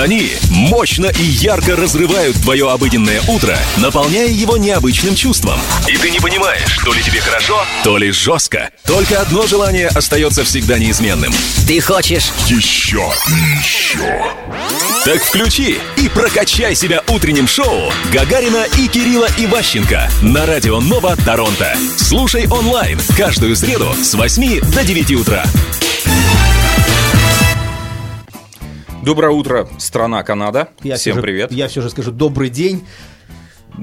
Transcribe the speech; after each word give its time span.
Они 0.00 0.32
мощно 0.48 1.06
и 1.06 1.22
ярко 1.22 1.76
разрывают 1.76 2.40
твое 2.40 2.70
обыденное 2.70 3.20
утро, 3.28 3.58
наполняя 3.76 4.26
его 4.28 4.56
необычным 4.56 5.14
чувством. 5.14 5.60
И 5.86 5.98
ты 5.98 6.10
не 6.10 6.18
понимаешь, 6.18 6.78
то 6.82 6.94
ли 6.94 7.02
тебе 7.02 7.20
хорошо, 7.20 7.62
то 7.84 7.98
ли 7.98 8.10
жестко. 8.10 8.70
Только 8.86 9.20
одно 9.20 9.46
желание 9.46 9.88
остается 9.88 10.44
всегда 10.44 10.78
неизменным. 10.78 11.32
Ты 11.68 11.78
хочешь 11.80 12.32
Еще, 12.48 13.12
еще. 13.28 14.34
Так 15.04 15.22
включи 15.22 15.78
и 15.98 16.08
прокачай 16.08 16.74
себя 16.74 17.02
утренним 17.08 17.46
шоу 17.46 17.92
Гагарина 18.12 18.64
и 18.78 18.88
Кирилла 18.88 19.28
Иващенко 19.36 20.10
на 20.22 20.46
радио 20.46 20.80
Нова 20.80 21.16
Торонто. 21.16 21.76
Слушай 21.98 22.46
онлайн 22.48 22.98
каждую 23.16 23.56
среду 23.56 23.92
с 24.02 24.14
8 24.14 24.60
до 24.70 24.84
9 24.84 25.10
утра. 25.16 25.44
Доброе 29.02 29.32
утро, 29.32 29.68
страна 29.78 30.22
Канада. 30.22 30.68
Я 30.82 30.96
Всем 30.96 31.12
все 31.14 31.14
же- 31.14 31.22
привет. 31.22 31.52
Я 31.52 31.68
все 31.68 31.80
же 31.82 31.90
скажу 31.90 32.12
добрый 32.12 32.50
день. 32.50 32.86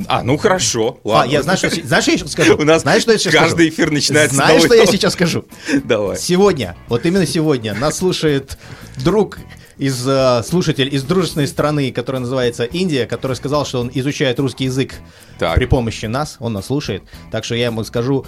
А, 0.08 0.22
ну 0.24 0.38
хорошо. 0.38 1.00
А, 1.04 1.08
Ладно. 1.08 1.32
я 1.32 1.42
знаешь, 1.42 1.60
что, 1.60 1.70
знаешь, 1.70 2.04
что 2.04 2.12
я 2.12 2.18
сейчас 2.20 2.32
скажу? 2.32 2.56
У 2.60 2.64
нас 2.64 2.84
знаешь, 2.84 3.02
что 3.02 3.12
я 3.12 3.18
сейчас 3.18 3.34
каждый 3.34 3.68
скажу? 3.68 3.70
эфир 3.70 3.92
начинается 3.92 4.36
Знаешь, 4.36 4.64
что 4.64 4.76
я 4.76 4.86
сейчас 4.86 5.14
скажу? 5.14 5.46
Давай. 5.84 6.18
Сегодня, 6.18 6.76
вот 6.88 7.06
именно 7.06 7.26
сегодня, 7.26 7.74
нас 7.74 7.98
слушает 7.98 8.58
друг 8.98 9.40
из 9.78 10.08
э, 10.08 10.44
слушатель 10.48 10.94
из 10.94 11.04
дружественной 11.04 11.48
страны, 11.48 11.92
которая 11.92 12.22
называется 12.22 12.66
Индия, 12.66 13.06
который 13.08 13.36
сказал, 13.36 13.66
что 13.66 13.82
он 13.82 13.90
изучает 13.94 14.40
русский 14.40 14.66
язык 14.66 14.94
Так. 15.40 15.56
при 15.56 15.66
помощи 15.66 16.06
нас, 16.06 16.38
он 16.40 16.54
нас 16.54 16.68
слушает. 16.68 17.04
Так 17.32 17.44
что 17.44 17.56
я 17.56 17.66
ему 17.66 17.84
скажу 17.84 18.26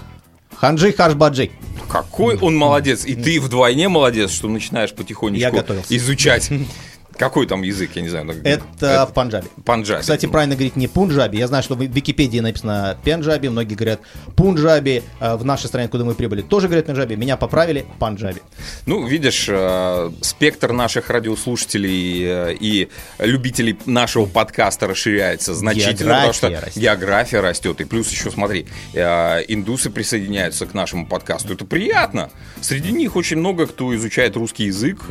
Ханджи 0.55 0.91
Харшбаджи. 0.93 1.51
Какой 1.89 2.37
он 2.37 2.55
молодец. 2.55 3.05
И 3.05 3.15
ты 3.15 3.39
вдвойне 3.41 3.89
молодец, 3.89 4.31
что 4.31 4.47
начинаешь 4.47 4.93
потихонечку 4.93 5.41
Я 5.41 5.51
готовился. 5.51 5.95
изучать. 5.95 6.49
Какой 7.21 7.45
там 7.45 7.61
язык, 7.61 7.91
я 7.93 8.01
не 8.01 8.09
знаю. 8.09 8.25
ну, 8.25 8.33
Это 8.43 9.07
панджаби. 9.13 9.45
панджаби. 9.63 10.01
Кстати, 10.01 10.25
правильно 10.25 10.55
говорить 10.55 10.75
не 10.75 10.87
пунджаби. 10.87 11.37
Я 11.37 11.47
знаю, 11.47 11.61
что 11.61 11.75
в 11.75 11.79
Википедии 11.79 12.39
написано 12.39 12.97
пенджаби, 13.03 13.47
многие 13.47 13.75
говорят 13.75 13.99
пунджаби. 14.35 15.03
А 15.19 15.37
В 15.37 15.45
нашей 15.45 15.67
стране, 15.67 15.87
куда 15.87 16.03
мы 16.03 16.15
прибыли, 16.15 16.41
тоже 16.41 16.65
говорят 16.65 16.87
пенджаби. 16.87 17.15
Меня 17.15 17.37
поправили 17.37 17.85
панджаби. 17.99 18.41
Ну, 18.87 19.05
видишь, 19.05 19.45
э, 19.47 20.09
спектр 20.21 20.71
наших 20.71 21.11
радиослушателей 21.11 22.23
э, 22.23 22.55
и 22.59 22.89
любителей 23.19 23.77
нашего 23.85 24.25
подкаста 24.25 24.87
расширяется 24.87 25.53
значительно, 25.53 26.15
потому 26.15 26.33
что 26.33 26.47
География 26.49 26.65
растет. 26.65 26.81
география 26.81 27.39
растет. 27.41 27.81
И 27.81 27.83
плюс 27.83 28.09
еще, 28.09 28.31
смотри, 28.31 28.65
э, 28.95 29.43
индусы 29.47 29.91
присоединяются 29.91 30.65
к 30.65 30.73
нашему 30.73 31.05
подкасту. 31.05 31.53
Это 31.53 31.65
приятно. 31.65 32.31
Среди 32.61 32.91
них 32.91 33.15
очень 33.15 33.37
много 33.37 33.67
кто 33.67 33.95
изучает 33.95 34.35
русский 34.35 34.63
язык. 34.65 35.05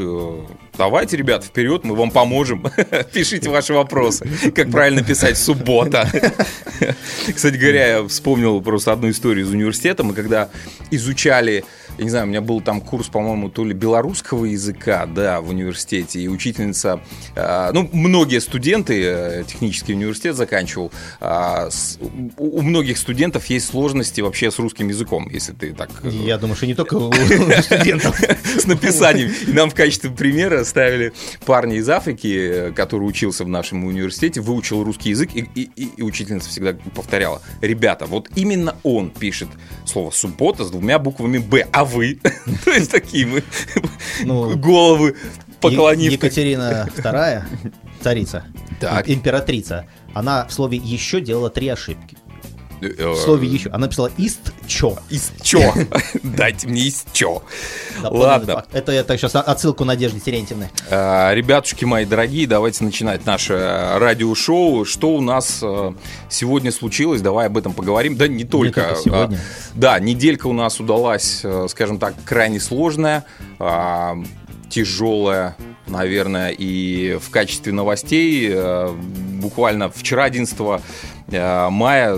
Э, 0.81 0.91
Давайте, 0.91 1.17
ребят, 1.19 1.45
вперед, 1.45 1.85
мы 1.85 1.95
вам 1.95 2.11
поможем. 2.11 2.65
Пишите 3.13 3.51
ваши 3.51 3.75
вопросы. 3.75 4.27
Как 4.55 4.71
правильно 4.71 5.03
писать 5.03 5.37
суббота. 5.37 6.09
Кстати 7.35 7.57
говоря, 7.57 7.87
я 7.99 8.09
вспомнил 8.09 8.61
просто 8.63 8.93
одну 8.93 9.11
историю 9.11 9.45
из 9.45 9.51
университета. 9.51 10.05
Мы 10.05 10.15
когда 10.15 10.49
изучали, 10.91 11.65
я 11.99 12.05
не 12.05 12.11
знаю, 12.11 12.25
у 12.25 12.29
меня 12.29 12.41
был 12.41 12.63
там 12.63 12.81
курс, 12.81 13.09
по-моему, 13.09 13.51
то 13.51 13.63
ли 13.65 13.75
белорусского 13.75 14.47
языка, 14.47 15.05
да, 15.07 15.41
в 15.43 15.51
университете, 15.51 16.21
и 16.21 16.29
учительница, 16.29 17.01
э, 17.37 17.71
ну, 17.75 17.89
многие 17.93 18.41
студенты, 18.41 19.03
э, 19.05 19.45
технический 19.47 19.93
университет 19.93 20.35
заканчивал, 20.37 20.91
а, 21.21 21.69
с- 21.71 21.99
у, 22.39 22.59
у 22.59 22.63
многих 22.63 22.97
студентов 22.97 23.47
есть 23.47 23.67
сложности 23.69 24.23
вообще 24.23 24.51
с 24.51 24.59
русским 24.59 24.89
языком, 24.89 25.29
если 25.31 25.53
ты 25.53 25.73
так... 25.75 25.91
э, 26.03 26.09
Я 26.09 26.39
думаю, 26.39 26.57
что 26.57 26.67
не 26.67 26.75
только 26.75 26.95
у 26.95 27.13
студентов. 27.63 28.19
с 28.59 28.65
написанием. 28.67 29.31
И 29.47 29.53
нам 29.53 29.71
в 29.71 29.75
качестве 29.75 30.11
примера 30.11 30.65
ставили 30.71 31.13
парня 31.45 31.77
из 31.77 31.89
Африки, 31.91 32.69
э, 32.69 32.73
который 32.73 33.05
учился 33.05 33.45
в 33.45 33.49
нашем 33.49 33.85
университете, 33.85 34.41
выучил 34.41 34.83
русский 34.83 35.11
язык, 35.11 35.31
и, 35.35 35.41
и- 35.55 35.71
и- 35.77 36.03
учительница 36.03 36.49
всегда 36.49 36.75
повторяла, 36.95 37.43
ребята, 37.61 38.07
вот 38.07 38.29
именно 38.35 38.75
он 38.83 39.11
пишет 39.11 39.49
слово 39.85 40.11
«суббота» 40.11 40.65
с 40.65 40.71
двумя 40.71 40.99
буквами 40.99 41.39
«Б», 41.39 41.67
а 41.73 41.85
вы? 41.85 42.19
То 42.65 42.71
есть 42.71 42.91
такие 42.91 43.27
мы 43.27 43.43
Ну, 44.25 44.57
головы 44.57 45.17
поклонив. 45.61 46.13
Екатерина 46.13 46.89
II, 46.97 47.45
царица, 48.03 48.45
Так. 48.81 49.09
императрица, 49.11 49.87
она 50.15 50.47
в 50.47 50.53
слове 50.53 50.79
«еще» 50.79 51.21
делала 51.21 51.51
три 51.51 51.69
ошибки. 51.69 52.17
Э, 52.81 53.09
В 53.13 53.17
слове 53.17 53.47
«еще». 53.49 53.69
Она 53.71 53.81
написала 53.81 54.11
«ист 54.17 54.53
чё». 54.67 54.97
Из 55.11 55.33
чё? 55.43 55.73
Дайте 56.23 56.67
мне 56.67 56.91
чё. 57.13 57.43
Дополненный 58.03 58.27
Ладно. 58.27 58.65
Это 58.73 58.93
я 58.93 59.05
так 59.05 59.19
сейчас 59.19 59.35
отсылку 59.37 59.85
Надежды 59.85 60.21
Терентьевны. 60.21 60.71
Э, 60.89 61.35
Ребятушки 61.35 61.85
мои 61.85 62.05
дорогие, 62.05 62.47
давайте 62.47 62.85
начинать 62.85 63.27
наше 63.27 63.55
э, 63.55 63.99
радиошоу. 63.99 64.85
Что 64.85 65.11
у 65.11 65.21
нас 65.21 65.61
э, 65.63 65.93
сегодня 66.29 66.73
случилось? 66.73 67.21
Давай 67.21 67.47
об 67.47 67.59
этом 67.59 67.73
поговорим. 67.75 68.17
Да 68.17 68.29
не 68.29 68.45
только. 68.45 68.83
только 68.83 68.97
сегодня. 69.03 69.37
А, 69.37 69.73
Да, 69.75 69.99
неделька 70.01 70.47
у 70.47 70.53
нас 70.53 70.81
удалась, 70.81 71.45
скажем 71.69 71.99
так, 71.99 72.15
крайне 72.25 72.61
сложная, 72.61 73.25
а, 73.59 74.17
тяжелая, 74.71 75.57
наверное, 75.87 76.51
и 76.51 77.19
в 77.21 77.31
качестве 77.31 77.73
новостей 77.73 78.55
буквально 79.41 79.91
вчера, 79.91 80.25
11 80.25 80.57
э, 81.31 81.69
мая, 81.71 82.17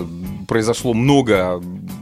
произошло 0.53 0.93
много 0.93 1.59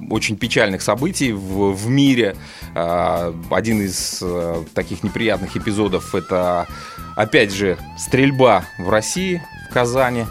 очень 0.09 0.35
печальных 0.35 0.81
событий 0.81 1.31
в, 1.31 1.72
в 1.72 1.88
мире. 1.88 2.35
А, 2.75 3.34
Один 3.50 3.81
из 3.81 4.19
э, 4.22 4.66
таких 4.73 5.03
неприятных 5.03 5.56
эпизодов 5.56 6.13
это, 6.13 6.67
опять 7.16 7.53
же, 7.53 7.78
стрельба 7.97 8.66
в 8.78 8.90
России, 8.90 9.41
в 9.69 9.73
Казани. 9.73 10.25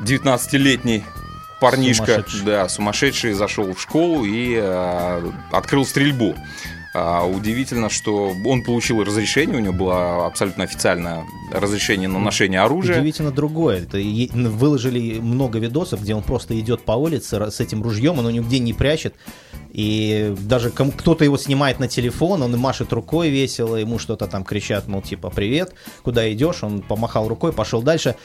19-летний 0.00 1.04
парнишка, 1.60 2.06
Сумасшедший. 2.06 2.40
да, 2.44 2.68
сумасшедший, 2.68 3.32
зашел 3.34 3.72
в 3.72 3.80
школу 3.80 4.24
и 4.24 4.58
э, 4.60 5.30
открыл 5.52 5.86
стрельбу. 5.86 6.34
А, 6.94 7.26
удивительно, 7.26 7.88
что 7.88 8.34
он 8.44 8.62
получил 8.62 9.02
разрешение, 9.02 9.56
у 9.56 9.60
него 9.60 9.72
было 9.72 10.26
абсолютно 10.26 10.64
официальное 10.64 11.24
разрешение 11.50 12.08
на 12.08 12.18
ношение 12.18 12.60
оружия. 12.60 12.98
Удивительно 12.98 13.30
другое. 13.30 13.82
Это 13.82 13.98
выложили 14.50 15.18
много 15.18 15.58
видосов, 15.58 16.02
где 16.02 16.14
он 16.14 16.22
просто 16.22 16.58
идет 16.60 16.82
по 16.82 16.92
улице 16.92 17.50
с 17.50 17.60
этим 17.60 17.82
ружьем, 17.82 18.18
он 18.18 18.28
его 18.28 18.42
нигде 18.42 18.58
не 18.58 18.74
прячет. 18.74 19.14
И 19.72 20.34
даже 20.40 20.70
кто-то 20.70 21.24
его 21.24 21.38
снимает 21.38 21.80
на 21.80 21.88
телефон, 21.88 22.42
он 22.42 22.58
машет 22.58 22.92
рукой 22.92 23.30
весело, 23.30 23.76
ему 23.76 23.98
что-то 23.98 24.26
там 24.26 24.44
кричат, 24.44 24.86
мол, 24.86 25.00
типа, 25.00 25.30
привет, 25.30 25.72
куда 26.02 26.30
идешь? 26.30 26.62
Он 26.62 26.82
помахал 26.82 27.26
рукой, 27.26 27.54
пошел 27.54 27.80
дальше. 27.80 28.16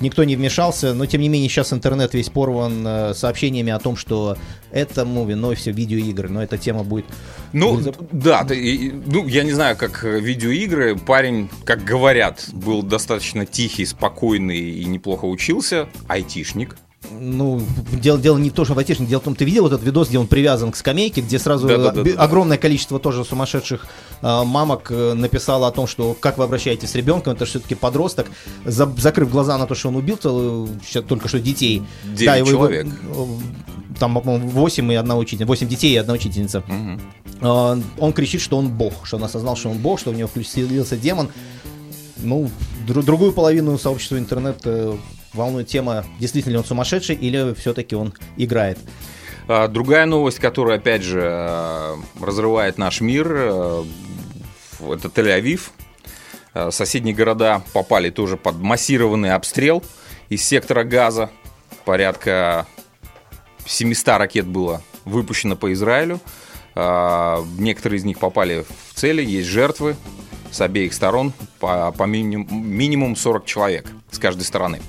Никто 0.00 0.24
не 0.24 0.34
вмешался, 0.34 0.94
но 0.94 1.06
тем 1.06 1.20
не 1.20 1.28
менее 1.28 1.48
сейчас 1.48 1.72
интернет 1.72 2.12
весь 2.12 2.28
порван 2.28 2.84
э, 2.84 3.14
сообщениями 3.14 3.72
о 3.72 3.78
том, 3.78 3.96
что 3.96 4.36
этому 4.72 5.24
виной 5.24 5.54
все 5.54 5.70
видеоигры, 5.70 6.28
но 6.28 6.42
эта 6.42 6.58
тема 6.58 6.82
будет... 6.82 7.06
Ну, 7.52 7.80
да, 8.20 8.44
ты- 8.44 8.58
и- 8.58 8.92
ну, 8.92 9.26
я 9.26 9.42
не 9.44 9.52
знаю, 9.52 9.76
как 9.76 10.04
э, 10.04 10.20
видеоигры. 10.20 10.96
Парень, 10.96 11.48
как 11.64 11.84
говорят, 11.84 12.48
был 12.52 12.82
достаточно 12.82 13.46
тихий, 13.46 13.84
спокойный 13.86 14.58
и 14.58 14.84
неплохо 14.84 15.24
учился. 15.26 15.88
Айтишник. 16.08 16.76
Ну, 17.20 17.62
дело, 17.92 18.18
дело 18.18 18.36
не 18.36 18.50
в 18.50 18.52
том, 18.52 18.64
что 18.64 18.74
в 18.74 18.78
айтишнике, 18.78 19.10
дело 19.10 19.20
в 19.20 19.24
том, 19.24 19.36
ты 19.36 19.44
видел 19.44 19.66
этот 19.68 19.80
видос, 19.84 20.08
где 20.08 20.18
он 20.18 20.26
привязан 20.26 20.72
к 20.72 20.76
скамейке, 20.76 21.20
где 21.20 21.38
сразу 21.38 21.68
Да-да-да-да. 21.68 22.02
бе- 22.02 22.14
огромное 22.14 22.58
количество 22.58 22.98
тоже 22.98 23.24
сумасшедших 23.24 23.86
э, 24.22 24.42
мамок 24.44 24.90
э, 24.90 25.12
написало 25.14 25.68
о 25.68 25.70
том, 25.70 25.86
что 25.86 26.16
как 26.18 26.36
вы 26.38 26.44
обращаетесь 26.44 26.90
с 26.90 26.94
ребенком, 26.96 27.34
это 27.34 27.44
все-таки 27.44 27.76
подросток, 27.76 28.26
За- 28.64 28.92
закрыв 28.98 29.30
глаза 29.30 29.56
на 29.56 29.66
то, 29.66 29.76
что 29.76 29.88
он 29.88 29.96
убил 29.96 30.16
целую- 30.16 30.68
только 31.08 31.28
что 31.28 31.38
детей. 31.38 31.82
Девять 32.04 32.38
его- 32.38 32.50
человек. 32.50 32.86
э, 32.86 33.24
там, 34.00 34.20
по-моему, 34.20 34.48
8 34.48 34.90
и 34.92 34.94
одна 34.96 35.16
учительница, 35.16 35.46
8 35.46 35.68
детей 35.68 35.92
и 35.92 35.96
одна 35.96 36.14
учительница. 36.14 36.64
Мгм. 36.66 37.00
Э, 37.40 37.80
Он 37.98 38.12
кричит, 38.12 38.40
что 38.40 38.56
он 38.58 38.68
бог, 38.68 39.06
что 39.06 39.16
он 39.16 39.24
осознал, 39.24 39.56
что 39.56 39.70
он 39.70 39.78
бог, 39.78 39.98
что 40.00 40.10
у 40.10 40.14
него 40.14 40.28
включился 40.28 40.96
демон. 40.96 41.30
Ну, 42.18 42.50
дру- 42.86 43.02
другую 43.02 43.32
половину 43.32 43.78
сообщества 43.78 44.18
интернет 44.18 44.60
э, 44.64 44.96
волнует 45.34 45.68
тема, 45.68 46.04
действительно 46.18 46.52
ли 46.52 46.58
он 46.58 46.64
сумасшедший 46.64 47.14
или 47.14 47.54
все-таки 47.54 47.94
он 47.94 48.14
играет. 48.36 48.78
А, 49.48 49.68
Другая 49.68 50.06
новость, 50.06 50.38
которая, 50.38 50.78
опять 50.78 51.02
же, 51.02 51.20
э, 51.22 51.94
разрывает 52.20 52.78
наш 52.78 53.00
мир, 53.00 53.26
э, 53.30 53.84
это 54.80 55.08
Тель-Авив. 55.08 55.70
Соседние 56.70 57.14
города 57.14 57.62
попали 57.74 58.08
тоже 58.08 58.38
под 58.38 58.56
массированный 58.56 59.32
обстрел 59.34 59.82
из 60.30 60.42
сектора 60.42 60.84
газа. 60.84 61.28
Порядка 61.84 62.66
700 63.66 64.08
ракет 64.18 64.46
было 64.46 64.80
выпущено 65.04 65.54
по 65.56 65.70
Израилю. 65.74 66.18
А, 66.76 67.42
Некоторые 67.58 67.98
из 67.98 68.04
них 68.04 68.18
попали 68.18 68.64
в 68.90 68.94
цели, 68.94 69.24
есть 69.24 69.48
жертвы 69.48 69.96
с 70.50 70.60
обеих 70.60 70.94
сторон, 70.94 71.32
по, 71.58 71.90
по 71.92 72.04
минимум, 72.04 72.46
минимум 72.50 73.16
40 73.16 73.44
человек 73.46 73.86
с 74.10 74.18
каждой 74.18 74.42
стороны. 74.42 74.80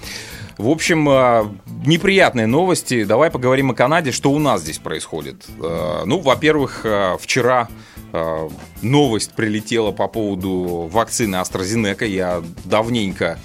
В 0.58 0.70
общем, 0.70 1.08
э, 1.10 1.46
неприятные 1.86 2.48
новости. 2.48 3.04
Давай 3.04 3.30
поговорим 3.32 3.72
о 3.72 3.74
Канаде, 3.74 4.12
что 4.12 4.32
у 4.32 4.40
нас 4.40 4.62
здесь 4.62 4.80
происходит. 4.80 5.46
Э, 5.62 6.04
Ну, 6.06 6.20
во-первых, 6.20 6.86
вчера 7.20 7.68
новость 8.82 9.34
прилетела 9.34 9.92
по 9.92 10.08
поводу 10.08 10.90
вакцины 10.92 11.36
AstraZeneca. 11.36 12.08
Я 12.08 12.42
давненько 12.64 13.38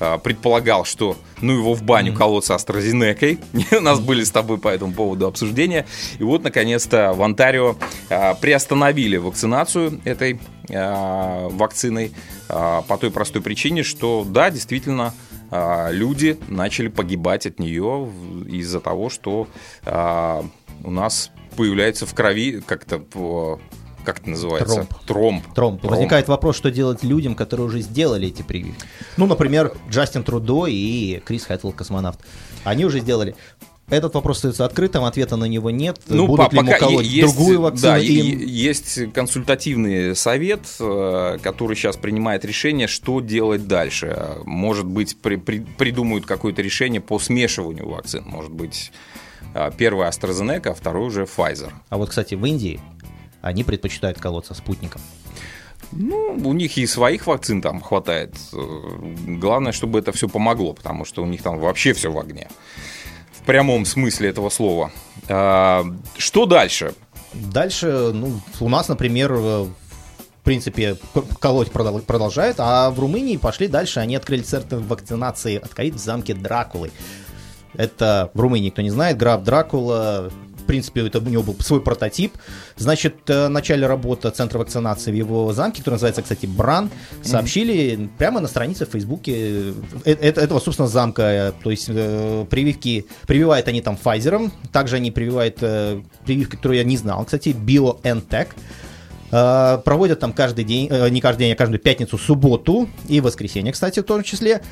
а, 0.00 0.18
предполагал, 0.18 0.84
что 0.84 1.16
ну 1.40 1.52
его 1.52 1.74
в 1.74 1.82
баню 1.82 2.14
колоться 2.14 2.54
AstraZeneca. 2.54 3.38
У 3.78 3.80
нас 3.80 4.00
были 4.00 4.24
с 4.24 4.30
тобой 4.30 4.58
по 4.58 4.68
этому 4.68 4.92
поводу 4.92 5.26
обсуждения. 5.26 5.86
И 6.18 6.22
вот, 6.22 6.42
наконец-то, 6.42 7.12
в 7.12 7.22
Онтарио 7.22 7.76
а, 8.10 8.34
приостановили 8.34 9.16
вакцинацию 9.16 10.00
этой 10.04 10.40
а, 10.70 11.48
вакциной 11.48 12.12
а, 12.48 12.82
по 12.82 12.96
той 12.96 13.10
простой 13.10 13.42
причине, 13.42 13.82
что, 13.82 14.24
да, 14.28 14.50
действительно, 14.50 15.14
а, 15.50 15.90
люди 15.90 16.38
начали 16.48 16.88
погибать 16.88 17.46
от 17.46 17.58
нее 17.58 18.10
из-за 18.46 18.80
того, 18.80 19.08
что 19.10 19.48
а, 19.84 20.44
у 20.84 20.90
нас 20.90 21.30
появляется 21.56 22.06
в 22.06 22.14
крови 22.14 22.62
как-то 22.64 23.02
как 24.08 24.20
это 24.20 24.30
называется? 24.30 24.74
Тромб. 24.74 24.90
Тромб. 25.06 25.44
Тромб. 25.54 25.80
Тромб. 25.82 25.84
Возникает 25.84 26.28
вопрос, 26.28 26.56
что 26.56 26.70
делать 26.70 27.02
людям, 27.02 27.34
которые 27.34 27.66
уже 27.66 27.80
сделали 27.82 28.28
эти 28.28 28.40
прививки. 28.40 28.82
Ну, 29.18 29.26
например, 29.26 29.74
Джастин 29.90 30.22
Трудо 30.22 30.64
и 30.66 31.20
Крис 31.26 31.44
Хэттл, 31.44 31.72
космонавт. 31.72 32.18
Они 32.64 32.86
уже 32.86 33.00
сделали. 33.00 33.34
Этот 33.90 34.14
вопрос 34.14 34.38
остается 34.38 34.64
открытым, 34.64 35.04
ответа 35.04 35.36
на 35.36 35.44
него 35.44 35.70
нет. 35.70 36.00
Будут 36.08 36.50
по- 36.50 36.54
ли 36.54 36.58
пока 36.72 36.86
есть, 36.88 37.20
другую 37.36 37.60
вакцину? 37.60 37.92
Да, 37.92 37.98
им? 37.98 38.38
есть 38.38 39.12
консультативный 39.12 40.16
совет, 40.16 40.60
э, 40.80 41.38
который 41.42 41.76
сейчас 41.76 41.96
принимает 41.98 42.44
решение, 42.46 42.86
что 42.86 43.20
делать 43.20 43.66
дальше. 43.66 44.36
Может 44.44 44.86
быть, 44.86 45.18
при- 45.20 45.36
при- 45.36 45.60
придумают 45.60 46.24
какое-то 46.24 46.62
решение 46.62 47.00
по 47.02 47.18
смешиванию 47.18 47.88
вакцин. 47.88 48.24
Может 48.26 48.52
быть, 48.52 48.90
э, 49.54 49.70
первый 49.78 50.06
AstraZeneca, 50.06 50.68
а 50.70 50.74
второй 50.74 51.06
уже 51.06 51.22
Pfizer. 51.24 51.70
А 51.88 51.96
вот, 51.96 52.10
кстати, 52.10 52.34
в 52.34 52.44
Индии 52.44 52.80
они 53.42 53.64
предпочитают 53.64 54.18
колоться 54.18 54.54
спутником. 54.54 55.00
Ну, 55.92 56.38
у 56.44 56.52
них 56.52 56.76
и 56.76 56.86
своих 56.86 57.26
вакцин 57.26 57.62
там 57.62 57.80
хватает. 57.80 58.34
Главное, 59.26 59.72
чтобы 59.72 59.98
это 59.98 60.12
все 60.12 60.28
помогло, 60.28 60.74
потому 60.74 61.04
что 61.04 61.22
у 61.22 61.26
них 61.26 61.42
там 61.42 61.58
вообще 61.58 61.92
все 61.92 62.10
в 62.12 62.18
огне. 62.18 62.48
В 63.32 63.42
прямом 63.46 63.86
смысле 63.86 64.28
этого 64.28 64.50
слова. 64.50 64.90
А, 65.28 65.84
Что 66.18 66.44
дальше? 66.46 66.94
Дальше, 67.32 68.10
ну, 68.12 68.40
у 68.60 68.68
нас, 68.68 68.88
например, 68.88 69.32
э, 69.32 69.36
в 69.64 69.70
принципе, 70.44 70.96
колоть 71.40 71.68
продол- 71.68 72.00
продолжают, 72.02 72.56
а 72.58 72.90
в 72.90 72.98
Румынии 73.00 73.36
пошли 73.36 73.68
дальше. 73.68 74.00
Они 74.00 74.16
открыли 74.16 74.42
центр 74.42 74.76
вакцинации 74.76 75.56
от 75.56 75.72
ковид 75.72 75.94
в 75.94 75.98
замке 75.98 76.34
Дракулы. 76.34 76.90
Это 77.74 78.30
в 78.34 78.40
Румынии, 78.40 78.70
кто 78.70 78.82
не 78.82 78.90
знает, 78.90 79.16
граф 79.16 79.42
Дракула, 79.42 80.30
принципе, 80.68 81.06
это 81.06 81.18
у 81.18 81.22
него 81.22 81.42
был 81.42 81.56
свой 81.60 81.80
прототип. 81.80 82.34
Значит, 82.76 83.28
э, 83.28 83.48
начали 83.48 83.84
работа 83.84 84.30
центра 84.30 84.58
вакцинации 84.58 85.10
в 85.10 85.14
его 85.14 85.52
замке, 85.52 85.78
который 85.78 85.94
называется, 85.94 86.22
кстати, 86.22 86.46
Бран, 86.46 86.90
сообщили 87.22 88.08
прямо 88.18 88.40
на 88.40 88.46
странице 88.46 88.86
в 88.86 88.90
Фейсбуке 88.90 89.32
э, 89.34 89.72
э- 90.04 90.30
этого, 90.30 90.60
собственно, 90.60 90.86
замка. 90.86 91.52
То 91.64 91.70
есть 91.70 91.86
прививки, 91.86 93.06
прививают 93.26 93.66
они 93.66 93.80
там 93.80 93.98
Pfizer, 94.02 94.50
также 94.70 94.96
они 94.96 95.10
прививают 95.10 95.56
прививки, 96.24 96.56
которую 96.56 96.78
я 96.78 96.84
не 96.84 96.96
знал, 96.96 97.24
кстати, 97.24 97.48
BioNTech. 97.48 98.48
Проводят 99.30 100.20
там 100.20 100.32
каждый 100.32 100.64
день, 100.64 100.88
не 101.10 101.20
каждый 101.20 101.40
день, 101.40 101.52
а 101.52 101.56
каждую 101.56 101.80
пятницу, 101.80 102.16
субботу 102.16 102.88
и 103.08 103.20
воскресенье, 103.20 103.72
кстати, 103.72 104.00
в 104.00 104.04
том 104.04 104.22
числе. 104.22 104.62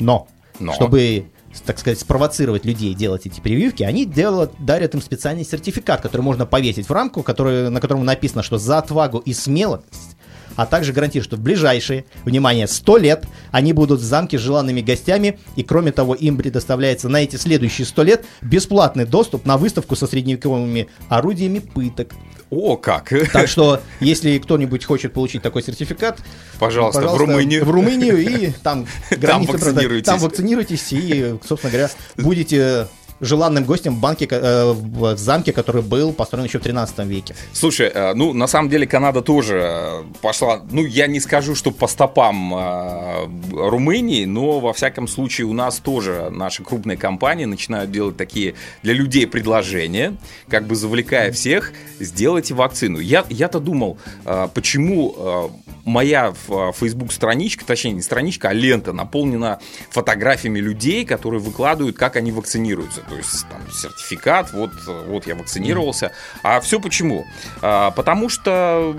Но, 0.00 0.26
Но. 0.58 0.72
чтобы, 0.72 1.26
так 1.64 1.78
сказать, 1.78 1.98
спровоцировать 2.00 2.64
людей 2.64 2.94
делать 2.94 3.26
эти 3.26 3.40
прививки, 3.40 3.82
они 3.82 4.04
делают, 4.04 4.52
дарят 4.58 4.94
им 4.94 5.02
специальный 5.02 5.44
сертификат, 5.44 6.00
который 6.00 6.22
можно 6.22 6.46
повесить 6.46 6.88
в 6.88 6.92
рамку, 6.92 7.22
который, 7.22 7.70
на 7.70 7.80
котором 7.80 8.04
написано, 8.04 8.42
что 8.42 8.58
за 8.58 8.78
отвагу 8.78 9.18
и 9.18 9.32
смелость, 9.32 10.13
а 10.56 10.66
также 10.66 10.92
гарантирует, 10.92 11.26
что 11.26 11.36
в 11.36 11.40
ближайшие, 11.40 12.04
внимание, 12.24 12.66
100 12.66 12.96
лет 12.98 13.24
они 13.50 13.72
будут 13.72 14.00
в 14.00 14.04
замке 14.04 14.38
с 14.38 14.40
желанными 14.40 14.80
гостями, 14.80 15.38
и 15.56 15.62
кроме 15.62 15.92
того, 15.92 16.14
им 16.14 16.36
предоставляется 16.36 17.08
на 17.08 17.22
эти 17.22 17.36
следующие 17.36 17.86
100 17.86 18.02
лет 18.02 18.24
бесплатный 18.42 19.04
доступ 19.04 19.46
на 19.46 19.56
выставку 19.56 19.96
со 19.96 20.06
средневековыми 20.06 20.88
орудиями 21.08 21.58
пыток. 21.58 22.12
О, 22.50 22.76
как! 22.76 23.12
Так 23.32 23.48
что, 23.48 23.80
если 24.00 24.38
кто-нибудь 24.38 24.84
хочет 24.84 25.12
получить 25.12 25.42
такой 25.42 25.62
сертификат, 25.62 26.20
Пожалуйста, 26.58 27.00
в 27.00 27.16
Румынию. 27.16 27.64
В 27.64 27.70
Румынию 27.70 28.18
и 28.18 28.52
там 28.62 28.86
границы 29.10 29.52
продать. 29.52 29.74
вакцинируйтесь. 29.74 30.06
Там 30.06 30.18
вакцинируйтесь 30.20 30.92
и, 30.92 31.34
собственно 31.46 31.72
говоря, 31.72 31.90
будете 32.16 32.86
желанным 33.20 33.64
гостем 33.64 33.94
в 33.94 34.00
банке, 34.00 34.26
э, 34.30 34.72
в 34.72 35.16
замке, 35.16 35.52
который 35.52 35.82
был 35.82 36.12
построен 36.12 36.44
еще 36.44 36.58
в 36.58 36.62
13 36.62 37.06
веке. 37.06 37.34
Слушай, 37.52 37.90
э, 37.94 38.14
ну, 38.14 38.32
на 38.32 38.46
самом 38.46 38.68
деле 38.68 38.86
Канада 38.86 39.22
тоже 39.22 39.62
э, 39.62 40.02
пошла, 40.20 40.62
ну, 40.70 40.84
я 40.84 41.06
не 41.06 41.20
скажу, 41.20 41.54
что 41.54 41.70
по 41.70 41.86
стопам 41.86 42.54
э, 42.54 43.26
Румынии, 43.52 44.24
но, 44.24 44.60
во 44.60 44.72
всяком 44.72 45.08
случае, 45.08 45.46
у 45.46 45.52
нас 45.52 45.78
тоже 45.78 46.28
наши 46.30 46.62
крупные 46.62 46.96
компании 46.96 47.44
начинают 47.44 47.90
делать 47.90 48.16
такие 48.16 48.54
для 48.82 48.94
людей 48.94 49.26
предложения, 49.26 50.16
как 50.48 50.66
бы 50.66 50.74
завлекая 50.74 51.32
всех, 51.32 51.72
сделайте 52.00 52.54
вакцину. 52.54 52.98
Я, 52.98 53.24
я-то 53.30 53.60
думал, 53.60 53.98
э, 54.24 54.48
почему 54.52 55.14
э, 55.16 55.48
моя 55.84 56.34
Facebook 56.74 57.12
страничка, 57.12 57.64
точнее, 57.64 57.92
не 57.92 58.02
страничка, 58.02 58.48
а 58.48 58.52
лента 58.52 58.92
наполнена 58.92 59.60
фотографиями 59.90 60.58
людей, 60.58 61.04
которые 61.04 61.40
выкладывают, 61.40 61.96
как 61.96 62.16
они 62.16 62.32
вакцинируются. 62.32 63.03
То 63.08 63.16
есть 63.16 63.46
там 63.48 63.60
сертификат, 63.70 64.52
вот, 64.52 64.72
вот 64.86 65.26
я 65.26 65.34
вакцинировался. 65.34 66.12
А 66.42 66.60
все 66.60 66.80
почему? 66.80 67.26
А, 67.62 67.90
потому 67.90 68.28
что, 68.28 68.96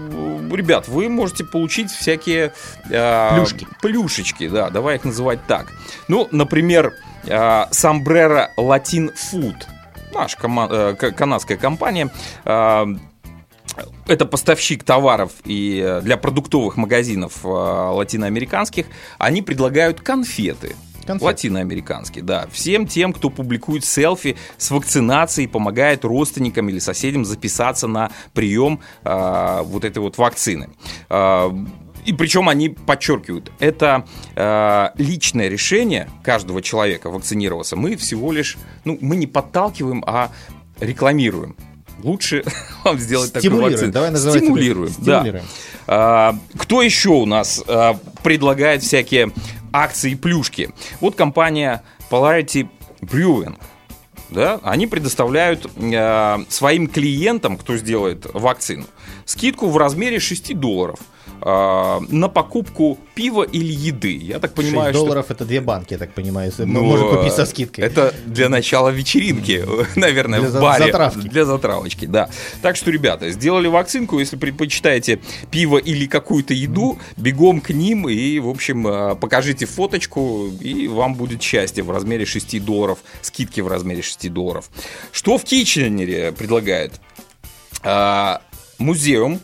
ребят, 0.52 0.88
вы 0.88 1.10
можете 1.10 1.44
получить 1.44 1.90
всякие 1.92 2.54
а, 2.92 3.36
Плюшки. 3.36 3.68
Плюшечки, 3.82 4.48
да, 4.48 4.70
давай 4.70 4.98
их 4.98 5.06
называть 5.06 5.40
так. 5.48 5.72
Ну, 6.08 6.28
например, 6.32 6.94
а, 7.28 7.68
Sombrero 7.72 8.48
Latin 8.58 9.12
Food. 9.16 9.56
Наша 10.14 10.38
кома- 10.38 10.70
э, 10.72 11.12
канадская 11.12 11.58
компания. 11.58 12.10
а, 12.46 12.88
это 14.08 14.26
поставщик 14.26 14.84
товаров 14.84 15.32
и 15.44 15.82
э, 15.84 16.02
для 16.02 16.16
продуктовых 16.18 16.78
магазинов 16.78 17.44
э, 17.44 17.48
латиноамериканских. 17.48 18.86
Они 19.18 19.42
предлагают 19.42 20.00
конфеты. 20.02 20.76
Конфеты. 21.06 21.26
Латиноамериканские, 21.26 22.24
да. 22.24 22.48
Всем 22.52 22.88
тем, 22.88 23.14
кто 23.14 23.30
публикует 23.30 23.86
селфи 23.86 24.38
с 24.58 24.72
вакцинацией, 24.72 25.48
помогает 25.48 26.04
родственникам 26.04 26.70
или 26.70 26.80
соседям 26.80 27.26
записаться 27.26 27.88
на 27.88 28.12
прием 28.34 28.80
э, 29.04 29.62
вот 29.64 29.86
этой 29.86 30.00
вот 30.00 30.18
вакцины. 30.18 30.70
Э, 31.10 31.50
и 32.06 32.14
причем 32.14 32.50
они 32.50 32.70
подчеркивают, 32.70 33.52
это 33.60 34.06
э, 34.36 34.90
личное 34.98 35.48
решение 35.48 36.10
каждого 36.24 36.62
человека 36.62 37.10
вакцинироваться. 37.10 37.76
Мы 37.76 37.96
всего 37.96 38.32
лишь, 38.32 38.58
ну, 38.84 38.98
мы 39.02 39.16
не 39.16 39.28
подталкиваем, 39.28 40.04
а 40.06 40.32
рекламируем. 40.80 41.56
Лучше 42.04 42.44
вам 42.84 43.00
сделать 43.00 43.34
такую 43.34 43.42
Стимулируем. 43.42 43.74
вакцину. 43.74 43.92
Давай 43.92 44.12
называть 44.12 44.36
это 44.38 44.46
Стимулируем, 44.46 44.94
да. 45.00 45.20
стимулируем. 45.20 45.46
А, 45.88 46.36
кто 46.58 46.82
еще 46.82 47.10
у 47.10 47.26
нас 47.26 47.64
а, 47.68 47.98
предлагает 48.24 48.84
всякие 48.84 49.32
акции 49.84 50.16
плюшки? 50.16 50.72
Вот 51.02 51.16
компания 51.16 51.84
Polarity 52.10 52.68
Brewing. 53.02 53.58
Да, 54.30 54.60
они 54.64 54.88
предоставляют 54.88 55.70
а, 55.78 56.44
своим 56.50 56.88
клиентам, 56.88 57.58
кто 57.58 57.78
сделает 57.78 58.26
вакцину, 58.34 58.86
скидку 59.26 59.70
в 59.70 59.78
размере 59.78 60.20
6 60.20 60.58
долларов 60.58 61.00
а, 61.48 62.02
на 62.10 62.28
покупку 62.28 62.98
пива 63.14 63.44
или 63.44 63.72
еды. 63.72 64.18
Я 64.18 64.40
так 64.40 64.56
6 64.56 64.56
понимаю, 64.56 64.94
что 64.96 65.04
долларов 65.04 65.30
это 65.30 65.46
две 65.46 65.62
банки, 65.62 65.94
я 65.94 66.00
так 66.00 66.12
понимаю. 66.12 66.52
Мы 66.58 66.66
ну, 66.66 66.84
можем 66.84 67.16
купить 67.16 67.34
со 67.34 67.46
скидкой. 67.46 67.86
Это 67.86 68.16
для 68.26 68.50
начала 68.50 68.90
вечеринки, 68.90 69.64
наверное, 69.96 70.40
Для 70.40 70.50
в 70.50 70.60
баре. 70.60 70.86
затравки. 70.86 71.28
Для 71.28 71.46
затравочки, 71.46 72.06
да. 72.06 72.32
Так 72.64 72.76
что, 72.76 72.90
ребята, 72.90 73.30
сделали 73.30 73.68
вакцинку. 73.68 74.18
Если 74.18 74.38
предпочитаете 74.38 75.20
пиво 75.52 75.78
или 75.78 76.08
какую-то 76.08 76.56
еду, 76.56 76.98
бегом 77.16 77.62
к 77.62 77.70
ним 77.70 78.10
и, 78.10 78.40
в 78.40 78.50
общем, 78.50 78.88
э, 78.88 79.16
покажите 79.16 79.68
фоточку, 79.68 80.48
и 80.60 80.88
вам 80.88 81.14
будет 81.14 81.44
счастье 81.44 81.84
в 81.84 81.92
размере 81.92 82.26
6 82.26 82.60
долларов, 82.66 82.98
скидки 83.22 83.62
в 83.62 83.68
размере 83.68 84.02
6 84.02 84.30
долларов. 84.30 84.72
Что 85.12 85.38
в 85.38 85.44
Китченере 85.44 86.32
предлагают? 86.32 86.94
А, 87.84 88.42
Музеум 88.80 89.40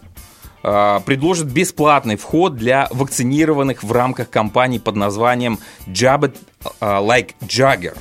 предложит 0.61 1.47
бесплатный 1.47 2.15
вход 2.17 2.55
для 2.55 2.87
вакцинированных 2.91 3.83
в 3.83 3.91
рамках 3.91 4.29
кампании 4.29 4.77
под 4.77 4.95
названием 4.95 5.59
Jab 5.87 6.21
It 6.21 6.37
а, 6.79 7.01
Like 7.01 7.31
Jagger. 7.41 7.97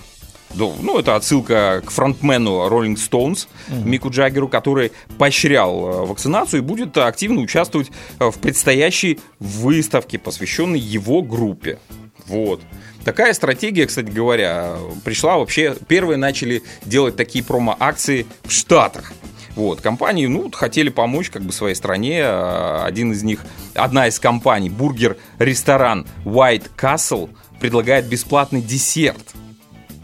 Ну, 0.55 0.75
ну, 0.81 0.99
это 0.99 1.15
отсылка 1.15 1.83
к 1.85 1.91
фронтмену 1.91 2.67
Rolling 2.69 2.97
Stones, 2.97 3.47
Мику 3.69 4.11
Джаггеру, 4.11 4.49
который 4.49 4.91
поощрял 5.17 5.87
э, 5.87 6.07
вакцинацию 6.07 6.61
и 6.61 6.65
будет 6.65 6.97
активно 6.99 7.41
участвовать 7.41 7.91
э, 8.19 8.31
в 8.31 8.39
предстоящей 8.39 9.21
выставке, 9.39 10.19
посвященной 10.19 10.81
его 10.81 11.23
группе. 11.23 11.79
Вот. 12.27 12.61
Такая 13.05 13.33
стратегия, 13.33 13.87
кстати 13.87 14.11
говоря, 14.11 14.77
пришла 15.05 15.39
вообще... 15.39 15.77
Первые 15.89 16.17
начали 16.17 16.63
делать 16.85 17.17
такие 17.17 17.45
промо-акции 17.45 18.27
в 18.45 18.51
Штатах. 18.51 19.13
Вот, 19.57 19.81
компании, 19.81 20.27
ну, 20.27 20.51
хотели 20.53 20.89
помочь 20.91 21.29
как 21.31 21.43
бы 21.43 21.53
своей 21.53 21.75
стране. 21.75 22.23
А, 22.25 22.85
Один 22.87 23.13
из 23.13 23.23
них, 23.23 23.41
одна 23.75 24.07
из 24.09 24.19
компаний, 24.21 24.71
бургер-ресторан 24.71 26.07
White 26.25 26.71
Castle, 26.77 27.31
предлагает 27.61 28.07
бесплатный 28.07 28.63
десерт. 28.63 29.35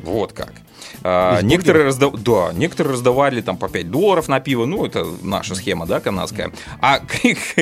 Вот 0.03 0.33
как. 0.33 0.53
А, 1.03 1.41
некоторые, 1.43 1.87
разда- 1.89 2.17
да, 2.17 2.53
некоторые 2.53 2.95
раздавали 2.95 3.41
там 3.41 3.57
по 3.57 3.69
5 3.69 3.91
долларов 3.91 4.29
на 4.29 4.41
пиво, 4.41 4.67
ну, 4.67 4.85
это 4.85 5.07
наша 5.23 5.55
схема, 5.55 5.87
да, 5.87 6.01
канадская. 6.01 6.53
А 6.81 7.01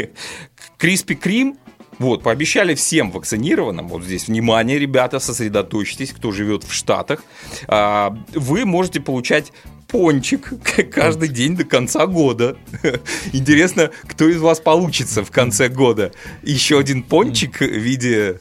Криспи 0.78 1.14
Крим, 1.14 1.58
вот, 1.98 2.22
пообещали 2.22 2.74
всем 2.74 3.10
вакцинированным, 3.10 3.88
вот 3.88 4.02
здесь, 4.04 4.26
внимание, 4.26 4.78
ребята, 4.78 5.20
сосредоточьтесь, 5.20 6.12
кто 6.12 6.32
живет 6.32 6.64
в 6.64 6.72
Штатах, 6.72 7.22
а, 7.68 8.16
вы 8.32 8.64
можете 8.64 9.00
получать 9.00 9.52
пончик 9.88 10.52
каждый 10.92 11.28
день 11.28 11.56
до 11.56 11.64
конца 11.64 12.06
года. 12.06 12.56
Интересно, 13.32 13.90
кто 14.06 14.28
из 14.28 14.38
вас 14.40 14.60
получится 14.60 15.24
в 15.24 15.30
конце 15.30 15.68
года? 15.68 16.12
Еще 16.42 16.78
один 16.78 17.02
пончик 17.02 17.60
в 17.60 17.64
виде... 17.64 18.40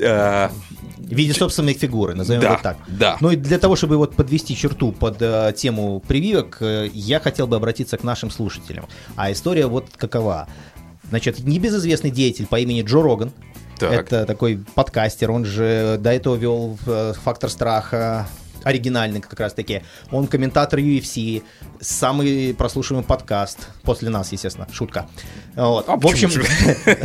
а, 0.00 0.50
В 0.98 1.14
виде 1.14 1.32
собственной 1.34 1.74
фигуры, 1.74 2.14
назовем 2.14 2.40
Да, 2.42 2.48
его 2.52 2.58
так. 2.62 2.78
да. 2.86 3.16
Ну 3.20 3.30
и 3.30 3.36
для 3.36 3.58
того, 3.58 3.76
чтобы 3.76 3.96
вот 3.96 4.14
подвести 4.14 4.56
черту 4.56 4.92
под 4.92 5.16
э, 5.20 5.52
тему 5.56 6.00
прививок, 6.06 6.58
э, 6.60 6.88
я 6.92 7.20
хотел 7.20 7.46
бы 7.46 7.56
обратиться 7.56 7.96
к 7.96 8.04
нашим 8.04 8.30
слушателям. 8.30 8.86
А 9.16 9.30
история 9.32 9.66
вот 9.66 9.86
какова. 9.96 10.48
Значит, 11.08 11.38
небезызвестный 11.40 12.10
деятель 12.10 12.46
по 12.46 12.58
имени 12.58 12.82
Джо 12.82 13.00
Роган, 13.00 13.30
Так. 13.78 13.92
это 13.92 14.26
такой 14.26 14.64
подкастер, 14.74 15.30
он 15.30 15.44
же 15.44 15.98
до 16.00 16.10
этого 16.12 16.34
вел 16.34 16.76
э, 16.86 17.12
«Фактор 17.22 17.48
страха», 17.48 18.26
оригинальный 18.66 19.20
как 19.20 19.38
раз 19.38 19.54
таки. 19.54 19.82
Он 20.10 20.26
комментатор 20.26 20.80
UFC, 20.80 21.44
самый 21.80 22.52
прослушиваемый 22.52 23.06
подкаст, 23.06 23.68
после 23.82 24.10
нас, 24.10 24.32
естественно, 24.32 24.66
шутка. 24.72 25.08
Вот. 25.54 25.88
А 25.88 25.96
в 25.96 26.04
общем? 26.04 26.30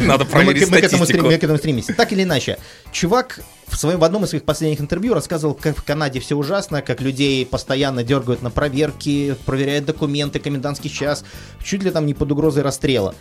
Надо 0.06 0.26
мы, 0.26 0.32
проверить 0.32 0.70
мы 0.72 0.82
к 0.82 0.84
этому, 0.84 1.06
стрем- 1.06 1.26
мы 1.26 1.38
к 1.38 1.44
этому 1.44 1.60
стремимся. 1.60 1.94
Так 1.94 2.12
или 2.14 2.24
иначе, 2.24 2.58
чувак 2.92 3.42
в, 3.68 3.78
своем, 3.78 4.00
в 4.00 4.04
одном 4.04 4.24
из 4.24 4.30
своих 4.30 4.44
последних 4.44 4.82
интервью 4.82 5.14
рассказывал, 5.14 5.54
как 5.54 5.78
в 5.78 5.84
Канаде 5.84 6.20
все 6.20 6.36
ужасно, 6.36 6.82
как 6.82 7.00
людей 7.00 7.46
постоянно 7.46 8.04
дергают 8.04 8.42
на 8.42 8.50
проверки, 8.50 9.36
проверяют 9.46 9.86
документы, 9.86 10.40
комендантский 10.40 10.90
час, 10.90 11.24
чуть 11.64 11.84
ли 11.84 11.92
там 11.92 12.08
не 12.08 12.16
под 12.16 12.32
угрозой 12.32 12.64
расстрела. 12.64 13.14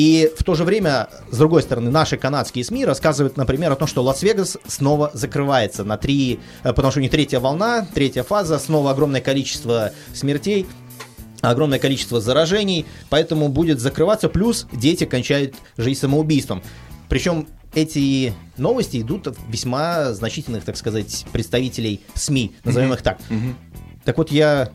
И 0.00 0.32
в 0.34 0.44
то 0.44 0.54
же 0.54 0.64
время, 0.64 1.10
с 1.30 1.36
другой 1.36 1.60
стороны, 1.60 1.90
наши 1.90 2.16
канадские 2.16 2.64
СМИ 2.64 2.86
рассказывают, 2.86 3.36
например, 3.36 3.70
о 3.70 3.76
том, 3.76 3.86
что 3.86 4.02
Лас-Вегас 4.02 4.56
снова 4.66 5.10
закрывается 5.12 5.84
на 5.84 5.98
три, 5.98 6.40
э, 6.62 6.72
потому 6.72 6.90
что 6.90 7.00
у 7.00 7.02
них 7.02 7.10
третья 7.10 7.38
волна, 7.38 7.86
третья 7.92 8.22
фаза, 8.22 8.58
снова 8.58 8.92
огромное 8.92 9.20
количество 9.20 9.92
смертей, 10.14 10.66
огромное 11.42 11.78
количество 11.78 12.18
заражений, 12.18 12.86
поэтому 13.10 13.50
будет 13.50 13.78
закрываться, 13.78 14.30
плюс 14.30 14.66
дети 14.72 15.04
кончают 15.04 15.54
жизнь 15.76 16.00
самоубийством. 16.00 16.62
Причем 17.10 17.46
эти 17.74 18.32
новости 18.56 19.02
идут 19.02 19.26
от 19.26 19.36
весьма 19.50 20.14
значительных, 20.14 20.64
так 20.64 20.78
сказать, 20.78 21.26
представителей 21.30 22.00
СМИ, 22.14 22.54
назовем 22.64 22.94
их 22.94 23.02
так. 23.02 23.18
Так 24.06 24.16
вот, 24.16 24.32
я 24.32 24.70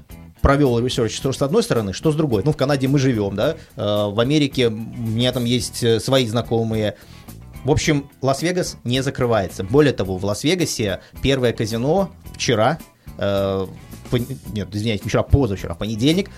провел 0.45 0.77
research, 0.77 1.15
что 1.15 1.31
с 1.33 1.41
одной 1.41 1.63
стороны, 1.63 1.91
что 1.91 2.11
с 2.11 2.15
другой. 2.15 2.43
Ну, 2.45 2.51
в 2.51 2.55
Канаде 2.55 2.87
мы 2.87 2.99
живем, 2.99 3.35
да, 3.35 3.55
э, 3.55 3.55
в 3.77 4.19
Америке 4.19 4.67
у 4.67 4.71
меня 4.71 5.31
там 5.31 5.43
есть 5.43 5.83
э, 5.83 5.99
свои 5.99 6.27
знакомые. 6.27 6.97
В 7.63 7.71
общем, 7.71 8.11
Лас-Вегас 8.21 8.77
не 8.83 9.01
закрывается. 9.01 9.63
Более 9.63 9.91
того, 9.91 10.19
в 10.19 10.23
Лас-Вегасе 10.23 10.99
первое 11.23 11.51
казино 11.51 12.11
вчера, 12.35 12.77
э, 13.17 13.65
нет, 14.53 14.67
извиняюсь, 14.71 15.01
вчера, 15.01 15.23
позавчера, 15.23 15.73
понедельник, 15.73 16.29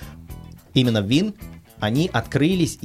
именно 0.73 0.99
Вин, 0.99 1.33
они 1.81 2.09
открылись 2.13 2.79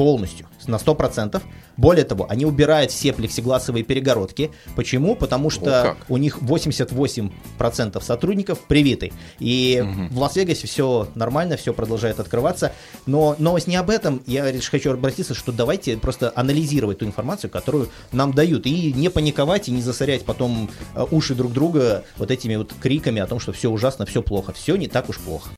полностью, 0.00 0.46
на 0.66 0.76
100%. 0.76 1.42
Более 1.76 2.06
того, 2.06 2.26
они 2.30 2.46
убирают 2.46 2.90
все 2.90 3.12
плексигласовые 3.12 3.84
перегородки. 3.84 4.50
Почему? 4.74 5.14
Потому 5.14 5.50
что 5.50 5.98
у 6.08 6.16
них 6.16 6.38
88% 6.38 8.02
сотрудников 8.02 8.60
привиты. 8.60 9.12
И 9.40 9.84
в 10.10 10.18
Лас-Вегасе 10.18 10.66
все 10.66 11.08
нормально, 11.14 11.58
все 11.58 11.74
продолжает 11.74 12.18
открываться. 12.18 12.72
Но 13.04 13.36
новость 13.38 13.66
не 13.66 13.76
об 13.76 13.90
этом. 13.90 14.22
Я 14.26 14.50
лишь 14.50 14.70
хочу 14.70 14.90
обратиться, 14.90 15.34
что 15.34 15.52
давайте 15.52 15.98
просто 15.98 16.32
анализировать 16.34 17.00
ту 17.00 17.04
информацию, 17.04 17.50
которую 17.50 17.90
нам 18.10 18.32
дают. 18.32 18.64
И 18.64 18.94
не 18.94 19.10
паниковать, 19.10 19.68
и 19.68 19.70
не 19.70 19.82
засорять 19.82 20.24
потом 20.24 20.70
э, 20.94 21.04
уши 21.10 21.34
друг 21.34 21.52
друга 21.52 22.04
вот 22.16 22.30
этими 22.30 22.56
вот 22.56 22.72
криками 22.80 23.20
о 23.20 23.26
том, 23.26 23.38
что 23.38 23.52
все 23.52 23.68
ужасно, 23.68 24.06
все 24.06 24.22
плохо. 24.22 24.54
Все 24.54 24.76
не 24.76 24.88
так 24.88 25.10
уж 25.10 25.18
плохо. 25.18 25.50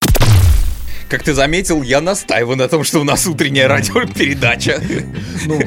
Как 1.13 1.23
ты 1.23 1.35
заметил, 1.35 1.83
я 1.83 2.01
настаиваю 2.01 2.57
на 2.57 2.69
том, 2.69 2.85
что 2.85 3.01
у 3.01 3.05
нас 3.05 3.27
утренняя 3.27 3.69
радиопередача. 3.69 4.81
Ну, 5.45 5.61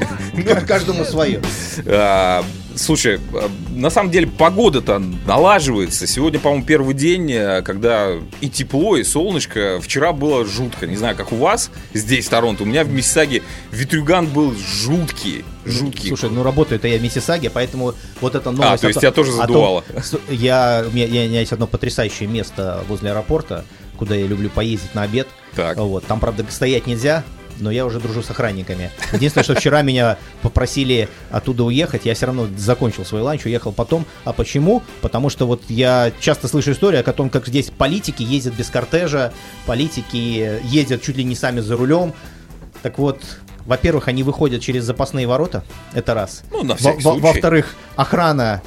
каждому 0.66 1.04
свое. 1.04 1.40
А, 1.86 2.44
Слушай, 2.76 3.20
а, 3.32 3.48
на 3.70 3.88
самом 3.90 4.10
деле 4.10 4.26
погода-то 4.26 5.02
налаживается. 5.26 6.06
Сегодня, 6.06 6.38
по-моему, 6.38 6.64
первый 6.64 6.94
день, 6.94 7.32
э, 7.32 7.62
когда 7.62 8.12
и 8.40 8.50
тепло, 8.50 8.96
и 8.96 9.04
солнышко. 9.04 9.80
Вчера 9.80 10.12
было 10.12 10.44
жутко. 10.44 10.86
Не 10.86 10.96
знаю, 10.96 11.16
как 11.16 11.32
у 11.32 11.36
вас 11.36 11.70
здесь, 11.94 12.26
в 12.26 12.28
Торонто. 12.28 12.64
У 12.64 12.66
меня 12.66 12.84
в 12.84 12.90
Миссисаге 12.90 13.42
ветрюган 13.72 14.26
был 14.26 14.54
жуткий. 14.54 15.44
Жуткий. 15.64 16.08
Слушай, 16.08 16.30
ну 16.30 16.42
работаю-то 16.42 16.86
я 16.86 16.98
в 16.98 17.02
Миссисаге, 17.02 17.50
поэтому 17.50 17.94
вот 18.20 18.34
эта 18.34 18.50
новость... 18.50 18.74
А, 18.74 18.78
то 18.78 18.88
есть 18.88 18.98
о 18.98 19.00
тебя 19.00 19.12
тоже 19.12 19.30
том- 19.30 19.40
задувало? 19.40 19.84
с- 19.96 20.18
я, 20.28 20.84
у, 20.86 20.94
меня, 20.94 21.06
у 21.06 21.10
меня 21.10 21.40
есть 21.40 21.52
одно 21.52 21.66
потрясающее 21.66 22.28
место 22.28 22.84
возле 22.88 23.10
аэропорта, 23.10 23.64
куда 23.96 24.14
я 24.14 24.26
люблю 24.26 24.48
поездить 24.50 24.94
на 24.94 25.02
обед. 25.02 25.26
Так. 25.54 25.76
Вот, 25.78 26.04
там, 26.06 26.20
правда, 26.20 26.44
стоять 26.50 26.86
нельзя, 26.86 27.24
но 27.58 27.70
я 27.70 27.86
уже 27.86 28.00
дружу 28.00 28.22
с 28.22 28.30
охранниками. 28.30 28.90
Единственное, 29.12 29.44
что 29.44 29.54
вчера 29.54 29.82
меня 29.82 30.18
попросили 30.42 31.08
оттуда 31.30 31.64
уехать, 31.64 32.04
я 32.04 32.14
все 32.14 32.26
равно 32.26 32.46
закончил 32.56 33.04
свой 33.04 33.22
ланч, 33.22 33.46
уехал 33.46 33.72
потом. 33.72 34.04
А 34.24 34.32
почему? 34.32 34.82
Потому 35.00 35.30
что 35.30 35.46
вот 35.46 35.62
я 35.68 36.12
часто 36.20 36.48
слышу 36.48 36.72
историю 36.72 37.00
о 37.00 37.12
том, 37.12 37.30
как 37.30 37.46
здесь 37.46 37.70
политики 37.70 38.22
ездят 38.22 38.54
без 38.54 38.68
кортежа, 38.68 39.32
политики 39.64 40.60
ездят 40.64 41.02
чуть 41.02 41.16
ли 41.16 41.24
не 41.24 41.34
сами 41.34 41.60
за 41.60 41.76
рулем. 41.76 42.12
Так 42.82 42.98
вот, 42.98 43.20
во-первых, 43.64 44.08
они 44.08 44.22
выходят 44.22 44.62
через 44.62 44.84
запасные 44.84 45.26
ворота, 45.26 45.64
это 45.92 46.14
раз. 46.14 46.42
Ну, 46.50 46.62
на 46.62 46.76
Во- 46.78 46.92
во-. 46.92 47.14
Во-вторых, 47.14 47.74
охрана 47.96 48.62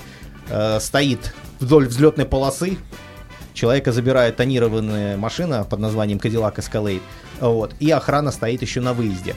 э, 0.50 0.80
стоит 0.82 1.34
вдоль 1.60 1.88
взлетной 1.88 2.26
полосы. 2.26 2.78
Человека 3.60 3.92
забирает 3.92 4.38
тонированная 4.38 5.18
машина 5.18 5.66
под 5.70 5.82
названием 5.82 6.18
Cadillac 6.18 6.56
Escalade. 6.56 7.02
Вот, 7.42 7.74
и 7.82 7.92
охрана 7.92 8.32
стоит 8.32 8.62
еще 8.62 8.80
на 8.80 8.94
выезде. 8.94 9.36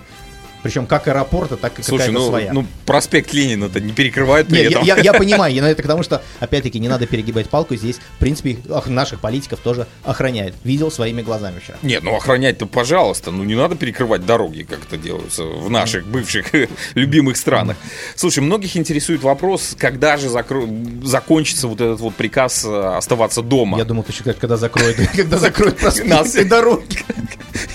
Причем 0.62 0.86
как 0.86 1.08
аэропорта, 1.08 1.56
так 1.56 1.78
и 1.78 1.82
Слушай, 1.82 2.06
какая-то 2.06 2.20
ну, 2.20 2.28
своя. 2.28 2.52
ну 2.52 2.66
проспект 2.86 3.32
Ленина-то 3.32 3.80
не 3.80 3.92
перекрывают 3.92 4.48
при 4.48 4.58
Не, 4.58 4.62
я, 4.64 4.68
этом. 4.70 4.82
я- 4.84 4.96
я 4.98 5.12
понимаю, 5.22 5.54
но 5.60 5.68
это 5.68 5.82
потому 5.82 6.02
что, 6.02 6.22
опять-таки, 6.40 6.78
не 6.78 6.88
надо 6.88 7.06
перегибать 7.06 7.48
палку. 7.48 7.74
Здесь, 7.74 7.96
в 7.96 8.18
принципе, 8.18 8.58
наших 8.86 9.20
политиков 9.20 9.60
тоже 9.60 9.86
охраняют. 10.04 10.54
Видел 10.64 10.90
своими 10.90 11.22
глазами 11.22 11.58
вчера. 11.58 11.78
Нет, 11.82 12.02
ну 12.02 12.14
охранять-то, 12.16 12.66
пожалуйста, 12.66 13.30
ну 13.30 13.44
не 13.44 13.54
надо 13.54 13.74
перекрывать 13.76 14.24
дороги, 14.26 14.62
как 14.62 14.80
это 14.86 14.96
делается 14.96 15.44
в 15.44 15.68
наших 15.70 16.06
бывших 16.06 16.46
любимых 16.94 17.36
странах. 17.36 17.76
Слушай, 18.16 18.40
многих 18.40 18.76
интересует 18.76 19.22
вопрос, 19.22 19.74
когда 19.78 20.16
же 20.16 20.28
закро- 20.28 21.04
закончится 21.04 21.66
вот 21.68 21.80
этот 21.80 22.00
вот 22.00 22.14
приказ 22.14 22.64
э, 22.64 22.96
оставаться 22.96 23.42
дома. 23.42 23.78
Я 23.78 23.84
думал, 23.84 24.02
ты 24.04 24.12
еще 24.12 24.22
когда 24.24 24.56
закроют, 24.56 24.96
когда 25.16 25.38
закроют 25.38 25.78
проспекты 25.78 26.44
дороги. 26.44 26.91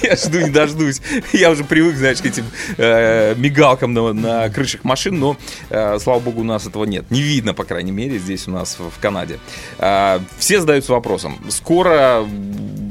Я 0.09 0.15
жду 0.15 0.39
не 0.39 0.49
дождусь. 0.49 1.01
Я 1.33 1.51
уже 1.51 1.63
привык, 1.63 1.95
знаешь, 1.95 2.21
к 2.21 2.25
этим 2.25 2.45
э, 2.77 3.35
мигалкам 3.35 3.93
на, 3.93 4.13
на 4.13 4.49
крышах 4.49 4.83
машин, 4.83 5.19
но, 5.19 5.37
э, 5.69 5.99
слава 5.99 6.19
богу, 6.19 6.41
у 6.41 6.43
нас 6.43 6.65
этого 6.65 6.85
нет. 6.85 7.09
Не 7.11 7.21
видно, 7.21 7.53
по 7.53 7.63
крайней 7.63 7.91
мере, 7.91 8.17
здесь 8.17 8.47
у 8.47 8.51
нас 8.51 8.77
в, 8.79 8.89
в 8.89 8.99
Канаде. 8.99 9.39
А, 9.79 10.21
все 10.37 10.59
задаются 10.59 10.93
вопросом. 10.93 11.39
Скоро, 11.49 12.25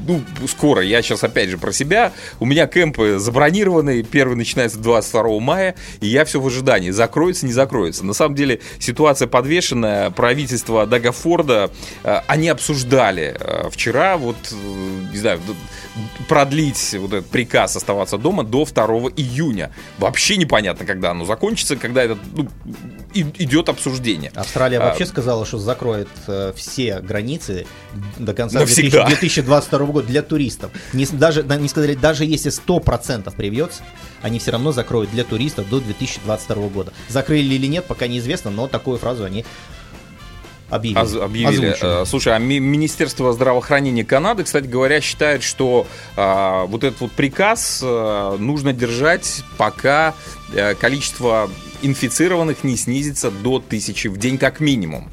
ну, 0.06 0.22
скоро, 0.48 0.82
я 0.82 1.02
сейчас 1.02 1.24
опять 1.24 1.48
же 1.48 1.58
про 1.58 1.72
себя. 1.72 2.12
У 2.40 2.46
меня 2.46 2.66
кемпы 2.66 3.18
забронированы. 3.18 4.02
Первый 4.02 4.36
начинается 4.36 4.78
22 4.78 5.40
мая, 5.40 5.74
и 6.00 6.06
я 6.06 6.24
все 6.24 6.40
в 6.40 6.46
ожидании. 6.46 6.90
Закроется, 6.90 7.46
не 7.46 7.52
закроется. 7.52 8.04
На 8.04 8.12
самом 8.12 8.34
деле 8.34 8.60
ситуация 8.78 9.28
подвешенная. 9.28 10.10
Правительство 10.10 10.86
Дага 10.86 11.12
Форда, 11.12 11.70
э, 12.04 12.20
они 12.26 12.48
обсуждали 12.48 13.36
э, 13.38 13.68
вчера, 13.70 14.16
вот, 14.16 14.36
э, 14.50 14.54
не 15.12 15.18
знаю, 15.18 15.40
продлить 16.28 16.94
вот 16.98 17.12
этот 17.12 17.30
приказ 17.30 17.76
оставаться 17.76 18.18
дома 18.18 18.44
до 18.44 18.64
2 18.64 18.84
июня. 19.16 19.72
Вообще 19.98 20.36
непонятно, 20.36 20.84
когда 20.84 21.12
оно 21.12 21.24
закончится, 21.24 21.76
когда 21.76 22.02
это 22.02 22.18
ну, 22.34 22.48
и- 23.14 23.26
идет 23.38 23.68
обсуждение. 23.68 24.30
Австралия 24.34 24.78
А, 24.78 24.86
вообще 24.88 25.06
сказала, 25.06 25.46
что 25.46 25.58
закроет 25.58 26.08
э, 26.26 26.52
все 26.56 27.00
границы 27.00 27.66
до 28.18 28.34
конца 28.34 28.60
Навсегда. 28.60 29.06
2000 29.06 29.36
2022 29.46 29.86
года 29.86 29.95
для 30.02 30.22
туристов. 30.22 30.70
Не, 30.92 31.06
даже, 31.06 31.42
да, 31.42 31.56
не 31.56 31.68
сказали, 31.68 31.94
даже 31.94 32.24
если 32.24 32.50
100% 32.50 33.34
привьется, 33.34 33.82
они 34.22 34.38
все 34.38 34.50
равно 34.52 34.72
закроют 34.72 35.10
для 35.10 35.24
туристов 35.24 35.68
до 35.68 35.80
2022 35.80 36.68
года. 36.68 36.92
Закрыли 37.08 37.54
или 37.54 37.66
нет, 37.66 37.84
пока 37.86 38.06
неизвестно, 38.06 38.50
но 38.50 38.68
такую 38.68 38.98
фразу 38.98 39.24
они 39.24 39.44
Объявили. 40.68 40.98
Оз- 40.98 41.14
объявили. 41.14 41.66
Озвучили. 41.68 42.02
Э, 42.02 42.04
Слушай, 42.06 42.34
а 42.34 42.38
ми- 42.38 42.58
Министерство 42.58 43.32
здравоохранения 43.32 44.04
Канады, 44.04 44.42
кстати 44.42 44.66
говоря, 44.66 45.00
считает, 45.00 45.42
что 45.44 45.86
а, 46.16 46.66
вот 46.66 46.82
этот 46.82 47.00
вот 47.00 47.12
приказ 47.12 47.80
а, 47.84 48.36
нужно 48.36 48.72
держать, 48.72 49.44
пока 49.58 50.14
э, 50.52 50.74
количество 50.74 51.48
инфицированных 51.82 52.64
не 52.64 52.76
снизится 52.76 53.30
до 53.30 53.60
тысячи 53.60 54.08
в 54.08 54.16
день 54.16 54.38
как 54.38 54.58
минимум. 54.58 55.08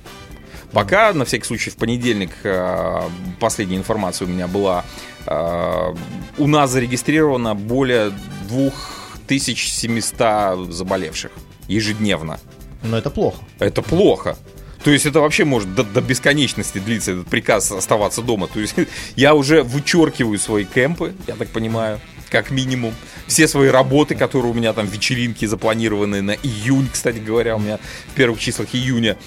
Пока, 0.74 1.14
на 1.14 1.24
всякий 1.24 1.46
случай, 1.46 1.70
в 1.70 1.76
понедельник 1.76 2.32
а, 2.44 3.10
последняя 3.40 3.78
информация 3.78 4.28
у 4.28 4.30
меня 4.30 4.48
была, 4.48 4.84
а, 5.28 5.96
у 6.38 6.48
нас 6.48 6.72
зарегистрировано 6.72 7.54
более 7.54 8.12
2700 8.50 10.74
заболевших 10.74 11.32
ежедневно. 11.68 12.40
Но 12.82 12.98
это 12.98 13.12
плохо. 13.12 13.38
Это 13.60 13.82
плохо. 13.82 14.38
То 14.84 14.92
есть 14.92 15.06
это 15.06 15.22
вообще 15.22 15.46
может 15.46 15.74
до, 15.76 15.84
до 15.84 16.02
бесконечности 16.02 16.80
длиться 16.80 17.14
этот 17.14 17.28
приказ 17.28 17.72
оставаться 17.72 18.22
дома. 18.22 18.48
То 18.48 18.60
есть 18.60 18.76
я 19.16 19.36
уже 19.36 19.64
вычеркиваю 19.64 20.38
свои 20.40 20.66
кемпы, 20.66 21.14
я 21.28 21.36
так 21.36 21.48
понимаю, 21.50 22.02
как 22.30 22.52
минимум. 22.52 22.94
Все 23.28 23.48
свои 23.48 23.70
работы, 23.70 24.16
которые 24.16 24.52
у 24.52 24.56
меня 24.56 24.74
там 24.74 24.88
вечеринки 24.88 25.46
запланированы 25.46 26.22
на 26.22 26.32
июнь, 26.32 26.90
кстати 26.92 27.20
говоря, 27.20 27.56
у 27.56 27.60
меня 27.60 27.80
в 28.08 28.16
первых 28.16 28.40
числах 28.40 28.68
июня 28.74 29.18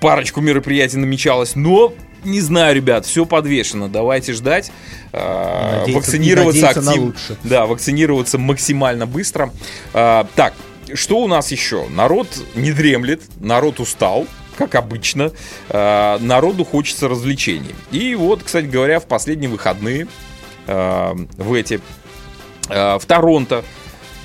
парочку 0.00 0.40
мероприятий 0.40 0.96
намечалось, 0.96 1.54
но 1.56 1.92
не 2.24 2.40
знаю, 2.40 2.74
ребят, 2.74 3.04
все 3.04 3.26
подвешено. 3.26 3.88
Давайте 3.88 4.32
ждать. 4.32 4.70
э, 5.12 5.80
Надеяться- 5.80 5.92
вакцинироваться 5.94 6.68
активно. 6.70 7.14
Да, 7.44 7.66
вакцинироваться 7.66 8.38
максимально 8.38 9.06
быстро. 9.06 9.52
А, 9.92 10.26
так, 10.34 10.54
что 10.94 11.18
у 11.18 11.28
нас 11.28 11.52
еще? 11.52 11.86
Народ 11.90 12.28
не 12.54 12.72
дремлет, 12.72 13.22
народ 13.40 13.78
устал, 13.78 14.26
как 14.56 14.74
обычно. 14.74 15.32
А, 15.68 16.18
народу 16.18 16.64
хочется 16.64 17.08
развлечений. 17.08 17.74
И 17.90 18.14
вот, 18.14 18.42
кстати 18.42 18.66
говоря, 18.66 19.00
в 19.00 19.06
последние 19.06 19.50
выходные 19.50 20.06
а, 20.66 21.14
в 21.36 21.52
эти 21.52 21.80
а, 22.70 22.98
в 22.98 23.04
Торонто 23.04 23.56
а, 23.58 23.64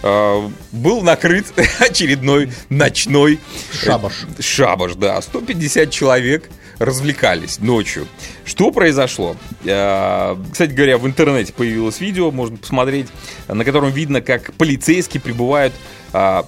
был 0.02 1.02
накрыт 1.02 1.46
очередной 1.80 2.52
ночной 2.70 3.40
Шабаш. 3.84 4.14
э, 4.38 4.42
шабаш, 4.42 4.96
да. 4.96 5.22
150 5.22 5.92
человек 5.92 6.50
развлекались 6.80 7.60
ночью. 7.60 8.08
Что 8.46 8.72
произошло? 8.72 9.36
Э, 9.66 10.38
Кстати 10.52 10.72
говоря, 10.72 10.98
в 10.98 11.06
интернете 11.06 11.52
появилось 11.54 12.00
видео, 12.00 12.32
можно 12.32 12.56
посмотреть, 12.58 13.08
на 13.48 13.66
котором 13.66 13.92
видно, 13.92 14.22
как 14.22 14.54
полицейские 14.54 15.20
прибывают 15.22 15.74
а, 16.14 16.46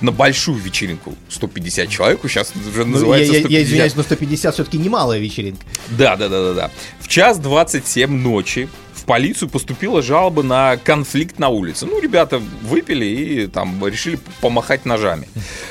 на 0.00 0.10
большую 0.10 0.58
вечеринку. 0.58 1.14
150 1.28 1.88
человек, 1.90 2.20
сейчас 2.24 2.52
уже 2.56 2.84
Ну, 2.84 2.86
я, 2.86 2.92
называется 2.92 3.32
я- 3.34 3.38
150. 3.40 3.50
я 3.50 3.62
извиняюсь, 3.62 3.94
но 3.94 4.02
150 4.02 4.54
все-таки 4.54 4.78
немалая 4.78 5.18
вечеринка. 5.20 5.64
Да, 5.90 6.16
да, 6.16 6.28
да, 6.30 6.42
да, 6.42 6.54
да. 6.54 6.70
В 7.00 7.08
час 7.08 7.38
27 7.38 8.10
ночи 8.10 8.68
в 9.04 9.06
полицию 9.06 9.50
поступила 9.50 10.00
жалоба 10.00 10.42
на 10.42 10.78
конфликт 10.78 11.38
на 11.38 11.50
улице. 11.50 11.84
Ну, 11.84 12.00
ребята 12.00 12.40
выпили 12.62 13.04
и 13.04 13.46
там 13.46 13.86
решили 13.86 14.18
помахать 14.40 14.86
ножами. 14.86 15.28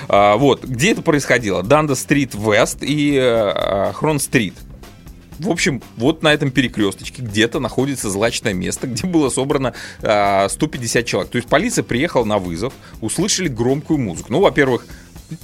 А, 0.08 0.38
вот, 0.38 0.63
где 0.63 0.92
это 0.92 1.02
происходило? 1.02 1.63
Данда 1.63 1.96
Стрит 1.96 2.36
Вест 2.36 2.84
и 2.84 3.18
э, 3.20 3.92
Хрон 3.94 4.20
Стрит. 4.20 4.54
В 5.40 5.50
общем, 5.50 5.82
вот 5.98 6.22
на 6.22 6.32
этом 6.32 6.52
перекресточке 6.52 7.24
где-то 7.24 7.60
находится 7.60 8.12
злачное 8.12 8.54
место, 8.54 8.86
где 8.86 9.08
было 9.08 9.32
собрано 9.32 9.74
а, 10.04 10.48
150 10.48 11.04
человек. 11.04 11.32
То 11.32 11.38
есть 11.38 11.50
полиция 11.50 11.84
приехала 11.84 12.25
на 12.25 12.38
вызов, 12.38 12.72
услышали 13.02 13.48
громкую 13.48 13.98
музыку. 13.98 14.32
Ну, 14.32 14.42
во-первых, 14.42 14.86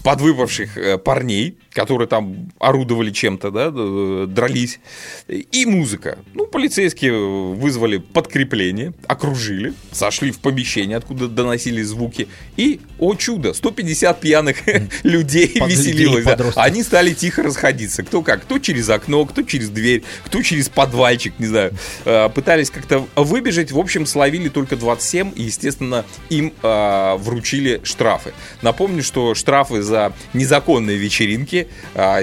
подвыпавших 0.04 0.78
э, 0.78 0.98
парней, 1.00 1.58
которые 1.80 2.10
там 2.10 2.52
орудовали 2.60 3.10
чем-то, 3.10 3.52
да, 3.52 3.72
э, 3.74 4.26
дрались, 4.28 4.82
и 5.30 5.66
музыка. 5.66 6.20
Ну, 6.34 6.46
полицейские 6.46 7.14
вызвали 7.54 8.00
подкрепление, 8.00 8.92
окружили, 9.08 9.74
сошли 9.94 10.32
в 10.32 10.40
помещение, 10.40 10.98
откуда 10.98 11.30
доносились 11.30 11.88
звуки, 11.88 12.28
и, 12.58 12.82
о 13.00 13.16
чудо, 13.16 13.54
150 13.54 14.20
пьяных 14.20 14.58
людей 15.04 15.54
веселилось. 15.56 16.26
да. 16.26 16.52
Они 16.58 16.84
стали 16.84 17.14
тихо 17.14 17.44
расходиться. 17.44 18.04
Кто 18.04 18.24
как, 18.24 18.42
кто 18.42 18.60
через 18.60 18.90
окно, 18.90 19.24
кто 19.26 19.44
через 19.44 19.70
дверь, 19.70 20.04
кто 20.26 20.42
через 20.42 20.68
подвальчик, 20.68 21.34
не 21.40 21.46
знаю. 21.46 21.72
Э, 22.04 22.28
Пытались 22.28 22.72
как-то 22.72 23.08
выбежать. 23.16 23.72
В 23.72 23.80
общем, 23.80 24.06
словили 24.06 24.50
только 24.50 24.76
27, 24.76 25.32
и, 25.34 25.44
естественно, 25.44 26.04
им 26.30 26.52
э, 26.62 27.16
вручили 27.20 27.80
штрафы. 27.86 28.34
Напомню, 28.62 29.02
что 29.02 29.34
штрафы 29.34 29.82
за 29.82 30.12
незаконные 30.34 30.98
вечеринки 30.98 31.69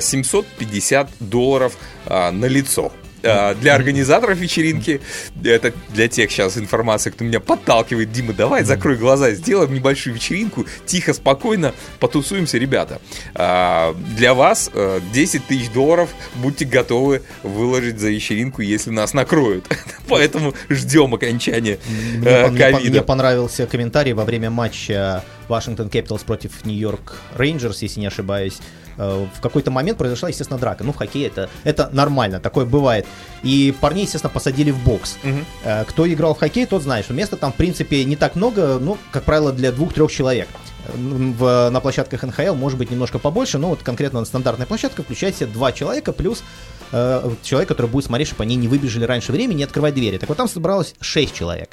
750 0.00 1.10
долларов 1.20 1.76
э, 2.06 2.30
на 2.30 2.46
лицо. 2.46 2.92
Э, 3.22 3.54
Для 3.54 3.74
организаторов 3.74 4.38
вечеринки, 4.38 5.00
это 5.42 5.72
для 5.88 6.06
тех 6.06 6.30
сейчас 6.30 6.56
информация, 6.58 7.10
кто 7.12 7.24
меня 7.24 7.40
подталкивает, 7.40 8.12
Дима, 8.12 8.32
давай 8.34 8.62
закрой 8.62 8.96
глаза, 8.96 9.32
сделаем 9.32 9.74
небольшую 9.74 10.14
вечеринку, 10.14 10.64
тихо, 10.84 11.12
спокойно, 11.14 11.72
потусуемся, 11.98 12.58
ребята. 12.58 13.00
А, 13.34 13.94
Для 14.16 14.34
вас 14.34 14.70
э, 14.72 15.00
10 15.12 15.46
тысяч 15.46 15.70
долларов 15.70 16.10
будьте 16.36 16.66
готовы 16.66 17.22
выложить 17.42 17.98
за 17.98 18.10
вечеринку, 18.10 18.60
если 18.62 18.90
нас 18.90 19.12
накроют. 19.14 19.64
Поэтому 20.08 20.54
ждем 20.68 21.14
окончания 21.14 21.78
э, 22.22 22.44
пон- 22.44 22.50
мне 22.50 22.60
пон- 22.60 22.70
мне 22.70 22.78
ковида. 22.78 23.02
понравился 23.02 23.66
комментарий 23.66 24.12
во 24.12 24.24
время 24.24 24.50
матча 24.50 25.24
Вашингтон 25.48 25.88
Capitals 25.88 26.24
против 26.24 26.64
Нью-Йорк 26.64 27.16
Рейнджерс, 27.36 27.82
если 27.82 28.00
не 28.00 28.06
ошибаюсь. 28.06 28.58
Э, 28.98 29.26
В 29.36 29.40
какой-то 29.40 29.70
момент 29.70 29.98
произошла, 29.98 30.28
естественно, 30.28 30.58
драка. 30.58 30.84
Ну, 30.84 30.92
в 30.92 30.96
хоккее 30.96 31.26
это, 31.28 31.48
это 31.64 31.88
нормально, 31.92 32.40
такое 32.40 32.64
бывает. 32.64 33.06
И 33.42 33.74
парней, 33.80 34.04
естественно, 34.04 34.32
посадили 34.32 34.70
в 34.70 34.78
бокс. 34.84 35.18
Э, 35.64 35.84
Кто 35.84 36.06
играл 36.12 36.34
в 36.34 36.38
хоккей, 36.38 36.66
тот 36.66 36.82
знает, 36.82 37.04
что 37.04 37.14
места 37.14 37.36
там, 37.36 37.52
в 37.52 37.56
принципе, 37.56 38.04
не 38.04 38.16
так 38.16 38.36
много, 38.36 38.78
ну, 38.80 38.98
как 39.10 39.24
правило, 39.24 39.52
для 39.52 39.72
двух-трех 39.72 40.10
человек. 40.10 40.48
В, 40.94 41.68
на 41.70 41.80
площадках 41.80 42.22
НХЛ 42.22 42.54
может 42.54 42.78
быть 42.78 42.92
немножко 42.92 43.18
побольше, 43.18 43.58
но 43.58 43.70
вот 43.70 43.82
конкретно 43.82 44.24
стандартная 44.24 44.66
площадка 44.68 45.02
включает 45.02 45.34
в 45.34 45.38
себя 45.38 45.48
два 45.52 45.72
человека 45.72 46.12
плюс 46.12 46.44
э, 46.92 47.30
человек, 47.42 47.68
который 47.68 47.86
будет 47.86 48.04
смотреть, 48.04 48.28
чтобы 48.28 48.42
они 48.42 48.56
не 48.56 48.68
выбежали 48.68 49.04
раньше 49.04 49.32
времени 49.32 49.60
и 49.60 49.64
открывать 49.64 49.94
двери. 49.94 50.18
Так 50.18 50.28
вот 50.28 50.38
там 50.38 50.48
собралось 50.48 50.94
6 51.00 51.34
человек. 51.34 51.70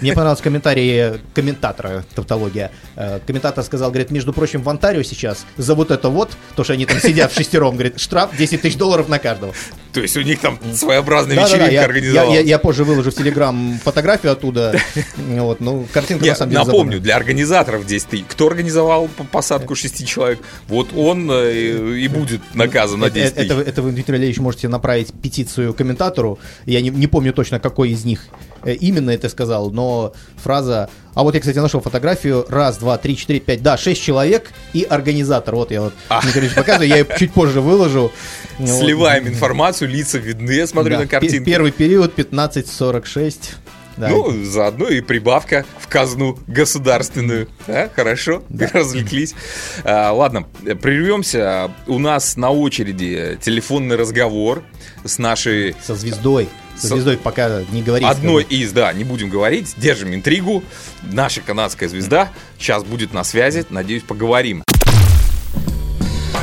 Мне 0.00 0.12
понравился 0.12 0.42
комментарий 0.42 1.20
комментатора, 1.34 2.04
тавтология. 2.14 2.70
Э, 2.96 3.20
Комментатор 3.26 3.64
сказал, 3.64 3.90
говорит, 3.90 4.10
между 4.10 4.32
прочим, 4.32 4.62
в 4.62 4.68
Онтарио 4.68 5.02
сейчас 5.02 5.44
за 5.56 5.74
вот 5.74 5.90
это 5.90 6.08
вот, 6.08 6.36
то, 6.56 6.64
что 6.64 6.72
они 6.72 6.86
там 6.86 7.00
сидят 7.00 7.32
в 7.32 7.36
шестером, 7.36 7.74
говорит, 7.74 8.00
штраф 8.00 8.36
10 8.36 8.60
тысяч 8.62 8.76
долларов 8.76 9.08
на 9.08 9.18
каждого. 9.18 9.54
То 9.94 10.00
есть 10.02 10.16
у 10.16 10.22
них 10.22 10.40
там 10.40 10.58
своеобразная 10.74 11.36
Да-да-да, 11.36 11.54
вечеринка 11.54 11.72
я, 11.74 11.80
я, 11.80 11.86
организовалась. 11.86 12.34
я- 12.40 12.40
я 12.44 12.58
позже 12.58 12.84
выложу 12.84 13.10
в 13.12 13.14
Телеграм 13.14 13.78
фотографию 13.82 14.32
оттуда. 14.32 14.74
Вот, 15.16 15.60
ну, 15.60 15.86
картинка 15.92 16.26
на 16.26 16.34
самом 16.34 16.50
деле 16.50 16.58
напомню, 16.64 16.78
забавная. 16.78 17.00
для 17.00 17.16
организаторов 17.16 17.86
10 17.86 18.08
тысяч. 18.08 18.24
Кто 18.28 18.46
организовал 18.48 19.08
по- 19.08 19.24
посадку 19.24 19.74
6 19.74 20.06
человек, 20.06 20.40
вот 20.68 20.88
он 20.96 21.30
э, 21.30 21.96
и 21.98 22.08
будет 22.08 22.40
наказан 22.54 23.00
на 23.00 23.10
10 23.10 23.32
Это, 23.36 23.54
это, 23.54 23.60
это 23.60 23.82
вы, 23.82 23.92
Дмитрий 23.92 24.12
Валерьевич, 24.12 24.38
можете 24.40 24.68
направить 24.68 25.12
петицию 25.12 25.74
комментатору. 25.74 26.38
Я 26.66 26.80
не, 26.80 26.90
не 26.90 27.06
помню 27.06 27.32
точно, 27.32 27.60
какой 27.60 27.90
из 27.90 28.04
них 28.04 28.26
э, 28.64 28.74
именно 28.74 29.10
это 29.10 29.28
сказал, 29.28 29.70
но 29.70 30.12
фраза... 30.36 30.88
А 31.14 31.22
вот 31.22 31.34
я, 31.34 31.40
кстати, 31.40 31.58
нашел 31.58 31.80
фотографию. 31.80 32.44
Раз, 32.48 32.78
два, 32.78 32.98
три, 32.98 33.16
четыре, 33.16 33.40
пять, 33.40 33.62
да, 33.62 33.76
шесть 33.76 34.02
человек 34.02 34.50
и 34.72 34.82
организатор. 34.82 35.54
Вот 35.54 35.70
я 35.70 35.80
вот 35.82 35.94
А. 36.08 36.20
Валерьевич 36.20 36.54
показываю, 36.54 36.88
я 36.88 36.96
ее 36.98 37.06
чуть 37.18 37.32
позже 37.32 37.60
выложу. 37.60 38.12
Сливаем 38.58 39.26
информацию, 39.28 39.88
лица 39.90 40.18
видны, 40.18 40.50
я 40.52 40.66
смотрю 40.66 40.94
Да, 40.96 41.00
на 41.02 41.06
картинку. 41.06 41.44
пе- 41.44 41.50
Первый 41.52 41.70
период 41.72 42.14
15.46. 42.18 43.52
Да. 43.96 44.08
Ну, 44.08 44.44
заодно 44.44 44.88
и 44.88 45.00
прибавка 45.00 45.64
в 45.78 45.86
казну 45.86 46.36
государственную. 46.48 47.48
А, 47.68 47.88
хорошо, 47.94 48.42
развлеклись. 48.72 49.34
А, 49.84 50.10
ладно, 50.10 50.48
прервемся. 50.82 51.70
У 51.86 52.00
нас 52.00 52.36
на 52.36 52.50
очереди 52.50 53.38
телефонный 53.40 53.94
разговор 53.94 54.64
с 55.04 55.18
нашей 55.18 55.76
Со 55.80 55.94
звездой. 55.94 56.48
Со 56.76 56.88
звездой 56.88 57.16
пока 57.16 57.62
не 57.72 57.82
говорить. 57.82 58.08
одной 58.08 58.42
из, 58.44 58.72
да, 58.72 58.92
не 58.92 59.04
будем 59.04 59.28
говорить, 59.28 59.74
держим 59.76 60.14
интригу. 60.14 60.62
Наша 61.02 61.40
канадская 61.40 61.88
звезда 61.88 62.30
сейчас 62.58 62.84
будет 62.84 63.12
на 63.12 63.24
связи, 63.24 63.64
надеюсь, 63.70 64.02
поговорим. 64.02 64.64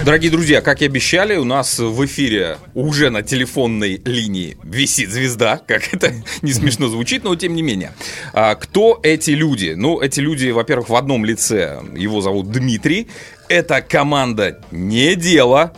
Дорогие 0.03 0.31
друзья, 0.31 0.61
как 0.61 0.81
и 0.81 0.85
обещали, 0.85 1.35
у 1.35 1.43
нас 1.43 1.77
в 1.77 2.05
эфире 2.05 2.57
уже 2.73 3.11
на 3.11 3.21
телефонной 3.21 4.01
линии 4.03 4.57
висит 4.63 5.11
звезда, 5.11 5.61
как 5.67 5.93
это 5.93 6.11
не 6.41 6.53
смешно 6.53 6.87
звучит, 6.87 7.23
но 7.23 7.35
тем 7.35 7.53
не 7.53 7.61
менее. 7.61 7.93
А, 8.33 8.55
кто 8.55 8.99
эти 9.03 9.31
люди? 9.31 9.75
Ну, 9.77 10.01
эти 10.01 10.19
люди, 10.19 10.49
во-первых, 10.49 10.89
в 10.89 10.95
одном 10.95 11.23
лице, 11.23 11.83
его 11.95 12.21
зовут 12.21 12.49
Дмитрий. 12.51 13.09
Это 13.47 13.81
команда 13.81 14.59
«Не 14.71 15.15
дело». 15.15 15.71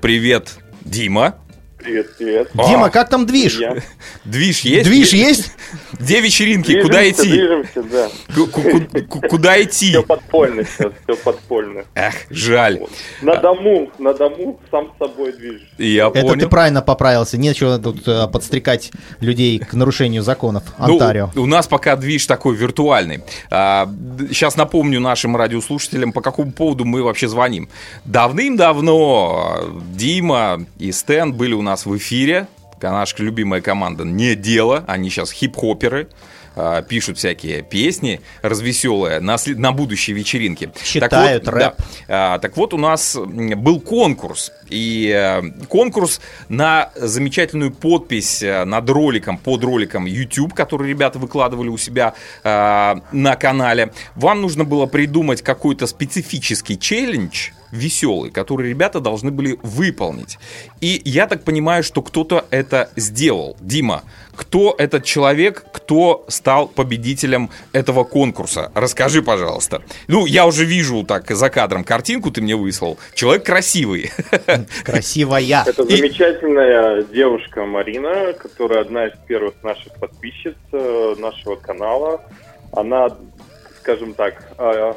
Привет, 0.00 0.58
Дима. 0.84 1.36
Привет, 1.78 2.16
привет. 2.16 2.50
А. 2.56 2.68
Дима, 2.68 2.88
как 2.90 3.10
там 3.10 3.26
движ? 3.26 3.58
Я. 3.60 3.76
Движ 4.24 4.60
есть? 4.60 4.88
Движ 4.88 5.12
есть? 5.12 5.52
Где 5.92 6.20
вечеринки? 6.20 6.80
Куда 6.82 7.08
идти? 7.08 7.28
Движемся, 7.30 7.82
да. 7.82 8.08
Ку- 8.34 8.46
ку- 8.46 8.62
ку- 8.62 9.02
ку- 9.20 9.28
Куда 9.28 9.62
идти? 9.62 9.90
Все 9.90 10.02
подпольно 10.02 10.64
сейчас, 10.64 10.92
все 11.04 11.16
подпольно. 11.22 11.84
Эх, 11.94 12.14
жаль. 12.30 12.80
На 13.20 13.36
дому, 13.36 13.90
на 13.98 14.14
дому 14.14 14.58
сам 14.70 14.90
с 14.94 14.98
собой 14.98 15.32
движешь. 15.34 15.68
Я 15.78 16.10
Это 16.12 16.32
ты 16.34 16.48
правильно 16.48 16.80
поправился. 16.82 17.36
Нечего 17.36 17.78
тут 17.78 18.08
э, 18.08 18.26
подстрекать 18.32 18.90
людей 19.20 19.58
к 19.58 19.74
нарушению 19.74 20.22
законов 20.22 20.64
Ну, 20.78 20.94
Онтарио. 20.94 21.30
у 21.36 21.46
нас 21.46 21.68
пока 21.68 21.94
движ 21.96 22.26
такой 22.26 22.56
виртуальный. 22.56 23.20
сейчас 23.50 24.56
напомню 24.56 24.98
нашим 25.00 25.36
радиослушателям, 25.36 26.12
по 26.12 26.22
какому 26.22 26.52
поводу 26.52 26.84
мы 26.86 27.02
вообще 27.02 27.28
звоним. 27.28 27.68
Давным-давно 28.06 29.60
Дима 29.94 30.64
и 30.78 30.90
Стэн 30.90 31.32
были 31.34 31.52
у 31.52 31.62
нас 31.66 31.84
в 31.86 31.96
эфире. 31.96 32.46
Наша 32.80 33.22
любимая 33.22 33.60
команда 33.60 34.04
«Не 34.04 34.34
дело». 34.34 34.84
Они 34.86 35.10
сейчас 35.10 35.32
хип-хоперы. 35.32 36.08
э, 36.54 36.82
Пишут 36.88 37.16
всякие 37.18 37.62
песни 37.62 38.20
развеселые 38.42 39.20
на, 39.20 39.36
след- 39.38 39.58
на 39.58 39.72
будущие 39.72 40.14
вечеринки. 40.16 40.70
Читают 40.84 41.44
так 41.44 41.54
вот, 41.54 41.60
рэп. 41.62 41.74
да. 42.08 42.34
А, 42.34 42.38
так 42.38 42.56
вот, 42.56 42.74
у 42.74 42.78
нас 42.78 43.16
был 43.16 43.80
конкурс. 43.80 44.52
И 44.70 45.10
э, 45.14 45.42
конкурс 45.68 46.20
на 46.48 46.90
замечательную 46.96 47.72
подпись 47.72 48.42
э, 48.42 48.64
над 48.64 48.88
роликом, 48.90 49.38
под 49.38 49.64
роликом 49.64 50.04
YouTube, 50.06 50.54
который 50.54 50.88
ребята 50.90 51.18
выкладывали 51.18 51.68
у 51.68 51.78
себя 51.78 52.14
э, 52.44 52.94
на 53.12 53.36
канале. 53.36 53.92
Вам 54.14 54.42
нужно 54.42 54.64
было 54.64 54.86
придумать 54.86 55.42
какой-то 55.42 55.86
специфический 55.86 56.78
челлендж, 56.78 57.50
веселый, 57.70 58.30
который 58.30 58.68
ребята 58.70 59.00
должны 59.00 59.30
были 59.30 59.58
выполнить. 59.62 60.38
И 60.80 61.00
я 61.04 61.26
так 61.26 61.44
понимаю, 61.44 61.82
что 61.82 62.02
кто-то 62.02 62.44
это 62.50 62.90
сделал. 62.96 63.56
Дима, 63.60 64.02
кто 64.34 64.74
этот 64.76 65.04
человек, 65.04 65.64
кто 65.72 66.24
стал 66.28 66.68
победителем 66.68 67.50
этого 67.72 68.04
конкурса? 68.04 68.70
Расскажи, 68.74 69.22
пожалуйста. 69.22 69.82
Ну, 70.08 70.26
я 70.26 70.46
уже 70.46 70.64
вижу 70.64 71.04
так 71.04 71.30
за 71.30 71.48
кадром 71.50 71.84
картинку 71.84 72.30
ты 72.30 72.40
мне 72.42 72.56
выслал. 72.56 72.98
Человек 73.14 73.44
красивый. 73.44 74.10
Красивая. 74.84 75.64
Это 75.66 75.82
И- 75.82 75.96
замечательная 75.96 77.02
девушка 77.04 77.64
Марина, 77.64 78.32
которая 78.32 78.80
одна 78.82 79.06
из 79.06 79.12
первых 79.26 79.54
наших 79.62 79.92
подписчиц 79.94 80.54
э, 80.72 81.14
нашего 81.18 81.56
канала. 81.56 82.20
Она, 82.72 83.08
скажем 83.80 84.14
так, 84.14 84.42
э, 84.58 84.94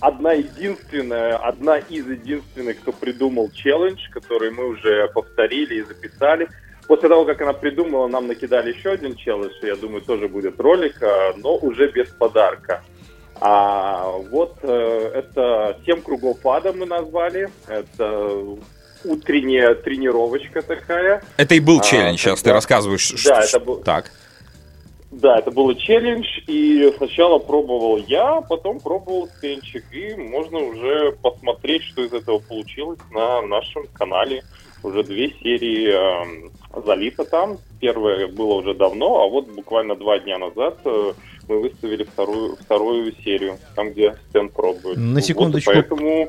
одна 0.00 0.32
единственная, 0.32 1.36
одна 1.36 1.78
из 1.78 2.06
единственных, 2.08 2.80
кто 2.80 2.92
придумал 2.92 3.50
челлендж, 3.52 4.08
который 4.10 4.50
мы 4.50 4.68
уже 4.68 5.08
повторили 5.08 5.76
и 5.76 5.82
записали. 5.82 6.48
После 6.86 7.08
того, 7.08 7.24
как 7.24 7.40
она 7.40 7.54
придумала, 7.54 8.06
нам 8.08 8.26
накидали 8.26 8.72
еще 8.72 8.90
один 8.90 9.14
челлендж, 9.16 9.52
я 9.62 9.74
думаю, 9.76 10.02
тоже 10.02 10.28
будет 10.28 10.60
ролик, 10.60 11.02
э, 11.02 11.32
но 11.38 11.56
уже 11.56 11.90
без 11.90 12.08
подарка. 12.10 12.82
А 13.40 14.04
вот 14.30 14.58
э, 14.62 15.10
это 15.14 15.78
«Семь 15.86 16.02
кругов 16.02 16.44
ада» 16.46 16.72
мы 16.72 16.86
назвали. 16.86 17.48
Это 17.66 18.38
утренняя 19.04 19.74
тренировочка 19.74 20.62
такая. 20.62 21.22
Это 21.36 21.54
и 21.54 21.60
был 21.60 21.80
А, 21.80 21.82
челлендж, 21.82 22.18
сейчас 22.18 22.38
ты 22.40 22.44
тогда- 22.44 22.54
рассказываешь. 22.54 23.10
Да, 23.24 23.42
что- 23.42 23.58
это 23.58 23.60
был- 23.64 23.76
Так. 23.82 24.10
Да, 25.14 25.38
это 25.38 25.52
был 25.52 25.72
челлендж, 25.76 26.26
и 26.48 26.92
сначала 26.96 27.38
пробовал 27.38 27.98
я, 27.98 28.40
потом 28.40 28.80
пробовал 28.80 29.28
Стенчик, 29.38 29.84
и 29.92 30.14
можно 30.16 30.58
уже 30.58 31.12
посмотреть, 31.22 31.82
что 31.84 32.02
из 32.02 32.12
этого 32.12 32.40
получилось 32.40 32.98
на 33.12 33.40
нашем 33.42 33.86
канале. 33.92 34.42
Уже 34.82 35.02
две 35.04 35.30
серии 35.40 35.88
эм, 35.92 36.50
залито 36.84 37.24
там. 37.24 37.58
Первое 37.80 38.26
было 38.26 38.54
уже 38.54 38.74
давно, 38.74 39.22
а 39.22 39.28
вот 39.28 39.48
буквально 39.48 39.94
два 39.94 40.18
дня 40.18 40.36
назад 40.38 40.78
э, 40.84 41.12
мы 41.48 41.60
выставили 41.60 42.04
вторую, 42.04 42.56
вторую 42.56 43.14
серию, 43.22 43.58
там, 43.76 43.92
где 43.92 44.16
Стэн 44.28 44.48
пробует. 44.48 44.96
На 44.98 45.14
Вот, 45.14 45.24
секундочку. 45.24 45.70
поэтому 45.72 46.28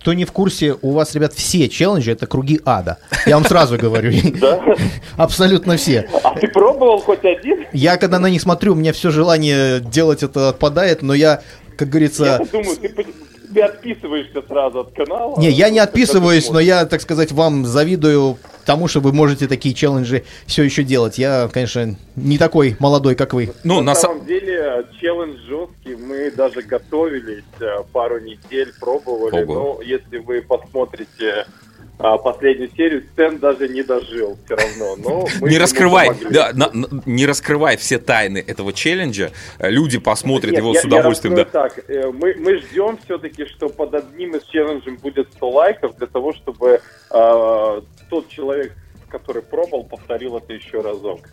Кто 0.00 0.14
не 0.14 0.24
в 0.24 0.32
курсе, 0.32 0.76
у 0.80 0.92
вас, 0.92 1.14
ребят, 1.14 1.34
все 1.34 1.68
челленджи 1.68 2.10
это 2.12 2.26
круги 2.26 2.58
ада. 2.64 2.96
Я 3.26 3.34
вам 3.34 3.44
сразу 3.44 3.76
говорю. 3.76 4.12
Абсолютно 5.18 5.76
все. 5.76 6.08
А 6.24 6.34
ты 6.38 6.48
пробовал 6.48 7.00
хоть 7.00 7.22
один? 7.22 7.66
Я 7.74 7.98
когда 7.98 8.18
на 8.18 8.30
них 8.30 8.40
смотрю, 8.40 8.72
у 8.72 8.76
меня 8.76 8.94
все 8.94 9.10
желание 9.10 9.78
делать 9.80 10.22
это 10.22 10.48
отпадает, 10.48 11.02
но 11.02 11.12
я, 11.12 11.42
как 11.76 11.88
Я 11.88 11.92
говорится... 11.92 12.40
думаю, 12.50 12.76
ты, 13.52 13.60
отписываешься 13.60 14.42
сразу 14.48 14.80
от 14.80 14.92
канала. 14.94 15.38
Не, 15.38 15.50
я 15.50 15.68
не 15.68 15.80
отписываюсь, 15.80 16.48
но 16.48 16.60
я, 16.60 16.86
так 16.86 17.02
сказать, 17.02 17.30
вам 17.32 17.66
завидую 17.66 18.38
тому, 18.64 18.88
что 18.88 19.00
вы 19.00 19.12
можете 19.12 19.46
такие 19.46 19.74
челленджи 19.74 20.24
все 20.46 20.62
еще 20.62 20.82
делать. 20.82 21.18
Я, 21.18 21.48
конечно, 21.52 21.96
не 22.16 22.38
такой 22.38 22.76
молодой, 22.78 23.14
как 23.14 23.32
вы. 23.34 23.52
Ну, 23.64 23.76
на 23.80 23.92
на 23.92 23.92
са- 23.92 24.00
самом 24.02 24.26
деле 24.26 24.86
челлендж 25.00 25.38
жесткий. 25.48 25.96
Мы 25.96 26.30
даже 26.30 26.62
готовились 26.62 27.44
э, 27.60 27.66
пару 27.92 28.20
недель, 28.20 28.72
пробовали. 28.80 29.42
Ого. 29.42 29.54
Но 29.54 29.82
если 29.82 30.18
вы 30.18 30.42
посмотрите 30.42 31.46
а, 32.02 32.16
последнюю 32.18 32.70
серию, 32.76 33.04
Стэн 33.12 33.38
даже 33.38 33.68
не 33.68 33.82
дожил 33.82 34.38
все 34.46 34.56
равно. 34.56 34.96
Но 34.96 35.28
Не 35.48 35.58
раскрывай, 35.58 36.08
да, 36.30 36.50
на- 36.54 36.70
на- 36.72 36.88
не 37.06 37.26
раскрывай 37.26 37.76
все 37.76 37.98
тайны 37.98 38.38
этого 38.46 38.72
челленджа. 38.72 39.30
Люди 39.58 39.98
посмотрят 39.98 40.52
Нет, 40.52 40.60
его 40.60 40.72
я- 40.72 40.80
с 40.80 40.84
удовольствием. 40.84 41.36
я 41.36 41.44
да. 41.44 41.50
так. 41.50 41.78
Э, 41.88 42.10
Мы, 42.10 42.34
мы 42.38 42.56
ждем 42.58 42.98
все-таки, 43.04 43.44
что 43.46 43.68
под 43.68 43.94
одним 43.94 44.34
из 44.36 44.44
челленджем 44.44 44.96
будет 44.96 45.30
100 45.34 45.50
лайков 45.50 45.96
для 45.98 46.06
того, 46.06 46.32
чтобы 46.32 46.80
э, 47.10 47.80
тот 48.08 48.28
человек, 48.28 48.72
который 49.10 49.42
пробовал, 49.42 49.84
повторил 49.84 50.36
это 50.38 50.52
еще 50.52 50.80
разок. 50.80 51.28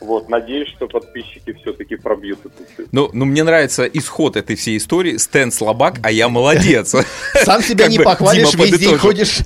Вот, 0.00 0.28
надеюсь, 0.28 0.68
что 0.68 0.86
подписчики 0.88 1.54
все-таки 1.54 1.96
пробьют 1.96 2.40
эту 2.40 2.64
цифру. 2.64 2.84
Ну, 2.92 3.08
ну, 3.12 3.24
мне 3.24 3.42
нравится 3.44 3.86
исход 3.86 4.36
этой 4.36 4.54
всей 4.54 4.76
истории. 4.76 5.16
Стэн 5.16 5.50
слабак, 5.50 6.00
а 6.02 6.10
я 6.10 6.28
молодец. 6.28 6.94
Сам 7.44 7.62
себя 7.62 7.88
не 7.88 7.98
похвалишь, 7.98 8.50
Дима 8.50 8.64
весь 8.64 8.78
день 8.78 8.90
подытожил. 8.90 8.98
ходишь 8.98 9.40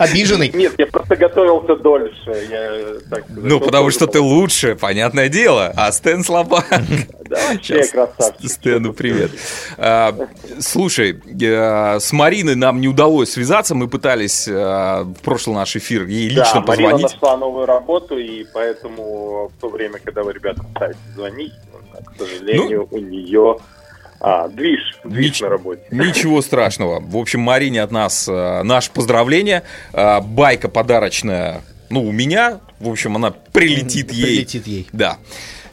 обиженный. 0.00 0.50
нет, 0.54 0.74
я 0.78 0.86
просто 0.86 1.16
готовился 1.16 1.76
дольше. 1.76 2.46
Я, 2.50 3.00
так 3.08 3.24
Ну, 3.28 3.60
потому 3.60 3.90
что 3.90 4.06
ты 4.06 4.20
лучше, 4.20 4.74
понятное 4.76 5.28
дело. 5.28 5.72
А 5.76 5.92
Стэн 5.92 6.24
слабак. 6.24 6.66
Да, 7.28 7.38
вообще 7.52 7.74
Сейчас 7.82 7.90
красавчик. 7.90 8.50
Стэну 8.50 8.92
привет. 8.92 9.30
А, 9.78 10.14
Слушай, 10.58 11.20
э, 11.40 12.00
с 12.00 12.12
Мариной 12.12 12.56
нам 12.56 12.80
не 12.80 12.88
удалось 12.88 13.32
связаться. 13.32 13.74
Мы 13.74 13.88
пытались 13.88 14.48
э, 14.48 14.52
в 14.52 15.20
прошлый 15.22 15.56
наш 15.56 15.76
эфир 15.76 16.06
ей 16.06 16.34
Да, 16.34 16.42
лично 16.42 16.60
Марина 16.66 16.90
позвонить. 16.92 17.14
нашла 17.14 17.36
новую 17.36 17.66
работу, 17.66 18.18
и 18.18 18.44
поэтому 18.52 19.50
в 19.56 19.60
то 19.60 19.68
время, 19.68 19.98
когда 20.02 20.22
вы, 20.22 20.32
ребята, 20.32 20.62
пытаетесь 20.62 20.98
звонить, 21.14 21.52
к 22.14 22.18
сожалению, 22.18 22.88
у 22.90 22.98
нее 22.98 23.58
а, 24.20 24.48
движ, 24.48 24.80
движ 25.04 25.26
Нич- 25.40 25.42
на 25.42 25.48
работе. 25.48 25.82
Ничего 25.90 26.42
страшного. 26.42 27.00
В 27.00 27.16
общем, 27.16 27.40
Марине 27.40 27.82
от 27.82 27.90
нас 27.90 28.28
э, 28.28 28.62
наше 28.62 28.90
поздравление. 28.92 29.62
Э, 29.92 30.20
байка 30.20 30.68
подарочная, 30.68 31.62
ну, 31.88 32.02
у 32.06 32.12
меня. 32.12 32.60
В 32.78 32.88
общем, 32.90 33.16
она 33.16 33.30
прилетит 33.52 34.12
ей. 34.12 34.24
Прилетит 34.24 34.66
ей. 34.66 34.88
Да. 34.92 35.16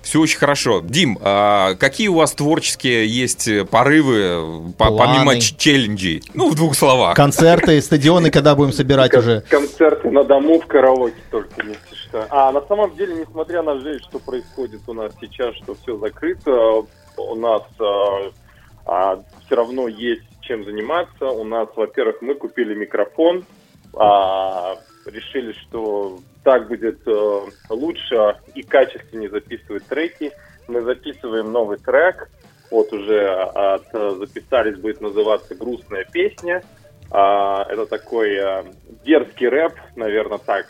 Все 0.02 0.22
очень 0.22 0.38
хорошо. 0.38 0.82
Дим, 0.86 1.20
а 1.22 1.76
какие 1.76 2.08
у 2.08 2.14
вас 2.14 2.32
творческие 2.32 3.06
есть 3.08 3.50
порывы, 3.70 4.72
по- 4.78 4.88
Планы. 4.88 5.16
помимо 5.26 5.38
челленджей? 5.42 6.24
Ну, 6.34 6.50
в 6.50 6.56
двух 6.56 6.76
словах. 6.76 7.14
Концерты, 7.16 7.82
стадионы, 7.82 8.32
когда 8.32 8.56
будем 8.56 8.72
собирать 8.72 9.14
уже. 9.14 9.42
Концерты 9.50 10.10
на 10.10 10.24
дому 10.24 10.62
в 10.62 10.66
караоке 10.68 11.16
только, 11.30 11.62
если 11.62 11.96
что. 12.08 12.26
А 12.30 12.54
на 12.54 12.62
самом 12.68 12.96
деле, 12.96 13.16
несмотря 13.16 13.62
на 13.64 13.82
жизнь, 13.82 14.02
что 14.08 14.20
происходит 14.20 14.80
у 14.88 14.94
нас 14.94 15.12
сейчас, 15.20 15.54
что 15.56 15.76
все 15.84 15.98
закрыто, 15.98 16.86
у 17.18 17.36
нас 17.36 17.64
все 17.74 19.56
равно 19.56 19.88
есть 19.88 20.24
чем 20.48 20.64
заниматься. 20.64 21.26
У 21.26 21.44
нас, 21.44 21.68
во-первых, 21.76 22.22
мы 22.22 22.36
купили 22.36 22.74
микрофон, 22.74 23.46
а, 23.94 24.78
решили, 25.06 25.54
что 25.54 26.20
так 26.44 26.68
будет 26.70 27.06
э, 27.06 27.42
лучше 27.70 28.38
и 28.56 28.64
качественнее 28.64 29.30
записывать 29.30 29.86
треки. 29.88 30.32
Мы 30.68 30.82
записываем 30.82 31.52
новый 31.52 31.78
трек. 31.78 32.30
Вот 32.72 32.92
уже 32.94 33.28
от, 33.28 33.94
э, 33.94 34.12
записались, 34.20 34.78
будет 34.78 35.02
называться 35.02 35.56
«Грустная 35.56 36.06
песня». 36.06 36.64
А, 37.12 37.64
это 37.70 37.86
такой 37.86 38.36
э, 38.36 38.64
дерзкий 39.06 39.48
рэп, 39.48 39.74
наверное, 39.96 40.40
так 40.40 40.66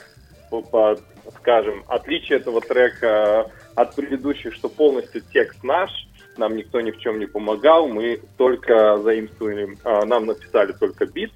по- 0.49 0.97
скажем. 1.39 1.83
Отличие 1.87 2.39
этого 2.39 2.61
трека 2.61 3.51
от 3.75 3.95
предыдущих, 3.95 4.53
что 4.53 4.69
полностью 4.69 5.21
текст 5.21 5.63
наш, 5.63 5.89
нам 6.37 6.55
никто 6.55 6.81
ни 6.81 6.91
в 6.91 6.99
чем 6.99 7.19
не 7.19 7.25
помогал, 7.25 7.87
мы 7.87 8.21
только 8.37 8.97
заимствовали, 8.97 9.77
а, 9.83 10.05
нам 10.05 10.25
написали 10.25 10.73
только 10.73 11.05
бит. 11.05 11.31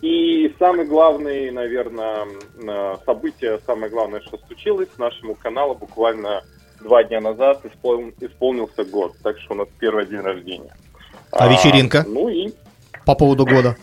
И 0.00 0.52
самый 0.58 0.84
главный, 0.84 1.50
наверное, 1.52 2.26
э, 2.60 2.96
событие, 3.06 3.60
самое 3.64 3.90
главное, 3.90 4.20
что 4.20 4.36
случилось, 4.46 4.88
нашему 4.98 5.36
каналу 5.36 5.76
буквально 5.76 6.42
два 6.80 7.04
дня 7.04 7.20
назад 7.20 7.64
испол- 7.64 8.12
исполнился 8.20 8.84
год, 8.84 9.14
так 9.22 9.38
что 9.38 9.54
у 9.54 9.58
нас 9.58 9.68
первый 9.78 10.06
день 10.06 10.20
рождения. 10.20 10.74
А 11.30 11.48
вечеринка? 11.48 12.04
Ну 12.06 12.28
и 12.28 12.52
По 13.06 13.14
поводу 13.14 13.46
года. 13.46 13.76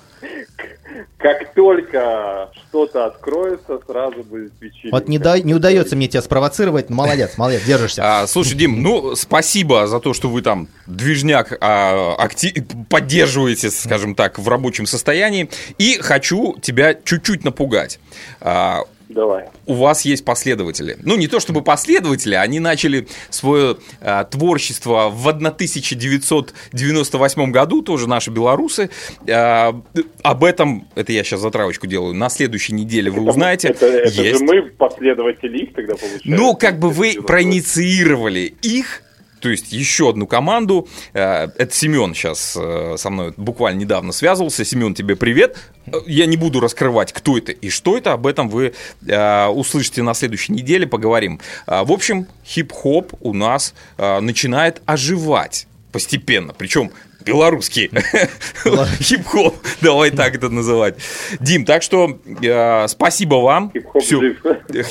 Как 1.17 1.53
только 1.53 2.49
что-то 2.53 3.05
откроется, 3.05 3.79
сразу 3.85 4.23
будет 4.23 4.53
вечеринка. 4.59 4.95
Вот 4.95 5.07
не, 5.07 5.19
да, 5.19 5.37
не 5.39 5.53
удается 5.53 5.95
мне 5.95 6.07
тебя 6.07 6.21
спровоцировать. 6.21 6.89
Молодец, 6.89 7.37
молодец, 7.37 7.63
держишься. 7.63 8.01
А, 8.21 8.27
слушай, 8.27 8.55
Дим, 8.55 8.81
ну, 8.81 9.15
спасибо 9.15 9.87
за 9.87 9.99
то, 9.99 10.13
что 10.13 10.29
вы 10.29 10.41
там 10.41 10.67
движняк 10.87 11.57
а, 11.61 12.15
акти- 12.17 12.65
поддерживаете, 12.89 13.69
скажем 13.69 14.15
так, 14.15 14.39
в 14.39 14.47
рабочем 14.47 14.85
состоянии. 14.85 15.49
И 15.77 15.97
хочу 16.01 16.57
тебя 16.61 16.93
чуть-чуть 16.93 17.43
напугать. 17.43 17.99
А, 18.41 18.83
Давай. 19.19 19.49
у 19.65 19.73
вас 19.73 20.05
есть 20.05 20.23
последователи. 20.23 20.95
Ну, 21.03 21.17
не 21.17 21.27
то 21.27 21.41
чтобы 21.41 21.61
последователи, 21.61 22.35
они 22.35 22.61
начали 22.61 23.09
свое 23.29 23.75
а, 23.99 24.23
творчество 24.23 25.09
в 25.09 25.27
1998 25.27 27.51
году, 27.51 27.81
тоже 27.81 28.07
наши 28.07 28.31
белорусы. 28.31 28.89
А, 29.29 29.75
об 30.23 30.43
этом, 30.45 30.87
это 30.95 31.11
я 31.11 31.25
сейчас 31.25 31.41
затравочку 31.41 31.85
делаю, 31.85 32.13
на 32.13 32.29
следующей 32.29 32.71
неделе 32.73 33.11
вы 33.11 33.29
узнаете. 33.29 33.67
Это, 33.67 33.87
это 33.87 34.09
же 34.09 34.23
Есть. 34.23 34.39
мы 34.41 34.61
последователи 34.61 35.63
их 35.63 35.73
тогда 35.73 35.95
получается. 35.95 36.21
Ну, 36.25 36.55
как 36.55 36.79
бы 36.79 36.89
вы 36.89 37.11
Это 37.11 37.23
проинициировали 37.23 38.53
их, 38.61 39.03
то 39.39 39.49
есть 39.49 39.71
еще 39.71 40.09
одну 40.09 40.27
команду. 40.27 40.87
Э, 41.13 41.47
Это 41.57 41.73
Семен 41.73 42.13
сейчас 42.13 42.57
э, 42.59 42.95
со 42.97 43.09
мной 43.09 43.33
буквально 43.37 43.79
недавно 43.79 44.11
связывался. 44.11 44.65
Семен, 44.65 44.93
тебе 44.93 45.15
привет. 45.15 45.57
Э, 45.87 45.93
Я 46.05 46.25
не 46.25 46.37
буду 46.37 46.59
раскрывать, 46.59 47.13
кто 47.13 47.37
это 47.37 47.51
и 47.51 47.69
что 47.69 47.97
это. 47.97 48.13
Об 48.13 48.27
этом 48.27 48.49
вы 48.49 48.73
услышите 48.99 50.03
на 50.03 50.13
следующей 50.13 50.53
неделе, 50.53 50.87
поговорим. 50.87 51.39
В 51.65 51.91
общем, 51.91 52.27
хип-хоп 52.45 53.13
у 53.21 53.33
нас 53.33 53.73
начинает 53.97 54.81
оживать 54.85 55.67
постепенно. 55.91 56.53
Причем 56.53 56.91
белорусский 57.29 57.89
хип-хоп, 59.01 59.55
давай 59.81 60.11
так 60.11 60.35
это 60.35 60.49
называть. 60.49 60.95
Дим, 61.39 61.65
так 61.65 61.83
что 61.83 62.19
э, 62.41 62.87
спасибо 62.87 63.35
вам. 63.35 63.71
Хип-хоп 63.71 64.03
жив. 64.03 64.37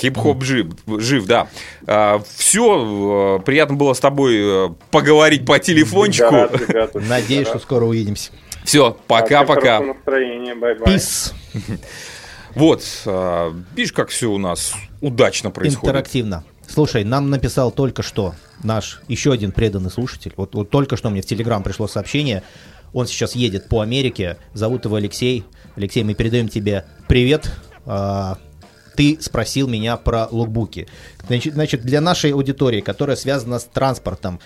Хип-хоп 0.01 0.43
жив, 0.43 0.67
жив, 0.87 1.27
да. 1.27 1.49
все, 2.37 3.43
приятно 3.45 3.77
было 3.77 3.93
с 3.93 4.01
тобой 4.01 4.37
э, 4.39 4.69
поговорить 4.91 5.45
по 5.47 5.59
телефончику. 5.59 6.31
Да, 6.31 6.51
ребята. 6.69 7.01
Надеюсь, 7.01 7.49
что 7.49 7.59
скоро 7.59 7.85
увидимся. 7.85 8.33
Все, 8.65 8.97
пока-пока. 9.07 9.83
Пис. 10.85 11.35
Вот, 12.55 12.83
э, 13.07 13.53
видишь, 13.77 13.93
как 13.93 14.09
все 14.09 14.31
у 14.31 14.39
нас 14.39 14.75
удачно 15.01 15.51
происходит. 15.51 15.85
Интерактивно. 15.85 16.45
Слушай, 16.69 17.05
нам 17.05 17.31
написал 17.31 17.71
только 17.73 18.03
что 18.03 18.35
наш 18.63 19.01
еще 19.09 19.33
один 19.33 19.53
преданный 19.53 19.91
слушатель. 19.91 20.33
Вот, 20.37 20.55
вот 20.55 20.71
только 20.71 20.97
что 20.97 21.11
мне 21.11 21.23
в 21.23 21.27
Телеграм 21.27 21.63
пришло 21.63 21.89
сообщение. 21.89 22.43
Он 22.93 23.07
сейчас 23.07 23.35
едет 23.35 23.69
по 23.69 23.81
Америке. 23.81 24.37
Зовут 24.55 24.85
его 24.85 24.97
Алексей. 24.97 25.45
Алексей, 25.77 26.05
мы 26.05 26.15
передаем 26.15 26.49
тебе 26.49 26.85
привет. 27.09 27.51
А, 27.87 28.39
ты 28.97 29.19
спросил 29.21 29.69
меня 29.69 29.97
про 29.97 30.27
лукбуки. 30.31 30.89
Значит, 31.27 31.55
значит, 31.55 31.83
для 31.83 32.01
нашей 32.01 32.33
аудитории, 32.33 32.81
которая 32.81 33.17
связана 33.17 33.59
с 33.59 33.65
транспортом, 33.65 34.41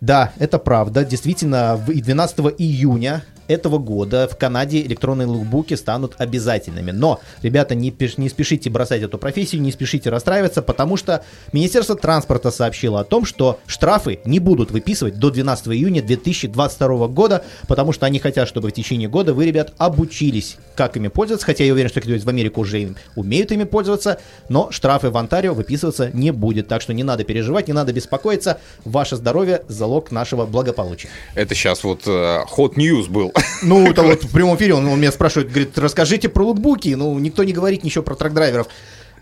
да, 0.00 0.32
это 0.38 0.58
правда. 0.58 1.04
Действительно, 1.04 1.76
в- 1.76 1.90
и 1.90 2.02
12 2.02 2.54
июня 2.58 3.24
этого 3.48 3.78
года 3.78 4.28
в 4.30 4.36
Канаде 4.36 4.80
электронные 4.82 5.26
лукбуки 5.26 5.74
станут 5.74 6.14
обязательными. 6.18 6.90
Но, 6.90 7.20
ребята, 7.42 7.74
не, 7.74 7.90
пиш- 7.90 8.14
не 8.16 8.28
спешите 8.28 8.70
бросать 8.70 9.02
эту 9.02 9.18
профессию, 9.18 9.62
не 9.62 9.72
спешите 9.72 10.10
расстраиваться, 10.10 10.62
потому 10.62 10.96
что 10.96 11.24
Министерство 11.52 11.96
транспорта 11.96 12.50
сообщило 12.50 13.00
о 13.00 13.04
том, 13.04 13.24
что 13.24 13.58
штрафы 13.66 14.20
не 14.24 14.38
будут 14.38 14.70
выписывать 14.70 15.18
до 15.18 15.30
12 15.30 15.68
июня 15.68 16.02
2022 16.02 17.08
года, 17.08 17.44
потому 17.68 17.92
что 17.92 18.06
они 18.06 18.18
хотят, 18.18 18.48
чтобы 18.48 18.68
в 18.68 18.72
течение 18.72 19.08
года 19.08 19.34
вы, 19.34 19.46
ребят, 19.46 19.72
обучились, 19.78 20.56
как 20.74 20.96
ими 20.96 21.08
пользоваться. 21.08 21.46
Хотя 21.46 21.64
я 21.64 21.72
уверен, 21.72 21.90
что 21.90 22.00
кто-нибудь 22.00 22.24
в 22.24 22.28
Америку 22.28 22.60
уже 22.60 22.94
умеют 23.14 23.52
ими 23.52 23.64
пользоваться, 23.64 24.18
но 24.48 24.70
штрафы 24.70 25.10
в 25.10 25.16
Онтарио 25.16 25.54
выписываться 25.54 26.10
не 26.12 26.30
будет. 26.30 26.68
Так 26.68 26.82
что 26.82 26.92
не 26.92 27.04
надо 27.04 27.24
переживать, 27.24 27.68
не 27.68 27.74
надо 27.74 27.92
беспокоиться. 27.92 28.58
Ваше 28.84 29.16
здоровье– 29.16 29.62
залог 29.68 30.10
нашего 30.10 30.46
благополучия. 30.46 31.08
Это 31.34 31.54
сейчас 31.54 31.84
вот 31.84 32.02
э, 32.06 32.10
hot 32.56 32.74
news 32.74 33.08
был. 33.08 33.32
Ну, 33.62 33.90
это 33.90 34.02
вот 34.02 34.24
в 34.24 34.32
прямом 34.32 34.56
эфире 34.56 34.74
он, 34.74 34.86
он 34.86 34.98
меня 35.00 35.12
спрашивает, 35.12 35.48
говорит, 35.50 35.76
расскажите 35.78 36.28
про 36.28 36.44
лутбуки. 36.44 36.94
Ну, 36.94 37.18
никто 37.18 37.44
не 37.44 37.52
говорит 37.52 37.84
ничего 37.84 38.02
про 38.04 38.14
truck-driver 38.14 38.56
ов. 38.56 38.66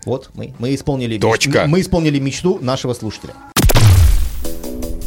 Вот, 0.05 0.29
мы, 0.35 0.53
мы 0.59 0.75
исполнили, 0.75 1.17
меч- 1.17 1.21
Точка. 1.21 1.65
мы 1.67 1.81
исполнили 1.81 2.19
мечту 2.19 2.59
нашего 2.61 2.93
слушателя. 2.93 3.33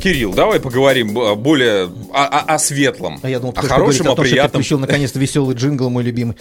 Кирилл, 0.02 0.32
давай 0.32 0.60
поговорим 0.60 1.18
э, 1.18 1.34
более 1.34 1.90
о, 2.12 2.24
о- 2.24 2.54
о 2.54 2.58
светлом, 2.58 3.18
А 3.22 3.28
я 3.28 3.40
думал, 3.40 3.52
о 3.56 3.62
хорошем, 3.62 4.06
о 4.06 4.12
о 4.12 4.14
том, 4.14 4.24
что 4.24 4.38
ты 4.38 4.46
приятном. 4.52 4.80
наконец-то 4.82 5.18
веселый 5.18 5.56
джингл, 5.56 5.90
мой 5.90 6.04
любимый. 6.04 6.36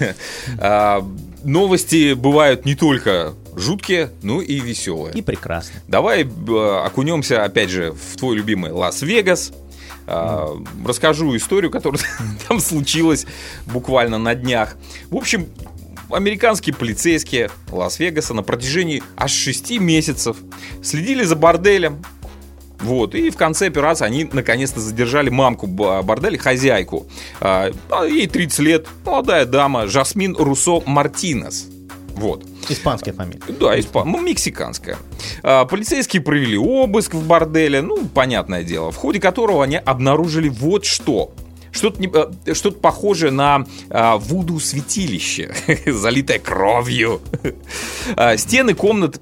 А, 0.58 1.06
Новости 1.44 2.14
бывают 2.14 2.64
не 2.64 2.74
только 2.74 3.34
жуткие, 3.54 4.10
но 4.22 4.42
и 4.42 4.58
веселые. 4.58 5.14
И 5.14 5.22
прекрасно. 5.22 5.74
Давай 5.86 6.24
э, 6.24 6.80
окунемся, 6.84 7.44
опять 7.44 7.70
же, 7.70 7.92
в 7.92 8.16
твой 8.16 8.36
любимый 8.36 8.72
Лас-Вегас. 8.72 9.52
А, 10.06 10.56
Расскажу 10.84 11.36
историю, 11.36 11.70
которая 11.70 12.00
там 12.48 12.60
случилась 12.60 13.26
буквально 13.66 14.18
на 14.18 14.34
днях. 14.34 14.76
В 15.10 15.16
общем, 15.16 15.48
американские 16.10 16.74
полицейские 16.74 17.50
Лас-Вегаса 17.70 18.34
на 18.34 18.42
протяжении 18.42 19.02
аж 19.16 19.32
6 19.32 19.78
месяцев 19.80 20.36
следили 20.82 21.24
за 21.24 21.36
борделем. 21.36 22.02
Вот, 22.78 23.14
и 23.14 23.30
в 23.30 23.36
конце 23.36 23.68
операции 23.68 24.04
они 24.04 24.28
наконец-то 24.30 24.80
задержали 24.80 25.30
мамку 25.30 25.66
борделя, 25.66 26.38
хозяйку. 26.38 27.06
А, 27.40 27.70
а 27.90 28.04
Ей 28.04 28.26
30 28.26 28.58
лет, 28.60 28.86
молодая 29.04 29.46
дама, 29.46 29.86
Жасмин 29.86 30.36
Руссо 30.36 30.82
Мартинес. 30.84 31.68
Вот. 32.16 32.44
Испанская 32.68 33.12
фамилия. 33.14 33.40
Да, 33.60 33.78
испа- 33.78 34.04
ну, 34.04 34.20
мексиканская. 34.20 34.96
А, 35.42 35.66
полицейские 35.66 36.22
провели 36.22 36.56
обыск 36.56 37.14
в 37.14 37.26
борделе, 37.26 37.82
ну, 37.82 38.06
понятное 38.06 38.64
дело, 38.64 38.90
в 38.90 38.96
ходе 38.96 39.20
которого 39.20 39.62
они 39.62 39.76
обнаружили 39.76 40.48
вот 40.48 40.84
что. 40.86 41.32
Что-то, 41.72 42.00
не- 42.00 42.10
э, 42.10 42.54
что-то 42.54 42.78
похожее 42.78 43.30
на 43.32 43.66
а, 43.90 44.16
вуду-святилище, 44.16 45.54
залитое 45.86 46.38
кровью. 46.38 47.20
А, 48.16 48.36
Стены 48.38 48.72
комнат 48.74 49.20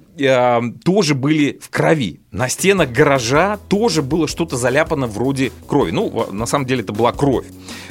тоже 0.85 1.15
были 1.15 1.59
в 1.61 1.71
крови. 1.71 2.21
На 2.31 2.49
стенах 2.49 2.91
гаража 2.91 3.59
тоже 3.69 4.03
было 4.03 4.29
что-то 4.29 4.57
заляпано 4.57 5.07
вроде 5.07 5.51
крови. 5.67 5.91
Ну, 5.91 6.27
на 6.31 6.47
самом 6.47 6.67
деле 6.67 6.83
это 6.83 6.93
была 6.93 7.13
кровь. 7.13 7.47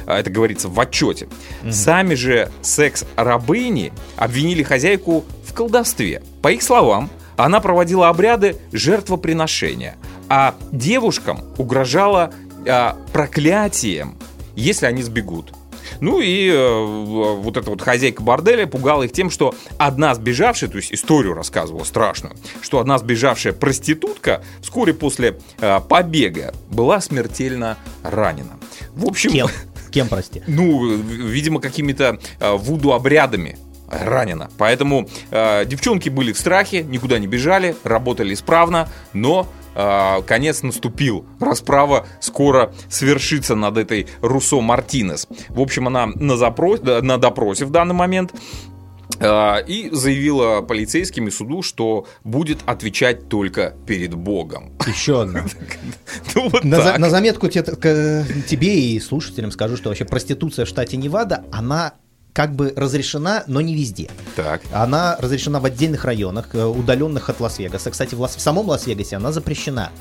А, 0.06 0.20
Это 0.20 0.30
говорится 0.30 0.70
в 0.70 0.80
отчете. 0.80 1.28
Сами 1.70 2.16
же 2.16 2.52
секс-рабыни 2.62 3.92
обвинили 4.16 4.64
хозяйку 4.64 5.26
в 5.46 5.54
колдовстве. 5.54 6.24
По 6.42 6.52
их 6.52 6.62
словам, 6.64 7.10
она 7.36 7.60
проводила 7.60 8.10
обряды 8.10 8.58
жертвоприношения, 8.72 9.96
а 10.30 10.56
девушкам 10.72 11.42
угрожала 11.58 12.34
а, 12.68 12.98
проклятием, 13.12 14.18
если 14.56 14.86
они 14.86 15.02
сбегут. 15.02 15.54
Ну 16.00 16.20
и 16.20 16.50
э, 16.50 17.36
вот 17.36 17.58
эта 17.58 17.70
вот 17.70 17.82
хозяйка 17.82 18.22
борделя 18.22 18.68
пугала 18.68 19.04
их 19.04 19.12
тем, 19.12 19.30
что 19.30 19.56
одна 19.78 20.16
сбежавшая, 20.16 20.70
то 20.70 20.78
есть 20.78 20.94
историю 20.94 21.34
рассказывала 21.34 21.84
страшную, 21.84 22.36
что 22.62 22.80
одна 22.80 22.98
сбежавшая 22.98 23.54
проститутка 23.54 24.44
вскоре 24.62 24.94
после 24.94 25.40
э, 25.60 25.80
побега 25.88 26.54
была 26.70 27.02
смертельно 27.02 27.78
ранена. 28.04 28.60
В 28.94 29.06
общем, 29.06 29.32
Кем? 29.32 29.48
Кем, 29.92 30.08
прости? 30.08 30.42
ну, 30.48 30.96
видимо, 30.96 31.60
какими-то 31.62 32.20
э, 32.40 32.54
вуду-обрядами 32.54 33.58
ранена. 33.90 34.50
Поэтому 34.58 35.08
э, 35.32 35.66
девчонки 35.66 36.10
были 36.10 36.34
в 36.34 36.38
страхе, 36.38 36.84
никуда 36.84 37.20
не 37.20 37.28
бежали, 37.28 37.76
работали 37.84 38.34
исправно, 38.34 38.90
но 39.14 39.48
э, 39.48 39.63
конец 39.74 40.64
наступил. 40.64 41.26
Расправа 41.40 42.06
скоро 42.20 42.74
свершится 42.90 43.56
над 43.56 43.78
этой 43.78 44.08
Руссо 44.22 44.62
Мартинес. 44.62 45.28
В 45.50 45.60
общем, 45.60 45.88
она 45.88 46.08
на, 46.08 46.38
запрос- 46.38 46.82
на 47.02 47.18
допросе 47.18 47.66
в 47.66 47.72
данный 47.72 47.96
момент 47.96 48.34
э, 49.20 49.66
и 49.68 49.90
заявила 49.92 50.62
полицейским 50.62 51.28
и 51.28 51.32
суду, 51.32 51.62
что 51.62 52.06
будет 52.24 52.60
отвечать 52.66 53.30
только 53.30 53.76
перед 53.88 54.14
Богом. 54.14 54.72
Еще 54.88 55.22
одна. 55.22 55.46
Ну, 56.36 56.50
вот 56.50 56.64
На, 56.64 56.82
за- 56.82 56.98
на 56.98 57.10
заметку 57.10 57.48
те- 57.48 57.64
к- 57.64 58.26
тебе 58.48 58.80
и 58.80 59.00
слушателям 59.00 59.52
скажу, 59.52 59.78
что 59.78 59.90
вообще 59.90 60.06
проституция 60.06 60.66
в 60.66 60.68
штате 60.68 60.98
Невада, 60.98 61.44
она 61.52 61.94
как 62.34 62.56
бы 62.56 62.74
разрешена, 62.76 63.44
но 63.48 63.62
не 63.62 63.76
везде. 63.76 64.10
Так. 64.36 64.62
Она 64.72 65.16
разрешена 65.20 65.60
в 65.60 65.66
отдельных 65.66 66.04
районах, 66.04 66.50
э, 66.54 66.64
удаленных 66.66 67.30
от 67.30 67.40
Лас-Вегаса. 67.40 67.92
Кстати, 67.92 68.16
в, 68.16 68.22
Лас- 68.22 68.36
в 68.36 68.42
самом 68.42 68.68
Лас-Вегасе 68.68 69.18
она 69.18 69.32
запрещена. 69.32 69.92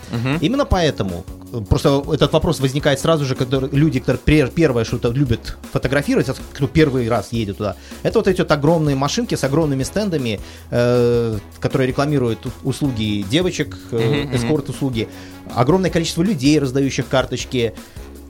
Именно 0.40 0.64
поэтому, 0.64 1.24
э, 1.52 1.60
просто 1.68 2.02
этот 2.10 2.32
вопрос 2.32 2.60
возникает 2.60 3.00
сразу 3.00 3.24
же, 3.26 3.34
когда 3.34 3.58
люди, 3.58 4.00
которые 4.00 4.48
первое 4.50 4.84
что-то 4.84 5.10
любят 5.10 5.56
фотографировать, 5.72 6.28
а 6.30 6.34
кто 6.54 6.66
первый 6.66 7.08
раз 7.08 7.32
едет 7.32 7.58
туда, 7.58 7.76
это 8.02 8.18
вот 8.18 8.28
эти 8.28 8.40
вот 8.40 8.50
огромные 8.50 8.96
машинки 8.96 9.34
с 9.34 9.44
огромными 9.44 9.82
стендами, 9.82 10.40
э, 10.70 11.38
которые 11.60 11.86
рекламируют 11.88 12.46
услуги 12.64 13.24
девочек, 13.30 13.76
э, 13.90 14.34
эскорт-услуги. 14.34 15.08
Огромное 15.54 15.90
количество 15.90 16.22
людей, 16.22 16.58
раздающих 16.58 17.08
карточки. 17.08 17.74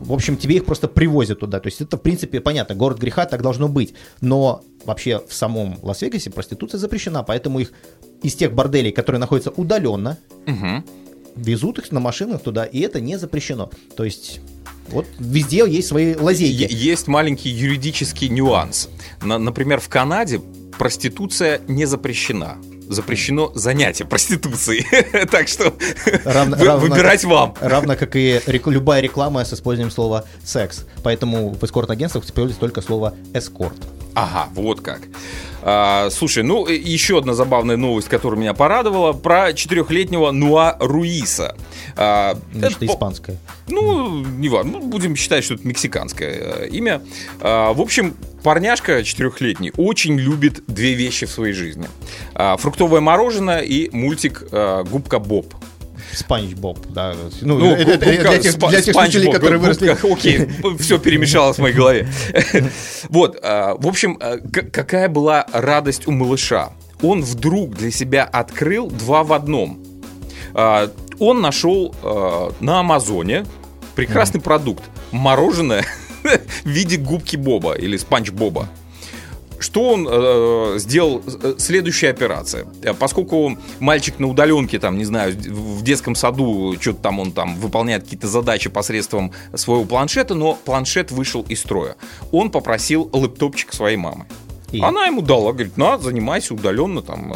В 0.03 0.13
общем, 0.13 0.37
тебе 0.37 0.57
их 0.57 0.65
просто 0.65 0.89
привозят 0.89 1.41
туда. 1.41 1.61
То 1.61 1.69
есть 1.69 1.81
это, 1.81 1.97
в 1.97 2.01
принципе, 2.03 2.41
понятно, 2.41 2.75
город 2.75 2.99
греха, 2.99 3.25
так 3.27 3.43
должно 3.43 3.69
быть. 3.69 3.95
Но 4.21 4.63
вообще 4.85 5.23
в 5.27 5.33
самом 5.35 5.79
Лас-Вегасе 5.83 6.31
проституция 6.31 6.79
запрещена, 6.79 7.23
поэтому 7.23 7.61
их 7.61 7.73
из 8.23 8.35
тех 8.35 8.53
борделей, 8.53 8.93
которые 8.93 9.21
находятся 9.21 9.51
удаленно, 9.51 10.19
Мгм. 10.47 10.85
везут 11.37 11.79
их 11.79 11.93
на 11.93 12.01
машинах 12.01 12.43
туда, 12.43 12.65
и 12.65 12.81
это 12.81 13.01
не 13.01 13.19
запрещено. 13.19 13.71
То 13.97 14.05
есть 14.05 14.41
вот 14.89 15.07
везде 15.19 15.65
есть 15.69 15.89
свои 15.89 16.15
лазейки. 16.15 16.69
Есть 16.73 17.09
маленький 17.09 17.49
юридический 17.51 18.29
нюанс. 18.29 18.89
На- 19.23 19.39
например, 19.39 19.81
в 19.81 19.89
Канаде 19.89 20.41
проституция 20.79 21.61
не 21.69 21.87
запрещена. 21.87 22.57
Запрещено 22.93 23.51
занятие 23.55 24.05
проституцией. 24.05 24.87
Так 25.27 25.49
что 25.49 25.75
Равно- 26.25 26.57
вы- 26.57 26.67
равно- 26.67 26.79
выбирать 26.89 27.25
вам. 27.25 27.55
Равно 27.61 27.97
как 27.97 28.17
и 28.17 28.41
рек- 28.47 28.67
любая 28.67 29.01
реклама 29.01 29.45
с 29.45 29.53
использованием 29.53 29.91
слова 29.93 30.25
секс. 30.45 30.85
Поэтому 31.03 31.51
в 31.51 31.65
эскорт-агентствах 31.65 32.25
используется 32.25 32.61
только 32.61 32.83
слово 32.83 33.15
эскорт. 33.35 33.77
Ага, 34.15 34.49
вот 34.55 34.81
как. 34.81 35.01
А, 35.65 36.11
слушай, 36.11 36.43
ну 36.43 36.67
еще 36.67 37.19
одна 37.19 37.35
забавная 37.35 37.77
новость, 37.77 38.09
которая 38.09 38.39
меня 38.39 38.53
порадовала, 38.53 39.13
про 39.13 39.53
четырехлетнего 39.53 40.31
Нуа 40.33 40.77
Руиса. 40.81 41.57
А, 41.97 42.37
Значит, 42.53 42.79
это 42.79 42.87
испанское. 42.87 43.37
Ну, 43.69 44.25
не 44.25 44.49
важно, 44.49 44.73
ну, 44.73 44.81
будем 44.81 45.15
считать, 45.15 45.45
что 45.45 45.55
это 45.55 45.67
мексиканское 45.67 46.33
э, 46.33 46.69
имя. 46.69 47.03
А, 47.41 47.73
в 47.73 47.81
общем, 47.81 48.15
парняшка 48.43 49.05
четырехлетний 49.05 49.73
очень 49.77 50.19
любит 50.19 50.65
две 50.67 50.95
вещи 50.95 51.27
в 51.27 51.31
своей 51.31 51.53
жизни. 51.55 51.89
А, 52.35 52.57
фруктовое 52.57 53.01
мороженое 53.01 53.61
и 53.61 53.89
мультик 53.95 54.45
а, 54.51 54.83
«Губка 54.83 55.21
Боб». 55.21 55.55
Спанч 56.15 56.55
Боб, 56.55 56.79
да. 56.91 57.15
Ну, 57.41 57.59
Ну, 57.59 57.73
это- 57.75 57.93
губка- 57.93 57.99
для 58.31 58.39
тех, 58.39 58.55
спа- 58.55 58.69
для 58.71 58.83
тех 58.83 58.95
Спанч 58.95 59.13
слушателей, 59.13 59.27
Боб, 59.27 59.35
которые 59.35 59.59
выросли. 59.61 59.89
губка, 59.89 60.13
Окей, 60.13 60.49
все 60.79 60.99
перемешалось 60.99 61.57
в 61.57 61.61
моей 61.61 61.75
голове. 61.75 62.09
Вот, 63.09 63.39
а, 63.43 63.75
в 63.79 63.87
общем, 63.87 64.19
а, 64.21 64.39
какая 64.73 65.09
была 65.09 65.47
радость 65.53 66.07
у 66.07 66.11
малыша. 66.13 66.73
Он 67.03 67.23
вдруг 67.23 67.75
для 67.77 67.91
себя 67.91 68.25
открыл 68.25 68.89
два 68.89 69.23
в 69.25 69.33
одном. 69.33 69.81
А, 70.55 70.91
Он 71.19 71.41
нашел 71.41 71.95
на 72.61 72.81
Амазоне 72.81 73.45
прекрасный 73.95 74.41
продукт. 74.41 74.83
Мороженое 75.13 75.85
в 76.65 76.69
виде 76.69 76.97
губки 76.97 77.37
Боба 77.37 77.75
или 77.75 77.97
Спанч 77.97 78.31
Боба. 78.31 78.69
Что 79.63 79.91
он 79.91 80.07
э, 80.11 80.75
сделал? 80.79 81.23
Э, 81.43 81.55
Следующая 81.59 82.11
операция. 82.11 82.67
Э, 82.83 82.93
Поскольку 82.95 83.57
мальчик 83.81 84.19
на 84.19 84.29
удаленке, 84.29 84.79
там, 84.79 84.99
не 84.99 85.05
знаю, 85.05 85.35
в 85.35 85.83
детском 85.83 86.15
саду, 86.15 86.75
что-то 86.81 87.01
там 87.01 87.21
он 87.21 87.33
там 87.33 87.57
выполняет 87.57 88.03
какие-то 88.05 88.27
задачи 88.27 88.69
посредством 88.69 89.33
своего 89.55 89.85
планшета, 89.85 90.35
но 90.35 90.55
планшет 90.55 91.11
вышел 91.11 91.43
из 91.49 91.61
строя. 91.61 91.97
Он 92.33 92.51
попросил 92.51 93.09
лэптопчик 93.13 93.73
своей 93.73 93.97
мамы. 93.97 94.27
И? 94.73 94.81
Она 94.81 95.05
ему 95.05 95.21
дала, 95.21 95.53
говорит, 95.53 95.77
на, 95.77 95.99
занимайся 95.99 96.55
удаленно, 96.55 97.03
там, 97.03 97.35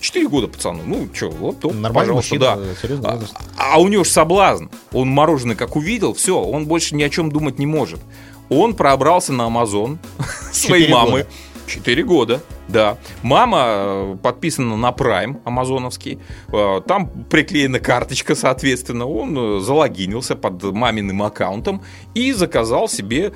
4 0.00 0.28
года 0.28 0.48
пацану, 0.48 0.80
ну, 0.86 1.08
что, 1.12 1.26
лэптоп, 1.28 1.74
Нормальный 1.74 1.92
пожалуйста, 1.94 2.34
мужчина, 2.34 2.98
да. 3.02 3.08
А- 3.10 3.12
возраст. 3.16 3.34
а 3.58 3.80
у 3.80 3.88
него 3.88 4.02
же 4.02 4.08
соблазн. 4.10 4.64
Он 4.92 5.08
мороженое 5.10 5.56
как 5.56 5.76
увидел, 5.76 6.14
все, 6.14 6.40
он 6.40 6.64
больше 6.66 6.94
ни 6.94 7.02
о 7.02 7.10
чем 7.10 7.30
думать 7.30 7.58
не 7.58 7.66
может. 7.66 8.00
Он 8.48 8.74
пробрался 8.74 9.34
на 9.34 9.44
Амазон 9.44 9.98
своей 10.52 10.90
мамы. 10.90 11.10
года. 11.10 11.26
Четыре 11.70 12.02
года, 12.02 12.40
да. 12.66 12.98
Мама 13.22 13.64
э, 13.68 14.16
подписана 14.20 14.76
на 14.76 14.90
Prime 14.90 15.40
амазоновский. 15.44 16.18
Э, 16.52 16.80
Там 16.84 17.08
приклеена 17.30 17.78
карточка, 17.78 18.34
соответственно. 18.34 19.06
Он 19.06 19.38
э, 19.38 19.60
залогинился 19.60 20.34
под 20.34 20.64
маминым 20.64 21.22
аккаунтом 21.22 21.82
и 22.12 22.32
заказал 22.32 22.88
себе 22.88 23.32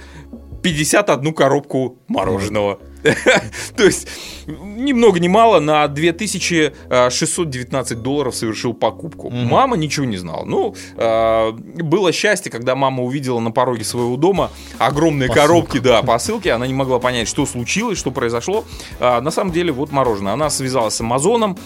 51 0.64 1.33
коробку 1.35 1.98
мороженого. 2.09 2.81
То 3.77 3.85
есть, 3.85 4.09
ни 4.46 4.94
много 4.94 5.20
ни 5.20 5.29
мало, 5.29 5.61
на 5.61 5.87
2619 5.88 8.00
долларов 8.00 8.35
совершил 8.35 8.72
покупку. 8.72 9.29
Мама 9.29 9.77
ничего 9.77 10.07
не 10.07 10.16
знала. 10.16 10.46
Ну, 10.46 10.74
э, 10.96 11.53
было 11.53 12.12
счастье, 12.12 12.50
когда 12.50 12.74
мама 12.74 13.03
увидела 13.03 13.40
на 13.40 13.50
пороге 13.50 13.85
своего 13.85 14.16
дома 14.16 14.50
огромные 14.79 15.29
коробки, 15.29 15.81
да, 15.81 16.03
посылки. 16.03 16.48
Она 16.48 16.66
не 16.66 16.72
могла 16.72 16.98
понять, 16.98 17.29
что 17.29 17.44
случилось, 17.44 17.98
что 17.98 18.11
произошло. 18.11 18.64
А, 19.00 19.20
на 19.20 19.31
самом 19.31 19.53
деле, 19.53 19.70
вот 19.70 19.92
мороженое. 19.92 20.33
Она 20.33 20.48
связалась 20.48 20.94
с 20.94 21.00
Амазоном, 21.03 21.59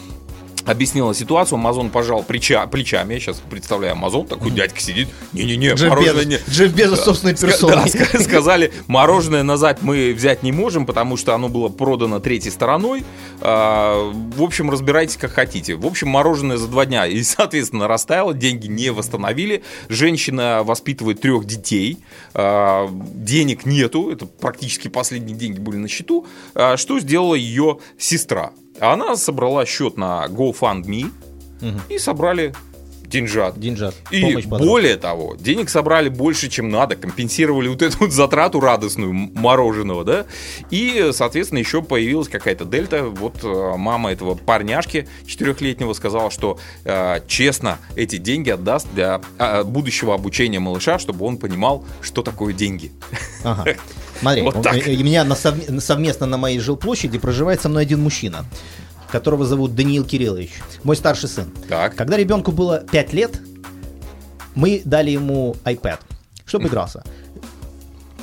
объяснила 0.69 1.15
ситуацию, 1.15 1.57
Амазон 1.57 1.91
пожал 1.91 2.23
плеча, 2.23 2.67
плечами, 2.67 3.15
я 3.15 3.21
сейчас 3.21 3.43
представляю, 3.51 3.93
Амазон, 3.93 4.27
такой 4.27 4.51
дядька 4.51 4.81
сидит, 4.81 5.09
не-не-не, 5.33 5.73
Джефф 5.75 5.89
мороженое 5.91 6.25
Безос, 6.25 6.47
не... 6.49 6.53
Джефф 6.53 6.73
Безос 6.75 7.05
собственной 7.05 7.37
персоной. 7.37 7.91
да, 7.91 8.21
сказали, 8.21 8.73
мороженое 8.87 9.43
назад 9.43 9.83
мы 9.83 10.13
взять 10.13 10.43
не 10.43 10.53
можем, 10.53 10.87
потому 10.87 11.17
что 11.17 11.35
оно 11.35 11.49
было 11.49 11.69
продано 11.69 12.21
третьей 12.21 12.51
стороной. 12.51 13.05
А, 13.41 14.13
в 14.37 14.43
общем, 14.43 14.71
разбирайтесь 14.71 15.17
как 15.17 15.33
хотите. 15.33 15.75
В 15.75 15.87
общем, 15.87 16.09
мороженое 16.09 16.57
за 16.57 16.69
два 16.69 16.87
дня 16.87 17.07
и, 17.07 17.23
соответственно, 17.23 17.89
растаяло, 17.89 18.35
деньги 18.35 18.67
не 18.67 18.91
восстановили. 18.91 19.63
Женщина 19.89 20.63
воспитывает 20.65 21.21
трех 21.21 21.45
детей, 21.45 21.99
А, 22.35 22.89
денег 23.15 23.67
нету, 23.67 24.11
это 24.11 24.27
практически 24.27 24.89
последние 24.89 25.37
деньги 25.37 25.59
были 25.59 25.77
на 25.77 25.89
счету. 25.89 26.27
А, 26.55 26.77
Что 26.77 27.01
сделала 27.01 27.35
ее 27.35 27.79
сестра? 27.99 28.53
Она 28.81 29.17
собрала 29.17 29.65
счет 29.67 29.97
на 29.97 30.27
GoFundMe 30.27 31.11
Мгм. 31.61 31.81
и 31.89 31.99
собрали 31.99 32.55
деньжат. 33.09 33.59
Деньжат. 33.59 33.95
И 34.11 34.21
Помощь 34.21 34.45
более 34.45 34.97
того, 34.97 35.37
денег 35.39 35.71
собрали 35.71 36.09
больше, 36.09 36.49
чем 36.49 36.69
надо, 36.69 36.97
компенсировали 36.97 37.69
вот 37.69 37.83
эту 37.83 37.99
вот 37.99 38.13
затрату 38.13 38.61
радостную 38.61 39.13
мороженого, 39.13 40.05
да, 40.05 40.27
и, 40.71 41.11
соответственно, 41.13 41.59
еще 41.59 41.83
появилась 41.83 42.29
какая-то 42.29 42.65
дельта. 42.65 43.05
Вот 43.05 43.37
э, 43.43 43.75
мама 43.77 44.13
этого 44.13 44.35
парняшки 44.35 45.09
четырехлетнего 45.27 45.93
сказала, 45.93 46.31
что 46.31 46.59
э, 46.85 47.21
честно 47.27 47.79
эти 47.97 48.17
деньги 48.17 48.51
отдаст 48.51 48.87
для 48.95 49.21
э, 49.39 49.65
будущего 49.65 50.15
обучения 50.15 50.59
малыша, 50.59 50.99
чтобы 50.99 51.25
он 51.27 51.39
понимал, 51.39 51.85
что 52.03 52.23
такое 52.23 52.53
деньги. 52.53 52.93
Ага. 53.45 53.75
Смотри, 54.21 54.43
Вот 54.43 54.57
у- 54.57 54.69
э, 54.69 54.97
у 54.97 55.05
меня 55.05 55.25
на 55.25 55.35
совме- 55.35 55.81
совместно 55.81 56.27
на 56.27 56.37
моей 56.39 56.59
жилплощади 56.59 57.19
проживает 57.19 57.61
со 57.61 57.69
мной 57.69 57.83
один 57.83 58.01
мужчина, 58.03 58.45
которого 59.11 59.45
зовут 59.47 59.75
Даниил 59.75 60.05
Кириллович, 60.05 60.51
мой 60.85 60.97
старший 60.97 61.29
сын. 61.29 61.47
Так. 61.69 61.95
Когда 61.97 62.17
ребенку 62.17 62.53
было 62.53 62.85
5 62.91 63.13
лет, 63.13 63.41
мы 64.55 64.83
дали 64.85 65.11
ему 65.11 65.57
iPad, 65.65 65.99
чтобы 66.47 66.69
игрался. 66.69 67.03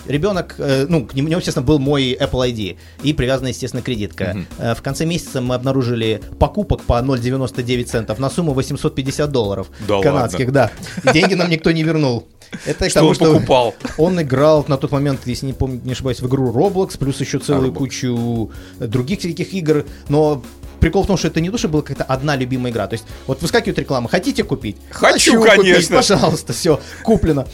Ребенок, 0.08 0.54
э, 0.60 0.86
ну, 0.88 1.04
к 1.08 1.16
нему, 1.16 1.30
естественно, 1.30 1.66
был 1.66 1.80
мой 1.80 2.14
Apple 2.14 2.48
ID 2.54 2.78
и 3.02 3.12
привязана, 3.14 3.48
естественно, 3.48 3.82
кредитка. 3.82 4.38
Э, 4.60 4.76
В 4.76 4.84
конце 4.84 5.04
месяца 5.04 5.42
мы 5.42 5.56
обнаружили 5.56 6.22
покупок 6.38 6.82
по 6.84 7.00
0,99 7.02 7.86
центов 7.86 8.20
на 8.20 8.30
сумму 8.30 8.54
850 8.54 9.32
долларов 9.32 9.68
Да 9.88 10.02
канадских, 10.02 10.52
да. 10.52 10.70
Деньги 11.12 11.34
нам 11.34 11.50
никто 11.50 11.72
не 11.72 11.82
вернул. 11.82 12.28
Это 12.68 12.88
Что 12.88 13.00
тому, 13.00 13.10
он 13.10 13.16
покупал? 13.18 13.74
он 13.98 14.22
играл 14.22 14.64
на 14.68 14.78
тот 14.78 14.92
момент, 14.92 15.22
если 15.26 15.48
не 15.48 15.54
помню, 15.54 15.82
не 15.84 15.94
ошибаюсь, 15.94 16.20
в 16.20 16.28
игру 16.28 16.52
Roblox, 16.52 17.00
плюс 17.00 17.20
еще 17.20 17.40
целую 17.40 17.72
Roblox. 17.72 17.76
кучу 17.78 18.52
других 18.80 19.20
всяких 19.22 19.54
игр, 19.56 19.86
но 20.08 20.44
Прикол 20.86 21.02
в 21.02 21.08
том, 21.08 21.18
что 21.18 21.30
это 21.30 21.42
не 21.42 21.50
то, 21.50 21.58
что 21.58 21.68
была 21.68 21.82
какая-то 21.82 22.04
одна 22.04 22.36
любимая 22.36 22.72
игра. 22.72 22.86
То 22.86 22.94
есть, 22.94 23.06
вот 23.26 23.42
выскакивает 23.42 23.80
реклама, 23.80 24.08
хотите 24.08 24.44
купить? 24.44 24.78
Хочу, 24.92 25.40
купить, 25.40 25.56
конечно. 25.56 25.96
пожалуйста, 25.96 26.54
все, 26.54 26.80
куплено. 27.02 27.48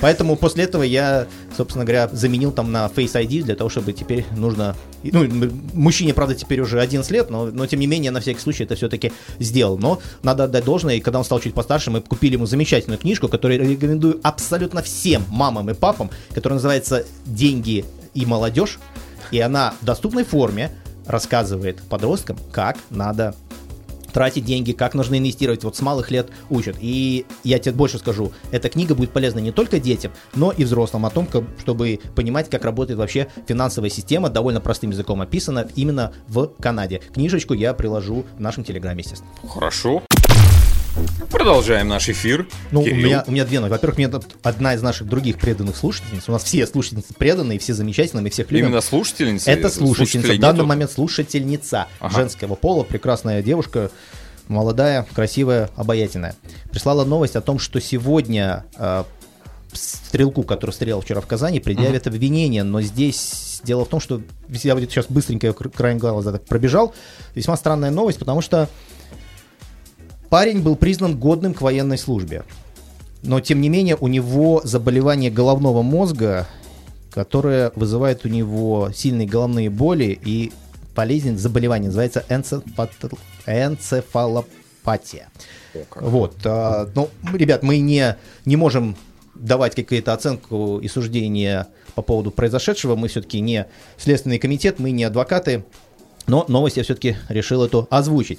Поэтому 0.00 0.34
после 0.34 0.64
этого 0.64 0.82
я, 0.82 1.28
собственно 1.56 1.84
говоря, 1.84 2.08
заменил 2.10 2.50
там 2.50 2.72
на 2.72 2.86
Face 2.86 3.12
ID 3.12 3.44
для 3.44 3.54
того, 3.54 3.70
чтобы 3.70 3.92
теперь 3.92 4.26
нужно... 4.36 4.74
Ну, 5.04 5.28
мужчине, 5.74 6.12
правда, 6.12 6.34
теперь 6.34 6.60
уже 6.60 6.80
11 6.80 7.08
лет, 7.12 7.30
но, 7.30 7.44
но 7.52 7.68
тем 7.68 7.78
не 7.78 7.86
менее, 7.86 8.10
на 8.10 8.18
всякий 8.18 8.40
случай 8.40 8.64
это 8.64 8.74
все-таки 8.74 9.12
сделал. 9.38 9.78
Но 9.78 10.00
надо 10.24 10.42
отдать 10.42 10.64
должное, 10.64 10.96
и 10.96 11.00
когда 11.00 11.20
он 11.20 11.24
стал 11.24 11.38
чуть 11.38 11.54
постарше, 11.54 11.92
мы 11.92 12.00
купили 12.00 12.32
ему 12.32 12.46
замечательную 12.46 12.98
книжку, 12.98 13.28
которую 13.28 13.60
рекомендую 13.60 14.18
абсолютно 14.24 14.82
всем 14.82 15.24
мамам 15.28 15.70
и 15.70 15.74
папам, 15.74 16.10
которая 16.34 16.56
называется 16.56 17.06
«Деньги 17.26 17.84
и 18.12 18.26
молодежь». 18.26 18.80
И 19.30 19.38
она 19.38 19.74
в 19.80 19.84
доступной 19.84 20.24
форме 20.24 20.72
рассказывает 21.06 21.82
подросткам, 21.88 22.38
как 22.50 22.78
надо 22.90 23.34
тратить 24.12 24.44
деньги, 24.44 24.72
как 24.72 24.94
нужно 24.94 25.18
инвестировать. 25.18 25.64
Вот 25.64 25.74
с 25.74 25.80
малых 25.80 26.10
лет 26.10 26.28
учат. 26.50 26.76
И 26.80 27.24
я 27.44 27.58
тебе 27.58 27.74
больше 27.74 27.98
скажу, 27.98 28.32
эта 28.50 28.68
книга 28.68 28.94
будет 28.94 29.10
полезна 29.10 29.38
не 29.38 29.52
только 29.52 29.80
детям, 29.80 30.12
но 30.34 30.52
и 30.52 30.64
взрослым 30.64 31.06
о 31.06 31.10
том, 31.10 31.26
как- 31.26 31.44
чтобы 31.58 31.98
понимать, 32.14 32.50
как 32.50 32.64
работает 32.64 32.98
вообще 32.98 33.28
финансовая 33.46 33.90
система, 33.90 34.28
довольно 34.28 34.60
простым 34.60 34.90
языком 34.90 35.20
описана 35.22 35.66
именно 35.76 36.12
в 36.28 36.48
Канаде. 36.60 37.00
Книжечку 37.14 37.54
я 37.54 37.72
приложу 37.74 38.26
в 38.36 38.40
нашем 38.40 38.64
телеграме, 38.64 39.00
естественно. 39.02 39.30
Хорошо. 39.48 40.02
Продолжаем 41.30 41.88
наш 41.88 42.08
эфир. 42.08 42.46
Ну, 42.70 42.82
у 42.82 42.86
меня, 42.86 43.24
у 43.26 43.30
меня 43.30 43.44
две 43.44 43.58
новости. 43.60 43.72
Во-первых, 43.72 43.96
мне 43.98 44.08
тут 44.08 44.36
одна 44.42 44.74
из 44.74 44.82
наших 44.82 45.08
других 45.08 45.38
преданных 45.38 45.76
слушательниц. 45.76 46.24
У 46.28 46.32
нас 46.32 46.44
все 46.44 46.66
слушательницы 46.66 47.14
преданные, 47.14 47.58
все 47.58 47.72
замечательные, 47.74 48.22
мы 48.22 48.30
всех 48.30 48.50
любим. 48.50 48.66
Именно 48.66 48.80
слушательница? 48.80 49.50
Это 49.50 49.70
слушательница. 49.70 50.32
В 50.34 50.38
данный 50.38 50.56
нету? 50.58 50.66
момент 50.66 50.90
слушательница 50.92 51.86
Ага. 52.00 52.16
женского 52.20 52.54
пола, 52.54 52.82
прекрасная 52.82 53.42
девушка, 53.42 53.90
молодая, 54.48 55.06
красивая, 55.14 55.70
обаятельная. 55.76 56.36
Прислала 56.70 57.04
новость 57.04 57.36
о 57.36 57.40
том, 57.40 57.58
что 57.58 57.80
сегодня 57.80 58.64
э, 58.76 59.04
стрелку, 59.72 60.42
который 60.42 60.72
стрелял 60.72 61.00
вчера 61.00 61.20
в 61.22 61.26
Казани, 61.26 61.60
предъявят 61.60 62.06
обвинение, 62.06 62.62
но 62.62 62.82
здесь 62.82 63.60
дело 63.64 63.84
в 63.84 63.88
том, 63.88 64.00
что 64.00 64.20
я 64.48 64.74
вот 64.74 64.82
сейчас 64.84 65.06
быстренько 65.08 65.52
кра- 65.54 65.70
краем 65.70 65.98
глаза 65.98 66.32
так 66.32 66.44
пробежал, 66.44 66.94
весьма 67.34 67.56
странная 67.56 67.90
новость, 67.90 68.18
потому 68.18 68.42
что 68.42 68.68
парень 70.32 70.62
был 70.62 70.76
признан 70.76 71.18
годным 71.18 71.52
к 71.52 71.60
военной 71.60 71.98
службе. 71.98 72.44
Но, 73.22 73.40
тем 73.40 73.60
не 73.60 73.68
менее, 73.68 73.98
у 74.00 74.08
него 74.08 74.62
заболевание 74.64 75.30
головного 75.30 75.82
мозга, 75.82 76.48
которое 77.10 77.70
вызывает 77.76 78.24
у 78.24 78.30
него 78.30 78.90
сильные 78.94 79.28
головные 79.28 79.68
боли 79.68 80.18
и 80.24 80.50
болезнь, 80.96 81.36
заболевание, 81.36 81.88
называется 81.88 82.24
энцефалопатия. 83.46 85.28
Вот. 85.96 86.36
а, 86.46 86.88
ну, 86.94 87.10
ребят, 87.34 87.62
мы 87.62 87.76
не, 87.80 88.16
не 88.46 88.56
можем 88.56 88.96
давать 89.34 89.74
какую-то 89.74 90.14
оценку 90.14 90.78
и 90.78 90.88
суждение 90.88 91.66
по 91.94 92.00
поводу 92.00 92.30
произошедшего. 92.30 92.96
Мы 92.96 93.08
все-таки 93.08 93.38
не 93.40 93.66
Следственный 93.98 94.38
комитет, 94.38 94.78
мы 94.78 94.92
не 94.92 95.04
адвокаты. 95.04 95.66
Но 96.26 96.46
новость 96.48 96.78
я 96.78 96.84
все-таки 96.84 97.18
решил 97.28 97.62
эту 97.62 97.86
озвучить. 97.90 98.38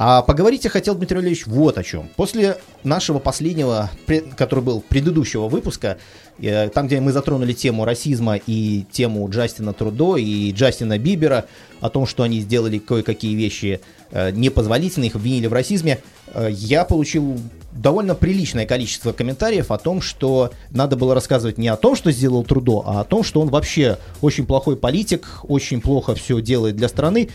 А 0.00 0.22
поговорить 0.22 0.62
я 0.62 0.70
хотел, 0.70 0.94
Дмитрий 0.94 1.16
Валерьевич, 1.16 1.48
вот 1.48 1.76
о 1.76 1.82
чем. 1.82 2.08
После 2.14 2.58
нашего 2.84 3.18
последнего, 3.18 3.90
который 4.36 4.62
был 4.62 4.80
предыдущего 4.80 5.48
выпуска, 5.48 5.98
э, 6.40 6.68
там, 6.68 6.86
где 6.86 7.00
мы 7.00 7.10
затронули 7.10 7.52
тему 7.52 7.84
расизма 7.84 8.36
и 8.36 8.84
тему 8.92 9.28
Джастина 9.28 9.72
Трудо 9.72 10.16
и 10.16 10.52
Джастина 10.52 11.00
Бибера, 11.00 11.46
о 11.80 11.90
том, 11.90 12.06
что 12.06 12.22
они 12.22 12.40
сделали 12.40 12.78
кое-какие 12.78 13.34
вещи 13.34 13.80
э, 14.12 14.30
непозволительные, 14.30 15.08
их 15.08 15.16
обвинили 15.16 15.48
в 15.48 15.52
расизме, 15.52 15.98
э, 16.32 16.48
я 16.52 16.84
получил 16.84 17.36
довольно 17.72 18.14
приличное 18.14 18.66
количество 18.66 19.12
комментариев 19.12 19.72
о 19.72 19.78
том, 19.78 20.00
что 20.00 20.52
надо 20.70 20.94
было 20.94 21.12
рассказывать 21.12 21.58
не 21.58 21.66
о 21.66 21.76
том, 21.76 21.96
что 21.96 22.12
сделал 22.12 22.44
Трудо, 22.44 22.84
а 22.86 23.00
о 23.00 23.04
том, 23.04 23.24
что 23.24 23.40
он 23.40 23.48
вообще 23.48 23.98
очень 24.20 24.46
плохой 24.46 24.76
политик, 24.76 25.40
очень 25.42 25.80
плохо 25.80 26.14
все 26.14 26.40
делает 26.40 26.76
для 26.76 26.88
страны. 26.88 27.30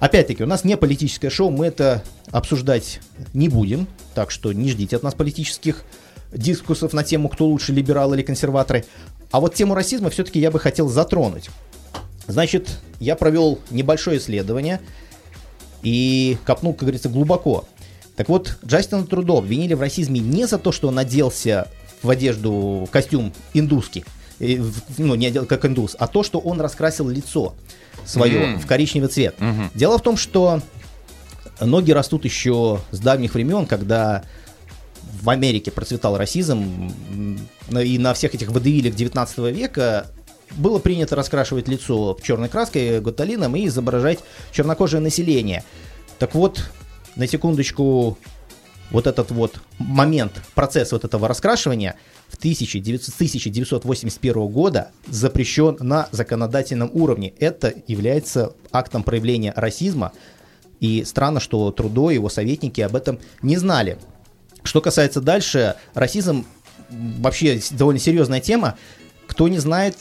Опять-таки, 0.00 0.44
у 0.44 0.46
нас 0.46 0.64
не 0.64 0.76
политическое 0.76 1.28
шоу, 1.28 1.50
мы 1.50 1.66
это 1.66 2.04
обсуждать 2.30 3.00
не 3.34 3.48
будем, 3.48 3.88
так 4.14 4.30
что 4.30 4.52
не 4.52 4.70
ждите 4.70 4.96
от 4.96 5.02
нас 5.02 5.14
политических 5.14 5.84
дискуссов 6.32 6.92
на 6.92 7.02
тему, 7.02 7.28
кто 7.28 7.46
лучше, 7.46 7.72
либералы 7.72 8.16
или 8.16 8.22
консерваторы. 8.22 8.84
А 9.30 9.40
вот 9.40 9.54
тему 9.54 9.74
расизма 9.74 10.10
все-таки 10.10 10.38
я 10.38 10.50
бы 10.50 10.60
хотел 10.60 10.88
затронуть. 10.88 11.50
Значит, 12.26 12.78
я 13.00 13.16
провел 13.16 13.58
небольшое 13.70 14.18
исследование 14.18 14.80
и 15.82 16.36
копнул, 16.44 16.74
как 16.74 16.82
говорится, 16.82 17.08
глубоко. 17.08 17.66
Так 18.16 18.28
вот, 18.28 18.58
Джастина 18.64 19.06
Трудо 19.06 19.38
обвинили 19.38 19.74
в 19.74 19.80
расизме 19.80 20.20
не 20.20 20.46
за 20.46 20.58
то, 20.58 20.72
что 20.72 20.88
он 20.88 20.98
оделся 20.98 21.68
в 22.02 22.10
одежду, 22.10 22.84
в 22.86 22.90
костюм 22.90 23.32
индусский, 23.54 24.04
ну, 24.38 25.14
не 25.14 25.26
одел 25.26 25.46
как 25.46 25.64
индус, 25.64 25.96
а 25.98 26.06
то, 26.06 26.22
что 26.22 26.38
он 26.38 26.60
раскрасил 26.60 27.08
лицо 27.08 27.54
свое 28.04 28.42
М. 28.42 28.58
в 28.60 28.66
коричневый 28.66 29.08
цвет. 29.08 29.34
Мгм. 29.40 29.70
Дело 29.74 29.98
в 29.98 30.02
том, 30.02 30.16
что 30.16 30.60
ноги 31.60 31.90
растут 31.92 32.24
еще 32.24 32.80
с 32.90 32.98
давних 32.98 33.34
времен, 33.34 33.66
когда 33.66 34.24
в 35.22 35.28
Америке 35.30 35.70
процветал 35.70 36.16
расизм, 36.16 36.92
и 37.70 37.98
на 37.98 38.14
всех 38.14 38.34
этих 38.34 38.50
водевилях 38.50 38.94
19 38.94 39.50
века 39.50 40.06
было 40.56 40.78
принято 40.78 41.16
раскрашивать 41.16 41.68
лицо 41.68 42.16
черной 42.22 42.48
краской, 42.48 43.00
гуталином 43.00 43.56
и 43.56 43.66
изображать 43.66 44.20
чернокожее 44.52 45.00
население. 45.00 45.64
Так 46.18 46.34
вот, 46.34 46.70
на 47.16 47.26
секундочку, 47.26 48.16
вот 48.90 49.06
этот 49.06 49.30
вот 49.30 49.60
момент, 49.78 50.40
процесс 50.54 50.92
вот 50.92 51.04
этого 51.04 51.28
раскрашивания 51.28 51.96
в 52.28 52.36
1900 52.36 53.02
с 53.02 53.14
1981 53.14 54.46
года 54.48 54.90
запрещен 55.06 55.76
на 55.80 56.08
законодательном 56.10 56.90
уровне. 56.92 57.32
Это 57.38 57.74
является 57.86 58.54
актом 58.72 59.02
проявления 59.02 59.52
расизма, 59.56 60.12
и 60.80 61.04
странно, 61.04 61.40
что 61.40 61.70
Трудо 61.70 62.10
и 62.10 62.14
его 62.14 62.28
советники 62.28 62.80
об 62.80 62.96
этом 62.96 63.18
не 63.42 63.56
знали. 63.56 63.98
Что 64.62 64.80
касается 64.80 65.20
дальше, 65.20 65.76
расизм 65.94 66.46
вообще 66.90 67.60
довольно 67.72 68.00
серьезная 68.00 68.40
тема. 68.40 68.76
Кто 69.26 69.48
не 69.48 69.58
знает, 69.58 69.96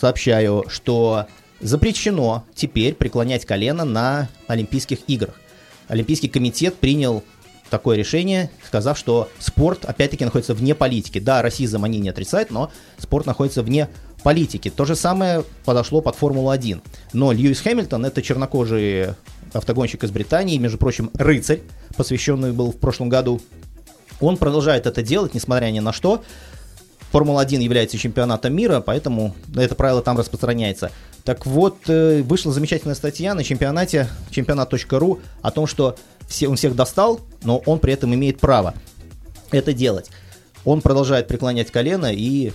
сообщаю, 0.00 0.64
что 0.68 1.26
запрещено 1.60 2.44
теперь 2.54 2.94
преклонять 2.94 3.44
колено 3.44 3.84
на 3.84 4.28
Олимпийских 4.46 4.98
играх. 5.06 5.40
Олимпийский 5.88 6.28
комитет 6.28 6.76
принял 6.76 7.22
такое 7.70 7.96
решение, 7.96 8.50
сказав, 8.66 8.98
что 8.98 9.28
спорт, 9.38 9.84
опять-таки, 9.84 10.24
находится 10.24 10.54
вне 10.54 10.74
политики. 10.74 11.18
Да, 11.18 11.42
расизм 11.42 11.84
они 11.84 11.98
не 11.98 12.08
отрицают, 12.08 12.50
но 12.50 12.70
спорт 12.98 13.26
находится 13.26 13.62
вне 13.62 13.88
политики. 14.22 14.70
То 14.70 14.84
же 14.84 14.96
самое 14.96 15.44
подошло 15.64 16.00
под 16.00 16.16
Формулу-1. 16.16 16.80
Но 17.12 17.32
Льюис 17.32 17.60
Хэмилтон, 17.60 18.04
это 18.06 18.22
чернокожий 18.22 19.08
автогонщик 19.52 20.04
из 20.04 20.10
Британии, 20.10 20.58
между 20.58 20.78
прочим, 20.78 21.10
рыцарь, 21.14 21.60
посвященный 21.96 22.52
был 22.52 22.72
в 22.72 22.76
прошлом 22.76 23.08
году, 23.08 23.40
он 24.20 24.36
продолжает 24.36 24.86
это 24.86 25.02
делать, 25.02 25.34
несмотря 25.34 25.66
ни 25.70 25.80
на 25.80 25.92
что. 25.92 26.22
Формула-1 27.12 27.62
является 27.62 27.98
чемпионатом 27.98 28.54
мира, 28.54 28.80
поэтому 28.80 29.34
это 29.54 29.74
правило 29.74 30.02
там 30.02 30.18
распространяется. 30.18 30.90
Так 31.24 31.46
вот, 31.46 31.78
э, 31.88 32.22
вышла 32.22 32.52
замечательная 32.52 32.94
статья 32.94 33.34
на 33.34 33.44
чемпионате, 33.44 34.08
чемпионат.ру, 34.30 35.20
о 35.42 35.50
том, 35.50 35.66
что 35.66 35.96
все, 36.26 36.48
он 36.48 36.56
всех 36.56 36.74
достал, 36.74 37.20
но 37.42 37.58
он 37.66 37.78
при 37.78 37.92
этом 37.92 38.14
имеет 38.14 38.38
право 38.40 38.74
это 39.50 39.72
делать. 39.72 40.10
Он 40.64 40.80
продолжает 40.80 41.28
преклонять 41.28 41.70
колено 41.70 42.12
и 42.12 42.52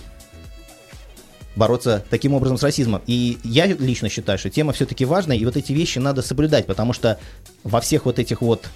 бороться 1.56 2.04
таким 2.10 2.34
образом 2.34 2.58
с 2.58 2.62
расизмом. 2.62 3.02
И 3.06 3.38
я 3.44 3.66
лично 3.66 4.08
считаю, 4.08 4.38
что 4.38 4.50
тема 4.50 4.72
все-таки 4.72 5.04
важная, 5.04 5.36
и 5.36 5.44
вот 5.44 5.56
эти 5.56 5.72
вещи 5.72 5.98
надо 5.98 6.22
соблюдать, 6.22 6.66
потому 6.66 6.92
что 6.92 7.18
во 7.62 7.80
всех 7.80 8.06
вот 8.06 8.18
этих 8.18 8.40
вот 8.42 8.68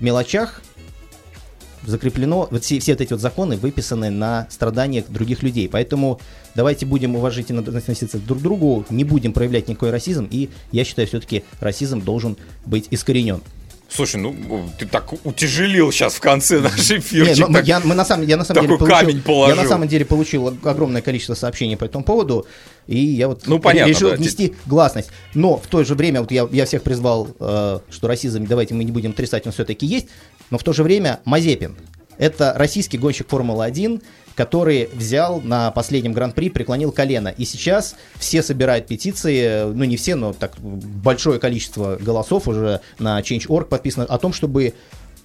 мелочах 0.00 0.62
закреплено, 1.86 2.48
вот 2.50 2.64
все, 2.64 2.80
все 2.80 2.92
вот 2.92 3.00
эти 3.00 3.12
вот 3.12 3.20
законы 3.20 3.56
выписаны 3.56 4.10
на 4.10 4.46
страданиях 4.50 5.08
других 5.08 5.42
людей. 5.42 5.68
Поэтому 5.68 6.20
давайте 6.54 6.86
будем 6.86 7.16
уважительно 7.16 7.60
относиться 7.60 8.18
друг 8.18 8.40
к 8.40 8.42
другу, 8.42 8.84
не 8.90 9.04
будем 9.04 9.32
проявлять 9.32 9.68
никакой 9.68 9.90
расизм, 9.90 10.28
и 10.30 10.50
я 10.72 10.84
считаю, 10.84 11.08
все-таки 11.08 11.44
расизм 11.60 12.02
должен 12.02 12.36
быть 12.66 12.88
искоренен. 12.90 13.42
Слушай, 13.90 14.16
ну 14.20 14.36
ты 14.78 14.84
так 14.86 15.12
утяжелил 15.24 15.90
сейчас 15.90 16.14
в 16.14 16.20
конце 16.20 16.60
наш 16.60 16.90
Не, 16.90 16.98
эфирчик. 16.98 17.48
ну, 17.48 17.54
так- 17.54 17.66
я, 17.66 17.80
мы 17.80 17.94
на 17.94 18.04
самом, 18.04 18.26
я 18.26 18.36
на 18.36 18.44
самом 18.44 18.62
такой 18.62 18.68
деле 18.68 18.78
получил, 18.78 18.98
камень 19.08 19.22
положил. 19.22 19.56
я 19.56 19.62
на 19.62 19.68
самом 19.68 19.88
деле 19.88 20.04
получил 20.04 20.48
огромное 20.62 21.00
количество 21.00 21.34
сообщений 21.34 21.76
по 21.76 21.84
этому 21.84 22.04
поводу, 22.04 22.46
и 22.86 22.98
я 22.98 23.28
вот 23.28 23.46
Ну, 23.46 23.58
понятно, 23.58 23.90
решил 23.90 24.10
да, 24.10 24.16
внести 24.16 24.54
гласность. 24.66 25.08
Но 25.34 25.56
в 25.56 25.66
то 25.68 25.82
же 25.84 25.94
время 25.94 26.20
вот 26.20 26.30
я, 26.30 26.46
я 26.52 26.66
всех 26.66 26.82
призвал, 26.82 27.28
э, 27.40 27.78
что 27.90 28.08
расизм, 28.08 28.46
давайте 28.46 28.74
мы 28.74 28.84
не 28.84 28.92
будем 28.92 29.10
отрицать, 29.12 29.46
он 29.46 29.52
все-таки 29.52 29.86
есть, 29.86 30.06
но 30.50 30.58
в 30.58 30.62
то 30.64 30.72
же 30.74 30.82
время 30.82 31.20
Мазепин. 31.24 31.76
Это 32.18 32.52
российский 32.56 32.98
гонщик 32.98 33.28
Формулы-1, 33.28 34.02
который 34.38 34.88
взял 34.94 35.40
на 35.40 35.72
последнем 35.72 36.12
гран-при, 36.12 36.48
преклонил 36.48 36.92
колено. 36.92 37.34
И 37.36 37.44
сейчас 37.44 37.96
все 38.20 38.40
собирают 38.40 38.86
петиции, 38.86 39.64
ну 39.64 39.82
не 39.82 39.96
все, 39.96 40.14
но 40.14 40.32
так 40.32 40.52
большое 40.60 41.40
количество 41.40 41.96
голосов 41.96 42.46
уже 42.46 42.80
на 43.00 43.18
Change.org 43.20 43.68
подписано 43.68 44.04
о 44.04 44.16
том, 44.16 44.32
чтобы 44.32 44.74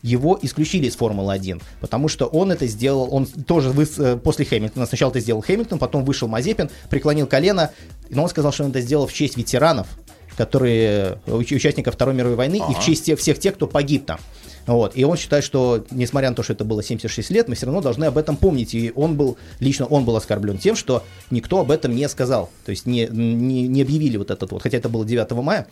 его 0.02 0.38
исключили 0.42 0.88
из 0.88 0.96
Формулы-1, 0.96 1.62
потому 1.80 2.08
что 2.08 2.26
он 2.26 2.52
это 2.52 2.66
сделал, 2.66 3.08
он 3.12 3.28
тоже 3.28 3.70
выс- 3.70 4.04
э, 4.04 4.18
после 4.18 4.46
Хэмилтона, 4.46 4.88
сначала 4.88 5.12
это 5.12 5.20
сделал 5.20 5.42
Хэмилтон, 5.44 5.78
потом 5.78 6.04
вышел 6.04 6.28
Мазепин, 6.28 6.72
преклонил 6.90 7.28
колено, 7.28 7.70
но 8.10 8.24
он 8.24 8.30
сказал, 8.30 8.52
что 8.52 8.64
он 8.64 8.72
это 8.72 8.82
сделал 8.82 9.06
в 9.06 9.14
честь 9.14 9.38
ветеранов, 9.38 9.88
которые, 10.36 11.20
уч- 11.28 11.56
участников 11.56 11.94
Второй 11.96 12.16
мировой 12.16 12.36
войны, 12.36 12.56
и 12.58 12.74
в 12.74 12.80
честь 12.84 13.06
тех- 13.06 13.20
всех 13.20 13.38
тех, 13.40 13.54
кто 13.56 13.68
погиб 13.68 14.06
там. 14.06 14.20
Вот. 14.66 14.96
И 14.96 15.04
он 15.04 15.18
считает, 15.18 15.44
что, 15.44 15.86
несмотря 15.92 16.30
на 16.30 16.36
то, 16.36 16.44
что 16.44 16.54
это 16.54 16.64
было 16.64 16.84
76 16.84 17.30
лет, 17.32 17.48
мы 17.48 17.56
все 17.56 17.66
равно 17.66 17.82
должны 17.82 18.06
об 18.06 18.18
этом 18.18 18.38
помнить. 18.38 18.74
И 18.74 18.92
он 18.96 19.16
был, 19.16 19.38
лично 19.60 19.86
он 19.86 20.06
был 20.06 20.16
оскорблен 20.16 20.58
тем, 20.58 20.76
что 20.76 21.04
никто 21.32 21.60
об 21.60 21.72
этом 21.72 21.96
не 21.96 22.08
сказал. 22.08 22.50
То 22.66 22.72
есть 22.72 22.86
не, 22.86 23.08
не, 23.08 23.68
не 23.68 23.82
объявили 23.82 24.18
вот 24.18 24.32
этот 24.32 24.52
вот, 24.52 24.62
хотя 24.62 24.78
это 24.78 24.90
было 24.90 25.06
9 25.06 25.32
мая, 25.32 25.68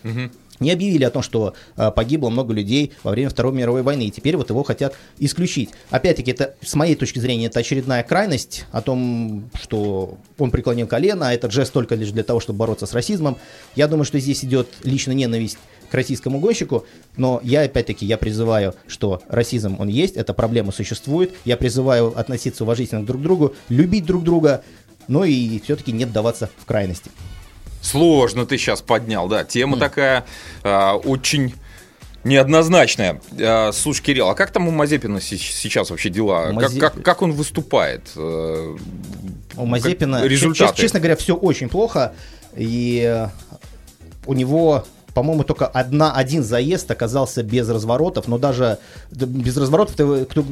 не 0.59 0.71
объявили 0.71 1.03
о 1.03 1.09
том, 1.09 1.23
что 1.23 1.55
э, 1.75 1.91
погибло 1.91 2.29
много 2.29 2.53
людей 2.53 2.93
во 3.03 3.11
время 3.11 3.29
Второй 3.29 3.51
мировой 3.51 3.81
войны, 3.81 4.03
и 4.03 4.11
теперь 4.11 4.37
вот 4.37 4.51
его 4.51 4.63
хотят 4.63 4.93
исключить. 5.17 5.71
Опять-таки, 5.89 6.31
это, 6.31 6.53
с 6.61 6.75
моей 6.75 6.95
точки 6.95 7.17
зрения, 7.17 7.47
это 7.47 7.59
очередная 7.59 8.03
крайность 8.03 8.65
о 8.71 8.81
том, 8.81 9.49
что 9.59 10.19
он 10.37 10.51
преклонил 10.51 10.85
колено, 10.85 11.29
а 11.29 11.33
этот 11.33 11.51
жест 11.51 11.73
только 11.73 11.95
лишь 11.95 12.11
для 12.11 12.23
того, 12.23 12.39
чтобы 12.39 12.59
бороться 12.59 12.85
с 12.85 12.93
расизмом. 12.93 13.37
Я 13.75 13.87
думаю, 13.87 14.05
что 14.05 14.19
здесь 14.19 14.45
идет 14.45 14.67
лично 14.83 15.13
ненависть 15.13 15.57
к 15.91 15.93
российскому 15.93 16.39
гонщику, 16.39 16.85
но 17.17 17.41
я, 17.43 17.63
опять-таки, 17.63 18.05
я 18.05 18.17
призываю, 18.17 18.73
что 18.87 19.21
расизм, 19.27 19.75
он 19.77 19.89
есть, 19.89 20.15
эта 20.15 20.33
проблема 20.33 20.71
существует, 20.71 21.33
я 21.43 21.57
призываю 21.57 22.17
относиться 22.17 22.63
уважительно 22.63 23.05
друг 23.05 23.19
к 23.19 23.23
другу, 23.23 23.53
любить 23.67 24.05
друг 24.05 24.23
друга, 24.23 24.63
но 25.09 25.25
и 25.25 25.59
все-таки 25.59 25.91
не 25.91 26.05
вдаваться 26.05 26.49
в 26.57 26.65
крайности. 26.65 27.11
Сложно 27.81 28.45
ты 28.45 28.57
сейчас 28.57 28.81
поднял, 28.81 29.27
да. 29.27 29.43
Тема 29.43 29.77
такая 29.77 30.23
а, 30.63 30.95
очень 30.95 31.53
неоднозначная. 32.23 33.19
А, 33.39 33.71
Слушай, 33.73 34.03
Кирилл, 34.03 34.29
а 34.29 34.35
как 34.35 34.51
там 34.51 34.67
у 34.67 34.71
Мазепина 34.71 35.19
се- 35.19 35.37
сейчас 35.37 35.89
вообще 35.89 36.09
дела? 36.09 36.51
У 36.53 36.59
Как, 36.59 36.77
как- 36.77 37.03
как 37.03 37.21
он 37.21 37.31
выступает? 37.33 38.11
Э, 38.15 38.75
У 39.57 39.65
Мазепина, 39.65 40.19
как- 40.21 40.29
честно, 40.29 40.33
результаты. 40.45 40.81
честно 40.81 40.99
говоря, 40.99 41.15
все 41.15 41.35
очень 41.35 41.67
плохо. 41.69 42.13
И 42.55 43.01
э, 43.03 43.27
у 44.27 44.33
него, 44.33 44.85
по-моему, 45.13 45.43
только 45.43 45.67
одна, 45.67 46.13
один 46.13 46.43
заезд 46.43 46.89
оказался 46.91 47.43
без 47.43 47.69
разворотов. 47.69 48.27
Но 48.27 48.37
даже 48.37 48.79
да, 49.11 49.25
без 49.25 49.57
разворотов, 49.57 49.95
ты, 49.95 50.25
кто, 50.25 50.43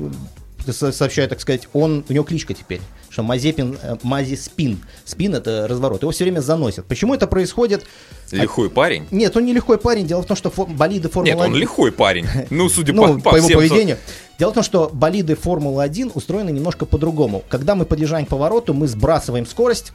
сообщаю, 0.72 1.28
так 1.30 1.40
сказать, 1.40 1.68
он, 1.74 2.04
у 2.08 2.14
него 2.14 2.24
кличка 2.24 2.54
теперь, 2.54 2.82
что 3.10 3.24
Мазепин, 3.24 3.78
э, 3.82 3.96
Мази 4.04 4.36
Спин. 4.36 4.80
Спин 5.06 5.36
это 5.36 5.68
разворот. 5.68 6.02
Его 6.02 6.12
все 6.12 6.26
время 6.26 6.42
заносят. 6.42 6.86
Почему 6.86 7.14
это 7.14 7.28
происходит? 7.28 7.86
Лихой 8.32 8.70
парень? 8.70 9.08
Нет, 9.12 9.36
он 9.36 9.46
не 9.46 9.54
лихой 9.54 9.78
парень. 9.78 10.06
Дело 10.06 10.22
в 10.22 10.26
том, 10.26 10.38
что 10.38 10.50
фо- 10.50 10.72
болиды 10.72 11.10
Формулы 11.10 11.30
Нет, 11.30 11.40
он 11.40 11.52
1 11.52 11.60
лихой 11.60 11.92
парень. 11.92 12.28
Ну, 12.50 12.70
судя 12.70 12.94
ну, 12.94 13.20
по, 13.20 13.32
по, 13.32 13.36
его 13.36 13.48
всем, 13.48 13.60
поведению. 13.60 13.98
Дело 14.38 14.52
в 14.52 14.54
том, 14.54 14.64
что 14.64 14.90
болиды 14.92 15.36
Формулы-1 15.36 16.12
устроены 16.14 16.50
немножко 16.50 16.86
по-другому. 16.86 17.44
Когда 17.50 17.76
мы 17.76 17.86
подъезжаем 17.86 18.26
к 18.26 18.30
повороту, 18.30 18.74
мы 18.74 18.88
сбрасываем 18.88 19.46
скорость 19.46 19.94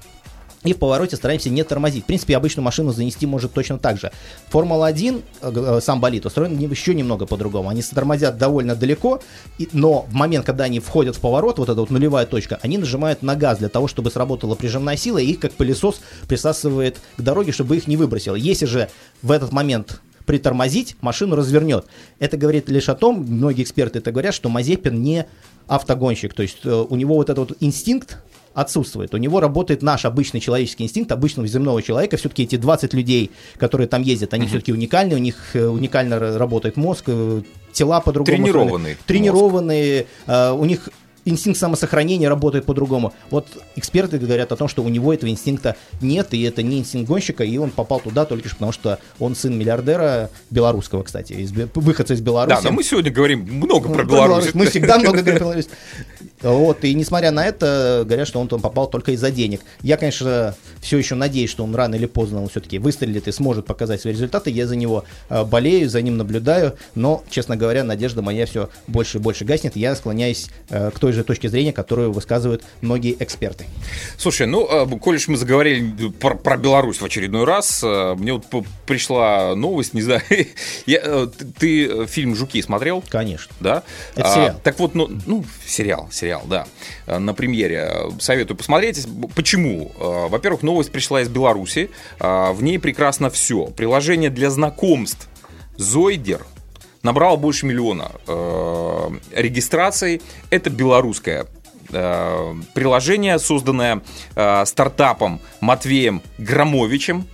и 0.65 0.73
в 0.73 0.79
повороте 0.79 1.17
стараемся 1.17 1.51
не 1.51 1.63
тормозить. 1.63 2.05
В 2.05 2.07
принципе, 2.07 2.37
обычную 2.37 2.65
машину 2.65 2.93
занести 2.93 3.27
может 3.27 3.53
точно 3.53 3.79
так 3.79 4.01
же. 4.01 4.11
Формула-1, 4.49 5.23
э, 5.43 5.53
э, 5.55 5.81
сам 5.81 6.01
болид, 6.01 6.27
устроен 6.27 6.59
еще 6.59 6.95
немного 6.95 7.27
по-другому. 7.27 7.69
Они 7.69 7.83
тормозят 7.83 8.39
довольно 8.39 8.75
далеко, 8.75 9.21
и- 9.59 9.69
но 9.73 10.07
в 10.09 10.15
момент, 10.15 10.45
когда 10.47 10.65
они 10.65 10.81
входят 10.81 11.17
в 11.17 11.21
поворот, 11.21 11.59
вот 11.59 11.69
эта 11.69 11.81
вот 11.81 11.91
нулевая 11.91 12.27
точка, 12.27 12.59
они 12.63 12.79
нажимают 12.79 13.23
на 13.23 13.37
газ 13.37 13.59
для 13.59 13.69
того, 13.69 13.89
чтобы 13.89 14.11
сработала 14.11 14.55
прижимная 14.55 14.97
сила, 14.97 15.19
и 15.19 15.27
их 15.27 15.41
как 15.41 15.53
пылесос 15.53 16.01
присасывает 16.29 16.99
к 17.17 17.21
дороге, 17.21 17.53
чтобы 17.53 17.77
их 17.77 17.87
не 17.87 17.97
выбросило. 17.97 18.35
Если 18.35 18.67
же 18.67 18.89
в 19.23 19.31
этот 19.31 19.53
момент 19.53 20.01
притормозить, 20.27 20.97
машину 21.03 21.37
развернет. 21.37 21.85
Это 22.19 22.39
говорит 22.39 22.71
лишь 22.71 22.89
о 22.89 22.95
том, 22.95 23.27
многие 23.29 23.63
эксперты 23.63 23.99
это 23.99 24.11
говорят, 24.11 24.35
что 24.35 24.49
Мазепин 24.49 25.03
не 25.03 25.27
автогонщик. 25.67 26.33
То 26.33 26.43
есть 26.43 26.59
э, 26.65 26.71
у 26.89 26.97
него 26.97 27.17
вот 27.17 27.29
этот 27.29 27.51
вот 27.51 27.59
инстинкт 27.61 28.19
отсутствует. 28.55 29.13
У 29.15 29.17
него 29.19 29.41
работает 29.41 29.83
наш 29.83 30.05
обычный 30.05 30.41
человеческий 30.41 30.85
инстинкт, 30.85 31.13
обычного 31.13 31.47
земного 31.49 31.83
человека. 31.83 32.17
Все-таки 32.17 32.45
эти 32.45 32.57
20 32.57 32.95
людей, 32.95 33.31
которые 33.59 33.87
там 33.89 34.03
ездят, 34.03 34.33
они 34.35 34.47
все-таки 34.47 34.73
уникальны, 34.73 35.15
у 35.17 35.19
них 35.19 35.37
э, 35.55 35.67
уникально 35.67 36.15
ра- 36.15 36.37
работает 36.37 36.77
мозг, 36.77 37.05
э, 37.09 37.43
тела 37.73 38.01
по-другому. 38.01 38.37
Мозг. 38.95 38.99
Тренированные, 39.07 40.07
э, 40.27 40.53
у 40.53 40.65
них 40.65 40.89
инстинкт 41.25 41.59
самосохранения 41.59 42.29
работает 42.29 42.65
по-другому. 42.65 43.13
Вот 43.31 43.47
эксперты 43.77 44.19
говорят 44.19 44.53
о 44.53 44.57
том, 44.57 44.69
что 44.69 44.83
у 44.83 44.89
него 44.89 45.13
этого 45.13 45.31
инстинкта 45.31 45.77
нет, 46.01 46.35
и 46.35 46.43
это 46.43 46.63
не 46.63 46.79
инстинкт 46.79 47.09
гонщика, 47.09 47.45
и 47.45 47.57
он 47.57 47.71
попал 47.71 48.01
туда 48.01 48.25
только 48.25 48.45
лишь 48.45 48.53
потому, 48.53 48.73
что 48.73 48.99
он 49.19 49.35
сын 49.35 49.57
миллиардера 49.57 50.31
белорусского, 50.51 51.03
кстати, 51.03 51.33
из, 51.33 51.53
выходца 51.53 52.15
из 52.15 52.21
Беларуси. 52.21 52.63
Да, 52.63 52.69
но 52.69 52.75
мы 52.75 52.83
сегодня 52.83 53.11
говорим 53.11 53.41
много 53.41 53.89
Ну, 53.89 53.95
про 53.95 54.05
Беларусь. 54.05 54.55
Мы 54.55 54.67
всегда 54.67 54.99
много 54.99 55.19
говорим 55.19 55.39
про 55.39 55.45
Беларусь. 55.45 55.69
Вот, 56.43 56.85
и 56.85 56.93
несмотря 56.93 57.31
на 57.31 57.47
это, 57.47 58.03
говорят, 58.05 58.29
что 58.29 58.39
он 58.39 58.49
там 58.49 58.61
попал 58.61 58.87
только 58.91 59.13
из-за 59.13 59.31
денег. 59.31 59.63
Я, 59.81 59.97
конечно, 59.97 60.55
все 60.83 60.99
еще 60.99 61.15
надеюсь, 61.15 61.49
что 61.49 61.65
он 61.65 61.75
рано 61.75 61.95
или 61.95 62.05
поздно 62.05 62.43
он 62.43 62.49
все-таки 62.51 62.79
выстрелит 62.79 63.27
и 63.29 63.33
сможет 63.33 63.65
показать 63.65 64.03
свои 64.03 64.13
результаты. 64.13 64.51
Я 64.51 64.67
за 64.67 64.77
него 64.77 65.05
э, 65.31 65.43
болею, 65.45 65.89
за 65.89 66.03
ним 66.03 66.19
наблюдаю, 66.19 66.75
но, 66.95 67.25
честно 67.31 67.57
говоря, 67.57 67.83
надежда 67.83 68.21
моя 68.21 68.45
все 68.45 68.69
больше 68.87 69.19
и 69.19 69.21
больше 69.23 69.47
гаснет. 69.47 69.75
Я 69.75 69.95
склоняюсь 69.95 70.49
э, 70.69 70.91
к 70.91 70.99
той 70.99 71.14
же 71.15 71.25
точке 71.25 71.49
зрения, 71.49 71.73
которую 71.73 72.13
высказывают 72.13 72.65
многие 72.81 73.17
эксперты. 73.23 73.67
Слушай, 74.17 74.47
ну, 74.47 74.67
э, 74.69 74.99
коль 74.99 75.17
уж 75.17 75.29
мы 75.29 75.37
заговорили 75.37 76.09
про, 76.09 76.35
про 76.35 76.57
Беларусь 76.57 77.01
в 77.01 77.05
очередной 77.05 77.45
раз, 77.45 77.83
э, 77.83 78.15
мне 78.17 78.35
вот 78.35 78.45
пришла 78.87 79.55
новость, 79.55 79.95
не 79.95 80.03
знаю, 80.03 80.23
я, 80.87 81.01
э, 81.03 81.27
ты, 81.59 81.87
э, 81.87 82.07
фильм 82.07 82.35
«Жуки» 82.35 82.61
смотрел? 82.63 83.03
Конечно. 83.09 83.55
Да? 83.61 83.83
Это 84.15 84.31
А, 84.31 84.35
сериал. 84.35 84.61
Так 84.63 84.79
вот, 84.79 84.95
ну, 84.95 85.09
ну, 85.27 85.45
сериал, 85.67 86.09
сериал, 86.13 86.43
да, 86.47 86.67
э, 87.07 87.19
на 87.19 87.35
премьере. 87.35 88.11
Советую 88.19 88.57
посмотреть. 88.57 89.07
Почему? 89.35 89.93
Во-первых, 89.99 90.63
новость 90.63 90.93
пришла 90.93 91.23
из 91.23 91.29
Беларуси. 91.29 91.91
В 92.19 92.59
ней 92.61 92.79
прекрасно 92.79 93.31
все. 93.31 93.67
Приложение 93.67 94.31
для 94.31 94.51
знакомств 94.51 95.29
Зойдер 95.77 96.47
набрало 97.05 97.37
больше 97.37 97.67
миллиона 97.67 98.11
э, 98.27 99.09
регистраций. 99.37 100.21
Это 100.51 100.71
белорусское 100.71 101.47
э, 101.93 102.55
приложение, 102.75 103.39
созданное 103.39 104.03
э, 104.35 104.65
стартапом 104.67 105.41
Матвеем 105.61 106.21
Громовичем. 106.39 107.27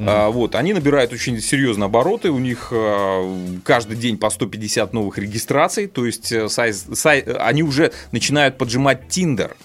А, 0.00 0.30
вот, 0.30 0.54
они 0.54 0.74
набирают 0.74 1.12
очень 1.12 1.40
серьезные 1.40 1.86
обороты, 1.86 2.30
у 2.30 2.38
них 2.38 2.68
э, 2.70 3.58
каждый 3.64 3.96
день 3.96 4.16
по 4.16 4.30
150 4.30 4.92
новых 4.92 5.18
регистраций, 5.18 5.88
то 5.88 6.06
есть 6.06 6.30
э, 6.30 6.44
сайз- 6.48 6.86
сай- 6.94 7.24
они 7.40 7.64
уже 7.64 7.90
начинают 8.12 8.58
поджимать 8.58 9.08
Тиндер. 9.08 9.56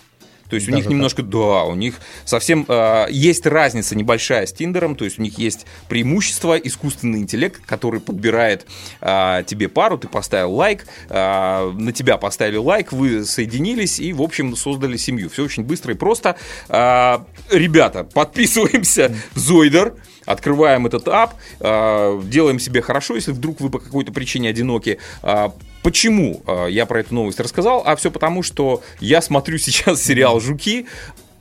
То 0.53 0.57
есть 0.57 0.67
у 0.67 0.71
Даже 0.71 0.83
них 0.83 0.91
немножко, 0.91 1.23
да, 1.23 1.63
у 1.63 1.73
них 1.73 1.95
совсем 2.25 2.63
э, 2.67 3.07
есть 3.09 3.47
разница 3.47 3.95
небольшая 3.95 4.45
с 4.45 4.53
Тиндером, 4.53 4.95
то 4.95 5.03
есть 5.03 5.17
у 5.17 5.23
них 5.23 5.39
есть 5.39 5.65
преимущество 5.89 6.55
искусственный 6.57 7.21
интеллект, 7.21 7.59
который 7.65 7.99
подбирает 7.99 8.67
э, 9.01 9.43
тебе 9.47 9.67
пару, 9.67 9.97
ты 9.97 10.07
поставил 10.07 10.53
лайк, 10.53 10.85
э, 11.09 11.71
на 11.71 11.91
тебя 11.91 12.17
поставили 12.17 12.57
лайк, 12.57 12.91
вы 12.91 13.25
соединились 13.25 13.99
и, 13.99 14.13
в 14.13 14.21
общем, 14.21 14.55
создали 14.55 14.95
семью. 14.95 15.31
Все 15.31 15.43
очень 15.43 15.63
быстро 15.63 15.95
и 15.95 15.97
просто. 15.97 16.35
Э, 16.69 17.17
ребята, 17.49 18.03
подписываемся 18.03 19.15
Зойдер. 19.33 19.95
Открываем 20.25 20.85
этот 20.85 21.07
ап, 21.07 21.35
э, 21.59 22.21
делаем 22.25 22.59
себе 22.59 22.81
хорошо, 22.81 23.15
если 23.15 23.31
вдруг 23.31 23.59
вы 23.61 23.69
по 23.69 23.79
какой-то 23.79 24.11
причине 24.11 24.49
одиноки. 24.49 24.99
Э, 25.21 25.49
Почему 25.83 26.41
э, 26.47 26.67
я 26.69 26.85
про 26.85 27.01
эту 27.01 27.13
новость 27.13 27.41
рассказал? 27.41 27.83
А 27.85 27.97
все 27.97 28.09
потому, 28.09 28.41
что 28.41 28.81
я 29.01 29.21
смотрю 29.21 29.57
сейчас 29.59 30.01
сериал 30.01 30.39
«Жуки», 30.39 30.85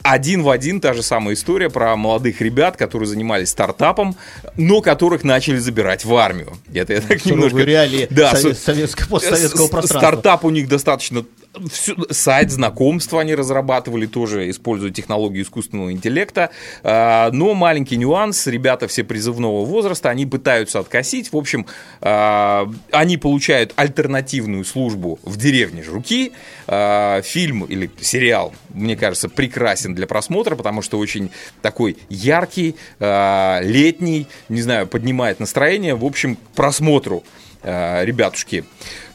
один 0.03 0.43
в 0.43 0.51
один 0.51 0.81
та 0.81 0.95
же 0.95 1.03
самая 1.05 1.35
история 1.35 1.71
про 1.71 1.95
молодых 1.95 2.41
ребят, 2.41 2.77
которые 2.77 3.07
занимались 3.09 3.51
стартапом, 3.51 4.17
но 4.57 4.81
которых 4.81 5.23
начали 5.23 5.59
забирать 5.59 6.05
в 6.05 6.13
армию. 6.17 6.55
Это 6.75 6.95
я 6.95 7.01
так 7.01 7.21
Суровые 7.21 7.45
немножко... 7.51 7.59
реалии 7.65 8.09
Да, 8.11 8.33
сове- 8.33 8.55
с- 8.55 8.59
советского, 8.59 9.07
постсоветского 9.11 9.69
пространства. 9.69 9.99
Стартап 9.99 10.45
у 10.45 10.51
них 10.51 10.69
достаточно... 10.69 11.25
всю- 11.71 12.07
сайт 12.11 12.51
знакомства 12.51 13.21
они 13.21 13.35
разрабатывали, 13.35 14.07
тоже 14.07 14.51
используя 14.51 14.91
технологию 14.91 15.45
искусственного 15.45 15.93
интеллекта. 15.93 16.51
А, 16.83 17.31
но 17.33 17.55
маленький 17.55 17.97
нюанс, 17.97 18.47
ребята 18.47 18.89
все 18.89 19.05
призывного 19.05 19.65
возраста, 19.65 20.11
они 20.11 20.27
пытаются 20.27 20.79
откосить. 20.79 21.33
В 21.33 21.37
общем, 21.37 21.67
а, 22.01 22.71
они 22.91 23.17
получают 23.17 23.73
альтернативную 23.77 24.65
службу 24.65 25.19
в 25.23 25.37
деревне 25.37 25.83
Жуки. 25.83 26.33
А, 26.67 27.23
фильм 27.23 27.65
или 27.65 27.91
сериал, 28.01 28.53
мне 28.71 28.97
кажется, 28.97 29.29
прекрасен 29.29 29.95
для 29.95 30.07
просмотра, 30.07 30.57
потому 30.57 30.83
что 30.83 30.99
очень 30.99 31.31
такой 31.61 31.97
яркий, 32.09 32.77
летний, 33.01 34.27
не 34.49 34.63
знаю, 34.63 34.87
поднимает 34.87 35.41
настроение. 35.41 35.95
В 35.95 36.05
общем, 36.05 36.37
к 36.37 36.39
просмотру, 36.55 37.25
ребятушки. 37.63 38.65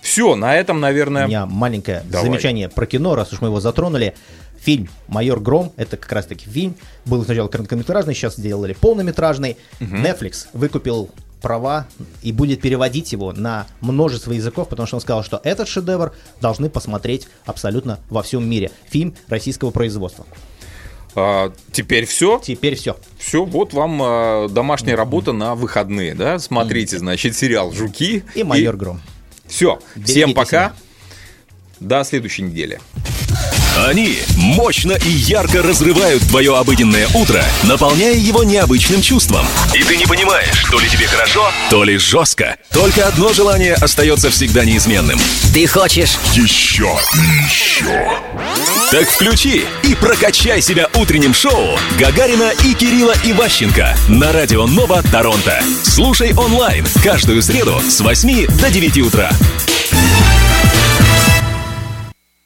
Все, 0.01 0.35
на 0.35 0.55
этом, 0.55 0.77
У 0.77 0.79
наверное... 0.79 1.27
меня 1.27 1.45
маленькое 1.45 2.03
Давай. 2.09 2.27
замечание 2.27 2.69
про 2.69 2.85
кино, 2.85 3.15
раз 3.15 3.33
уж 3.33 3.41
мы 3.41 3.49
его 3.49 3.59
затронули. 3.59 4.15
Фильм 4.59 4.89
«Майор 5.07 5.39
Гром»— 5.39 5.71
это 5.77 5.97
как 5.97 6.11
раз-таки 6.11 6.49
фильм. 6.49 6.75
Был 7.05 7.23
сначала 7.23 7.47
короткометражный, 7.47 8.13
сейчас 8.13 8.35
сделали 8.35 8.73
полнометражный. 8.73 9.57
Netflix 9.79 10.47
выкупил 10.53 11.09
права 11.41 11.87
и 12.23 12.31
будет 12.31 12.61
переводить 12.61 13.11
его 13.11 13.31
на 13.31 13.67
множество 13.81 14.31
языков, 14.31 14.69
потому 14.69 14.87
что 14.87 14.97
он 14.97 15.01
сказал, 15.01 15.23
что 15.23 15.39
этот 15.43 15.67
шедевр 15.67 16.13
должны 16.41 16.69
посмотреть 16.69 17.27
абсолютно 17.45 17.99
во 18.09 18.23
всем 18.23 18.49
мире. 18.49 18.71
Фильм 18.89 19.15
российского 19.27 19.71
производства. 19.71 20.25
А, 21.17 21.51
теперь 21.71 22.05
все. 22.05 22.39
Теперь 22.43 22.75
все. 22.75 22.95
Все, 23.17 23.43
вот 23.43 23.73
вам 23.73 23.99
а, 24.03 24.47
домашняя 24.49 24.95
работа 24.95 25.31
на 25.33 25.55
выходные, 25.55 26.13
да? 26.13 26.37
Смотрите, 26.37 26.99
значит, 26.99 27.35
сериал 27.35 27.71
«Жуки». 27.71 28.23
И 28.35 28.43
«Майор 28.43 28.77
Гром». 28.77 29.01
Все, 29.47 29.79
Берегите 29.95 30.11
всем 30.13 30.33
пока. 30.35 30.47
себя. 30.47 30.73
До 31.79 32.03
следующей 32.03 32.43
недели. 32.43 32.79
Они 33.85 34.17
мощно 34.35 34.93
и 34.93 35.09
ярко 35.09 35.61
разрывают 35.61 36.23
твое 36.27 36.57
обыденное 36.57 37.07
утро, 37.13 37.43
наполняя 37.63 38.15
его 38.15 38.43
необычным 38.43 39.01
чувством. 39.03 39.45
И 39.75 39.83
ты 39.83 39.97
не 39.97 40.05
понимаешь, 40.05 40.65
то 40.71 40.79
ли 40.79 40.89
тебе 40.89 41.05
хорошо, 41.05 41.47
то 41.69 41.83
ли 41.83 41.97
жестко. 41.97 42.57
Только 42.71 43.07
одно 43.07 43.33
желание 43.33 43.75
остается 43.75 44.31
всегда 44.31 44.65
неизменным. 44.65 45.19
Ты 45.53 45.67
хочешь 45.67 46.17
Еще, 46.33 46.97
еще. 47.21 48.19
Так 48.89 49.07
включи 49.09 49.65
и 49.83 49.95
прокачай 49.95 50.61
себя 50.61 50.89
утренним 50.95 51.33
шоу 51.33 51.77
Гагарина 51.99 52.51
и 52.63 52.73
Кирилла 52.73 53.13
Иващенко 53.23 53.95
на 54.07 54.31
радио 54.31 54.65
Нова 54.65 55.03
Торонто. 55.03 55.61
Слушай 55.83 56.33
онлайн 56.33 56.85
каждую 57.03 57.43
среду 57.43 57.79
с 57.87 58.01
8 58.01 58.47
до 58.57 58.71
9 58.71 58.97
утра. 58.99 59.31